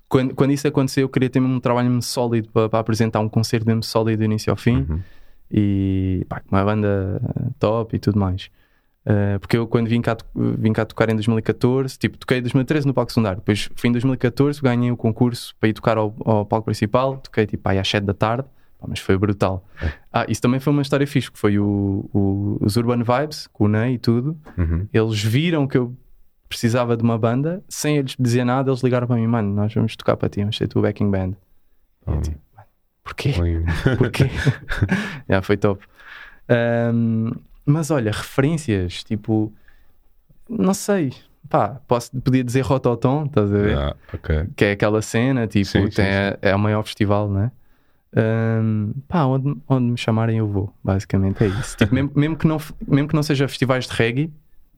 quando, 0.07 0.33
quando 0.33 0.51
isso 0.51 0.67
aconteceu, 0.67 1.03
eu 1.03 1.09
queria 1.09 1.29
ter 1.29 1.39
mesmo 1.39 1.55
um 1.55 1.59
trabalho 1.59 1.87
mesmo 1.87 2.01
sólido 2.01 2.49
para, 2.49 2.67
para 2.69 2.79
apresentar 2.79 3.19
um 3.19 3.29
concerto 3.29 3.67
mesmo 3.67 3.83
sólido 3.83 4.19
do 4.19 4.25
início 4.25 4.49
ao 4.51 4.57
fim 4.57 4.85
Uhum. 4.89 4.99
e 5.51 6.25
pá, 6.27 6.39
com 6.39 6.55
uma 6.55 6.63
banda 6.65 7.21
top 7.59 7.95
e 7.95 7.99
tudo 7.99 8.19
mais. 8.19 8.49
Uh, 9.05 9.39
porque 9.39 9.57
eu 9.57 9.65
quando 9.65 9.87
vim 9.87 10.01
cá, 10.01 10.17
vim 10.35 10.73
cá 10.73 10.85
tocar 10.85 11.09
em 11.09 11.13
2014, 11.13 11.97
tipo, 11.97 12.17
toquei 12.17 12.39
em 12.39 12.41
2013 12.41 12.85
no 12.85 12.93
palco 12.93 13.11
secundário, 13.11 13.37
depois 13.39 13.69
fui 13.75 13.89
em 13.89 13.93
2014, 13.93 14.61
ganhei 14.61 14.91
o 14.91 14.97
concurso 14.97 15.55
para 15.59 15.69
ir 15.69 15.73
tocar 15.73 15.97
ao, 15.97 16.15
ao 16.25 16.45
palco 16.45 16.65
principal, 16.65 17.17
toquei 17.17 17.45
tipo 17.47 17.67
aí 17.69 17.79
às 17.79 17.87
7 17.87 18.03
da 18.03 18.13
tarde, 18.13 18.47
mas 18.87 18.99
foi 18.99 19.17
brutal. 19.17 19.65
Ah, 20.11 20.25
isso 20.27 20.41
também 20.41 20.59
foi 20.59 20.71
uma 20.73 20.81
história 20.81 21.05
fixe, 21.05 21.31
que 21.31 21.37
foi 21.37 21.59
o, 21.59 22.09
o- 22.13 22.57
os 22.61 22.75
Urban 22.77 23.03
Vibes, 23.03 23.47
com 23.47 23.65
o 23.65 23.67
Ney 23.67 23.95
e 23.95 23.97
tudo, 23.97 24.37
Uhum. 24.57 24.87
eles 24.93 25.21
viram 25.23 25.67
que 25.67 25.77
eu 25.77 25.95
precisava 26.47 26.97
de 26.97 27.03
uma 27.03 27.17
banda, 27.17 27.63
sem 27.69 27.97
eles 27.97 28.15
dizer 28.19 28.43
nada, 28.43 28.69
eles 28.71 28.81
ligaram 28.81 29.05
para 29.05 29.15
mim, 29.17 29.27
mano, 29.27 29.53
nós 29.53 29.73
vamos 29.73 29.95
tocar 29.95 30.17
para 30.17 30.29
ti, 30.29 30.39
vamos 30.39 30.57
ser 30.57 30.67
tu 30.67 30.81
backing 30.81 31.11
band. 31.11 31.31
E 32.07 32.11
eu 32.11 32.17
Oh. 32.17 32.21
tipo, 32.21 32.39
mano, 32.55 32.67
porquê? 33.03 33.33
Porquê? 33.97 34.29
Já 35.29 35.41
foi 35.41 35.57
top. 35.57 35.85
Ahm, 36.47 37.31
mas 37.65 37.91
olha, 37.91 38.11
referências, 38.11 39.03
tipo, 39.03 39.53
não 40.49 40.73
sei, 40.73 41.13
pá, 41.47 41.79
posso, 41.87 42.11
podia 42.21 42.43
dizer 42.43 42.61
Rototom, 42.61 43.25
estás 43.25 43.53
a 43.53 43.57
ver? 43.57 43.77
Ah, 43.77 43.95
ok. 44.11 44.47
Que 44.55 44.65
é 44.65 44.71
aquela 44.71 45.01
cena, 45.03 45.45
tipo, 45.47 45.65
Sim, 45.65 45.83
sim, 45.85 45.95
tem, 45.95 46.05
sim. 46.05 46.37
É, 46.41 46.55
o 46.55 46.59
maior 46.59 46.83
festival, 46.83 47.29
não 47.29 47.43
é? 48.13 48.21
Ahm, 48.21 48.91
pá, 49.07 49.25
onde, 49.25 49.55
onde 49.67 49.91
me 49.91 49.97
chamarem 49.97 50.37
eu 50.37 50.47
vou, 50.47 50.73
basicamente 50.83 51.43
é 51.43 51.47
isso. 51.47 51.77
Tipo, 51.77 51.93
mesmo, 51.95 52.11
mesmo, 52.15 52.35
que 52.37 52.47
não, 52.47 52.57
mesmo 52.87 53.07
que 53.07 53.15
não 53.15 53.23
seja 53.23 53.47
festivais 53.47 53.87
de 53.87 53.93
reggae, 53.93 54.31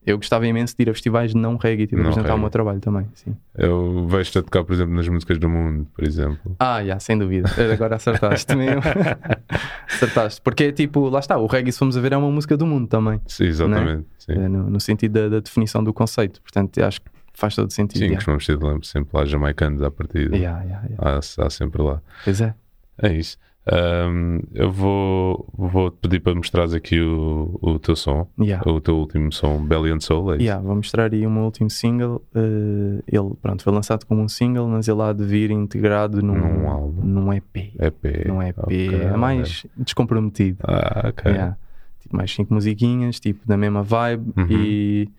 eu 0.05 0.17
gostava 0.17 0.47
imenso 0.47 0.75
de 0.75 0.81
ir 0.81 0.89
a 0.89 0.93
festivais 0.93 1.31
de 1.31 1.37
não 1.37 1.57
reggae, 1.57 1.85
tipo, 1.85 1.97
Não 1.97 2.09
apresentar 2.09 2.29
o 2.29 2.31
reggae. 2.31 2.41
meu 2.41 2.49
trabalho 2.49 2.79
também, 2.79 3.07
sim. 3.13 3.35
Eu 3.55 4.07
vejo-te 4.07 4.39
a 4.39 4.41
tocar, 4.41 4.63
por 4.63 4.73
exemplo, 4.73 4.95
nas 4.95 5.07
músicas 5.07 5.37
do 5.37 5.47
mundo, 5.47 5.87
por 5.93 6.03
exemplo. 6.03 6.55
Ah, 6.59 6.83
já, 6.83 6.99
sem 6.99 7.17
dúvida. 7.17 7.47
Agora 7.71 7.97
acertaste 7.97 8.55
mesmo. 8.55 8.81
acertaste. 9.87 10.41
Porque, 10.41 10.71
tipo, 10.71 11.07
lá 11.07 11.19
está, 11.19 11.37
o 11.37 11.45
reggae, 11.45 11.71
se 11.71 11.77
formos 11.77 11.95
a 11.95 12.01
ver, 12.01 12.13
é 12.13 12.17
uma 12.17 12.31
música 12.31 12.57
do 12.57 12.65
mundo 12.65 12.87
também. 12.87 13.21
Sim, 13.27 13.45
exatamente. 13.45 14.07
Sim, 14.17 14.33
É, 14.33 14.47
no, 14.47 14.71
no 14.71 14.79
sentido 14.79 15.13
da, 15.13 15.29
da 15.29 15.39
definição 15.39 15.83
do 15.83 15.93
conceito. 15.93 16.41
Portanto, 16.41 16.83
acho 16.83 16.99
que 17.01 17.11
faz 17.33 17.55
todo 17.55 17.71
sentido. 17.71 17.99
sim 17.99 18.05
yeah. 18.05 18.15
costumamos 18.17 18.45
ter 18.45 18.87
sempre 18.87 19.17
lá 19.17 19.23
jamaicanos 19.23 19.83
à 19.83 19.91
partida. 19.91 20.35
Yeah, 20.35 20.63
yeah, 20.63 20.87
yeah. 20.87 21.19
Há, 21.37 21.45
há 21.45 21.49
sempre 21.51 21.81
lá. 21.81 22.01
Pois 22.23 22.41
é. 22.41 22.55
É 22.97 23.13
isso. 23.13 23.37
Ahm, 23.71 24.39
eu 24.55 24.71
vou, 24.71 25.47
vou 25.55 25.91
te 25.91 25.97
pedir 26.01 26.19
para 26.19 26.33
mostrares 26.33 26.73
aqui 26.73 26.99
o, 26.99 27.59
o 27.61 27.77
teu 27.77 27.95
som, 27.95 28.27
Yeah. 28.39 28.67
o 28.67 28.81
teu 28.81 28.97
último 28.97 29.31
som, 29.31 29.63
Belly 29.63 29.91
and 29.91 29.99
Soul. 29.99 30.33
É? 30.33 30.37
Yeah, 30.37 30.63
vou 30.65 30.75
mostrar 30.75 31.13
aí 31.13 31.27
o 31.27 31.29
meu 31.29 31.43
último 31.43 31.69
single. 31.69 32.23
eh, 32.33 33.03
ele, 33.07 33.35
pronto, 33.39 33.63
foi 33.63 33.71
lançado 33.71 34.05
como 34.07 34.21
um 34.23 34.27
single, 34.27 34.67
mas 34.67 34.87
ele 34.87 35.01
há 35.03 35.13
de 35.13 35.23
vir 35.23 35.51
integrado 35.51 36.23
num, 36.23 36.33
Num 36.35 36.69
álbum. 36.69 37.03
num 37.03 37.31
EP. 37.33 37.73
EP. 37.79 38.27
Num 38.27 38.41
EP. 38.41 38.57
ok. 38.57 38.95
É 38.95 39.15
mais 39.15 39.65
descomprometido. 39.77 40.57
Ah, 40.63 41.09
ok. 41.09 41.31
Yeah. 41.31 41.55
Tipo, 41.99 42.15
mais 42.17 42.33
cinco 42.33 42.53
musiquinhas, 42.55 43.19
tipo, 43.19 43.47
da 43.47 43.55
mesma 43.57 43.83
vibe. 43.83 44.33
Uhum. 44.37 44.47
E 44.49 45.09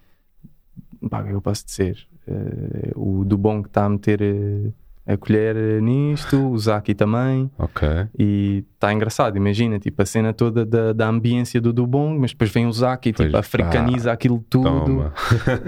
pá, 1.08 1.24
eu 1.28 1.40
posso 1.40 1.64
dizer? 1.64 1.96
Eh, 2.26 2.90
o 2.96 3.24
do 3.24 3.38
bom 3.38 3.62
que 3.62 3.68
está 3.68 3.84
a 3.84 3.88
meter 3.88 4.20
eh, 4.20 4.70
a 5.06 5.16
colher 5.16 5.56
eh, 5.56 5.80
nisto, 5.80 6.50
o 6.50 6.56
Zaki 6.58 6.94
também. 6.94 7.50
Ok. 7.58 7.88
E 8.18 8.64
está 8.74 8.92
engraçado, 8.92 9.36
imagina, 9.36 9.78
tipo, 9.78 10.00
a 10.00 10.06
cena 10.06 10.32
toda 10.32 10.64
da, 10.64 10.92
da 10.92 11.08
ambiência 11.08 11.60
do 11.60 11.72
Dubong, 11.72 12.18
mas 12.18 12.30
depois 12.32 12.50
vem 12.52 12.66
o 12.66 12.72
Zaki 12.72 13.08
e 13.08 13.12
Pois, 13.12 13.26
tipo, 13.28 13.36
africaniza 13.38 14.12
aquilo 14.12 14.44
tudo. 14.48 15.12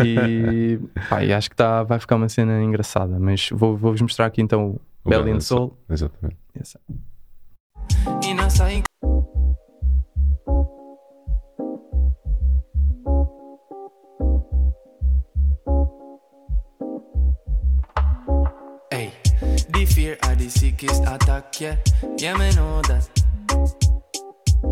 E, 0.05 0.79
pá, 1.09 1.25
e 1.25 1.33
acho 1.33 1.51
que 1.51 1.57
tá, 1.57 1.83
vai 1.83 1.99
ficar 1.99 2.16
uma 2.16 2.29
cena 2.29 2.62
engraçada. 2.62 3.18
Mas 3.18 3.49
vou- 3.51 3.77
vou-vos 3.77 4.01
mostrar 4.03 4.27
aqui 4.27 4.40
então 4.40 4.79
O 5.05 5.11
Belly 5.11 5.33
and 5.33 5.40
Soul. 5.40 5.77
Exatamente. 5.90 6.37
Essa. 6.59 6.79
Fear 20.05 20.19
of 20.23 20.38
the 20.38 20.49
sickest 20.51 21.03
attack, 21.05 21.61
yeah. 21.61 21.77
Yeah, 22.19 22.37
me 22.37 22.51
know 22.55 22.83
that. 22.83 23.09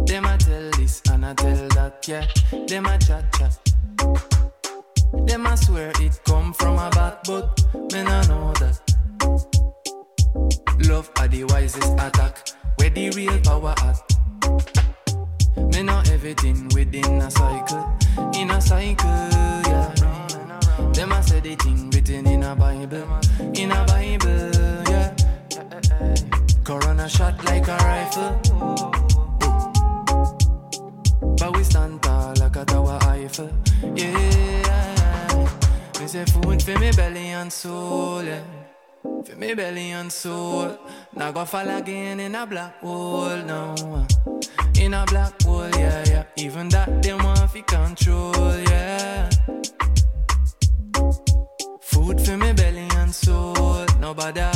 Them 0.06 0.24
a 0.26 0.36
tell 0.36 0.70
this 0.72 1.00
and 1.10 1.24
I 1.24 1.32
tell 1.34 1.68
that, 1.68 2.06
yeah. 2.06 2.26
Them 2.66 2.86
a 2.86 2.98
chat 2.98 3.24
chat. 3.38 3.58
Them 5.26 5.46
a 5.46 5.56
swear 5.56 5.92
it 6.00 6.20
come 6.24 6.52
from 6.52 6.74
a 6.78 6.90
bat, 6.90 7.20
but 7.26 7.64
me 7.92 8.02
no 8.02 8.20
know 8.30 8.52
that. 8.60 8.76
Love 10.88 11.10
are 11.18 11.28
the 11.28 11.44
wisest 11.44 11.94
attack, 11.94 12.50
where 12.76 12.90
the 12.90 13.10
real 13.16 13.38
power 13.40 13.74
at. 13.88 13.98
Me 15.72 15.82
know 15.82 16.02
everything 16.12 16.68
within 16.74 17.22
a 17.22 17.30
cycle, 17.30 17.84
in 18.34 18.50
a 18.50 18.60
cycle, 18.60 19.08
yeah. 19.70 19.94
Them 20.92 21.12
a 21.12 21.22
say 21.22 21.40
the 21.40 21.56
thing 21.56 21.90
written 21.90 22.26
in 22.26 22.42
a 22.42 22.54
Bible, 22.54 23.20
in 23.54 23.72
a 23.72 23.84
Bible. 23.86 24.81
Corona 26.64 27.08
shot 27.08 27.42
like 27.44 27.66
a 27.66 27.76
rifle, 27.76 28.40
but 31.38 31.56
we 31.56 31.64
stand 31.64 32.02
tall 32.02 32.34
like 32.38 32.56
a 32.56 32.64
tower 32.64 32.98
Eiffel, 33.02 33.50
yeah. 33.94 35.48
Me 35.98 36.06
say 36.06 36.24
food 36.26 36.62
for 36.62 36.78
me 36.78 36.90
belly 36.92 37.28
and 37.28 37.52
soul. 37.52 38.24
For 39.24 39.36
me 39.36 39.54
belly 39.54 39.92
and 39.92 40.12
soul, 40.12 40.78
now 41.16 41.32
go 41.32 41.44
fall 41.46 41.68
again 41.68 42.20
in 42.20 42.34
a 42.34 42.46
black 42.46 42.78
hole, 42.80 43.36
no. 43.38 43.74
In 44.78 44.92
a 44.92 45.04
black 45.06 45.40
hole, 45.42 45.70
yeah, 45.70 46.04
yeah. 46.06 46.24
Even 46.36 46.68
that 46.68 47.02
they 47.02 47.14
want 47.14 47.50
fi 47.50 47.62
control, 47.62 48.58
yeah. 48.68 49.30
Food 51.80 52.20
for 52.20 52.36
me 52.36 52.52
belly 52.52 52.88
and 52.96 53.14
soul. 53.14 53.86
No 54.00 54.12
bother, 54.12 54.52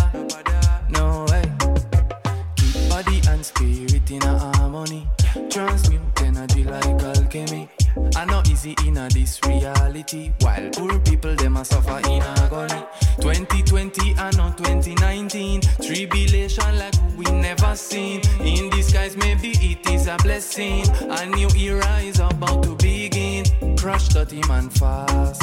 spirit 3.46 4.10
in 4.10 4.22
a 4.22 4.38
harmony. 4.38 5.08
Transmute 5.50 6.22
energy 6.22 6.64
like 6.64 7.02
alchemy. 7.02 7.68
I 8.16 8.24
know 8.24 8.42
easy 8.50 8.74
in 8.86 8.96
a 8.96 9.08
this 9.08 9.40
reality. 9.46 10.32
While 10.40 10.70
poor 10.72 10.98
people 11.00 11.34
them 11.36 11.56
a 11.56 11.64
suffer 11.64 11.98
in 12.10 12.22
agony. 12.22 12.82
2020 13.20 14.14
and 14.18 14.36
not 14.36 14.58
2019. 14.58 15.60
Tribulation 15.80 16.78
like 16.78 16.94
we 17.16 17.24
never 17.40 17.74
seen. 17.76 18.20
In 18.40 18.68
disguise, 18.70 19.16
maybe 19.16 19.50
it 19.50 19.88
is 19.90 20.08
a 20.08 20.16
blessing. 20.16 20.84
A 21.08 21.26
new 21.26 21.48
era 21.56 22.00
is 22.00 22.18
about 22.18 22.62
to 22.64 22.74
begin. 22.76 23.44
Crush 23.76 24.08
dirty 24.08 24.40
man 24.48 24.70
fast. 24.70 25.42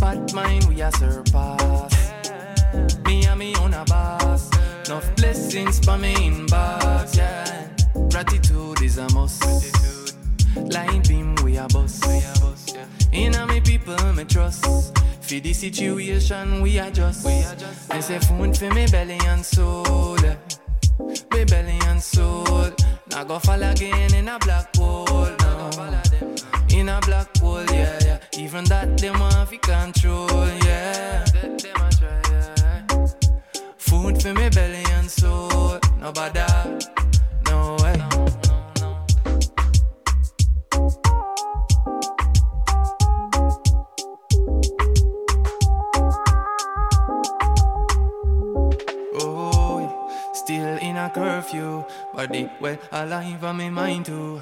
Bad 0.00 0.32
mind 0.32 0.64
we 0.64 0.80
are 0.82 0.92
surpass. 0.92 2.12
Me 3.04 3.26
and 3.26 3.38
me 3.38 3.54
on 3.56 3.74
a 3.74 3.84
boss. 3.84 4.55
Enough 4.88 5.16
blessings 5.16 5.80
for 5.80 5.98
me 5.98 6.14
in 6.28 6.46
box, 6.46 7.16
yeah. 7.16 7.68
Gratitude 8.08 8.80
is 8.82 8.98
a 8.98 9.12
must. 9.14 9.42
Line 10.56 11.02
beam 11.02 11.34
we 11.42 11.56
a 11.56 11.66
boss. 11.66 12.00
In 13.12 13.34
a 13.34 13.46
me 13.48 13.60
people 13.60 13.96
me 14.12 14.22
trust. 14.24 14.64
For 15.22 15.40
the 15.40 15.52
situation 15.52 16.62
we 16.62 16.78
adjust. 16.78 17.26
We 17.26 17.32
adjust. 17.32 17.92
I 17.92 17.98
say 17.98 18.20
food 18.20 18.56
for 18.56 18.72
me 18.72 18.86
belly 18.86 19.18
and 19.24 19.44
soul. 19.44 20.18
Me 21.32 21.44
belly 21.44 21.80
and 21.86 22.00
soul. 22.00 22.70
Now 23.10 23.24
go 23.24 23.40
fall 23.40 23.60
again 23.60 24.14
in 24.14 24.28
a 24.28 24.38
black 24.38 24.76
hole. 24.76 25.06
No. 25.40 26.00
In 26.68 26.88
a 26.90 27.00
black 27.00 27.36
hole, 27.38 27.64
yeah, 27.72 27.98
yeah. 28.04 28.18
Even 28.38 28.64
that 28.66 28.98
them 28.98 29.18
want 29.18 29.48
fi 29.48 29.56
control, 29.56 30.48
yeah. 30.64 31.25
Food 34.06 34.22
for 34.22 34.34
me 34.34 34.48
belly 34.50 34.84
and 34.92 35.10
soul. 35.10 35.80
No 35.98 36.12
no 37.44 37.76
way. 37.82 37.98
Oh, 49.18 50.10
still 50.34 50.78
in 50.78 50.96
a 50.96 51.10
curfew, 51.12 51.84
body 52.14 52.48
well 52.60 52.78
alive 52.92 53.42
on 53.42 53.56
me 53.56 53.70
mind 53.70 54.06
too. 54.06 54.40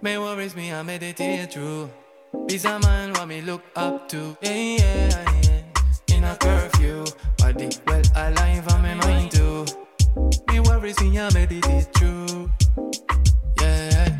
Me 0.00 0.16
worries 0.16 0.56
me, 0.56 0.72
I 0.72 0.82
meditate 0.82 1.52
through. 1.52 1.90
Peace 2.48 2.64
of 2.64 2.82
mind, 2.82 3.18
what 3.18 3.28
me 3.28 3.42
look 3.42 3.64
up 3.76 4.08
to. 4.08 4.34
Yeah, 4.40 4.54
yeah, 4.54 5.24
yeah. 5.42 5.47
In 6.80 6.84
a 6.84 7.04
curfew, 7.04 7.04
body 7.38 7.68
well 7.86 8.02
alive 8.14 8.68
on 8.72 8.82
me 8.82 8.94
mind 8.94 9.30
too. 9.32 9.64
Me 10.50 10.60
worries 10.60 11.00
me, 11.00 11.18
I 11.18 11.32
meditate 11.32 11.88
through. 11.94 12.50
Yeah. 13.60 14.18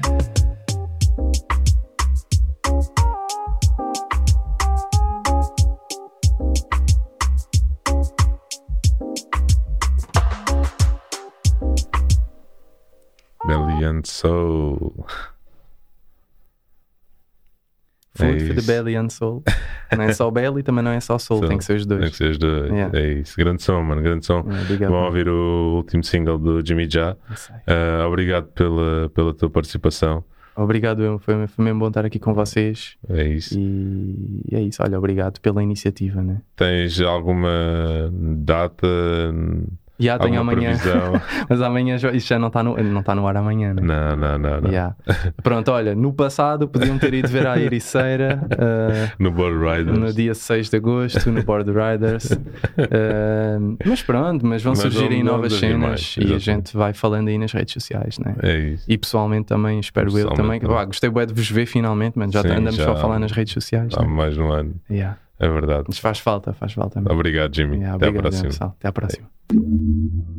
Belly 13.47 13.85
and 13.85 14.07
Soul. 14.07 15.07
Food 18.19 18.43
É 18.43 18.47
for 18.47 18.55
the 18.57 18.63
belly 18.73 18.97
and 18.97 19.09
soul. 19.09 19.43
Não 19.97 20.05
é 20.05 20.13
só 20.13 20.31
belly, 20.31 20.63
também 20.63 20.83
não 20.85 20.91
é 20.91 21.01
só 21.01 21.19
soul, 21.19 21.47
tem 21.47 21.57
que 21.57 21.65
ser 21.65 21.77
os 21.77 21.87
Tem 21.87 21.97
que 21.97 22.03
dois. 22.03 22.17
ser 22.17 22.31
os 22.33 22.39
dois. 22.39 22.71
Yeah. 22.71 22.99
É 22.99 23.13
isso. 23.15 23.35
Grande 23.37 23.63
som, 23.63 23.81
mano. 23.83 24.03
Grande 24.03 24.27
som. 24.27 24.45
Yeah, 24.71 24.89
Vão 24.89 25.05
ouvir 25.07 25.29
o 25.29 25.77
último 25.77 26.03
single 26.05 26.39
do 26.39 26.65
Jimmy 26.67 26.89
Já. 26.91 27.17
Sei. 27.37 27.55
Ah, 27.67 28.07
obrigado 28.07 28.47
pela, 28.49 29.09
pela 29.11 29.33
tua 29.33 29.49
participação. 29.49 30.23
Obrigado, 30.57 31.05
eu. 31.05 31.21
Foi, 31.21 31.47
foi 31.47 31.65
mesmo 31.65 31.79
bom 31.79 31.87
estar 31.87 32.05
aqui 32.05 32.19
com 32.19 32.35
vocês. 32.35 32.97
É 33.09 33.29
isso. 33.29 33.57
E 33.57 34.43
é 34.53 34.61
isso, 34.61 34.83
olha, 34.83 34.99
obrigado 34.99 35.41
pela 35.41 35.63
iniciativa, 35.63 36.21
né? 36.21 36.41
Tens 36.57 37.01
alguma 37.01 38.11
data? 38.13 38.87
Já 39.99 40.15
alguma 40.15 40.41
amanhã, 40.41 40.73
mas 41.49 41.61
amanhã 41.61 41.99
já- 41.99 42.13
isto 42.13 42.29
já 42.29 42.39
não 42.39 42.49
está 42.49 42.63
no, 42.63 42.77
não 42.77 43.03
tá 43.03 43.15
no 43.15 43.27
ar 43.27 43.37
amanhã, 43.37 43.75
né? 43.75 43.83
não, 43.83 44.17
não, 44.17 44.39
não. 44.39 44.61
não. 44.61 44.71
Yeah. 44.71 44.95
Pronto, 45.43 45.71
olha, 45.73 45.95
no 45.95 46.13
passado 46.13 46.69
podiam 46.69 46.99
ter 46.99 47.15
ido 47.15 47.29
ver 47.29 47.47
a 47.47 47.59
Ericeira 47.59 48.41
uh, 48.45 49.13
No 49.19 49.31
Bull 49.31 49.59
Riders. 49.59 49.99
no 49.99 50.13
dia 50.13 50.35
6 50.35 50.71
de 50.71 50.77
agosto, 50.77 51.31
no 51.31 51.43
Board 51.43 51.71
Riders. 51.71 52.31
Uh, 52.31 53.77
mas 53.85 54.03
pronto, 54.03 54.47
mas 54.47 54.63
vão 54.63 54.73
Mas 54.73 54.81
surgir 54.81 55.11
aí 55.11 55.23
novas 55.23 55.53
cenas 55.55 55.79
mais, 55.79 56.17
e 56.19 56.35
a 56.35 56.39
gente 56.39 56.77
vai 56.77 56.93
falando 56.93 57.29
aí 57.29 57.39
nas 57.39 57.53
redes 57.53 57.73
sociais, 57.75 58.19
né? 58.19 58.35
É 58.43 58.57
isso. 58.59 58.85
E 58.89 58.97
pessoalmente 58.97 59.47
também, 59.47 59.81
espero 59.81 60.17
eu 60.19 60.29
também. 60.31 60.61
também. 60.61 60.77
Vá, 60.77 60.85
gostei 60.85 61.11
bué 61.11 61.27
de 61.27 61.35
vos 61.35 61.51
ver 61.51 61.67
finalmente, 61.67 62.19
mas 62.19 62.31
já 62.33 62.43
Sim, 62.43 62.49
andamos 62.49 62.77
já 62.77 62.85
só 62.85 62.93
a 62.93 62.97
falar 62.97 63.19
nas 63.19 63.33
redes 63.33 63.53
sociais. 63.53 63.93
Há 63.97 64.03
né? 64.03 64.09
mais 64.09 64.39
um 64.39 64.51
ano. 64.51 64.75
Yeah. 64.91 65.17
É 65.40 65.48
verdade. 65.48 65.85
Mas 65.88 65.98
faz 65.98 66.18
falta, 66.18 66.53
faz 66.53 66.72
falta. 66.72 67.01
mesmo. 67.01 67.14
Obrigado, 67.14 67.55
Jimmy. 67.55 67.77
Yeah, 67.79 67.94
Até 67.96 68.07
à 68.07 68.09
obrigado, 68.09 68.22
próxima. 68.33 68.48
pessoal. 68.48 68.74
Até 68.79 68.88
à 68.88 68.92
próxima. 68.92 70.38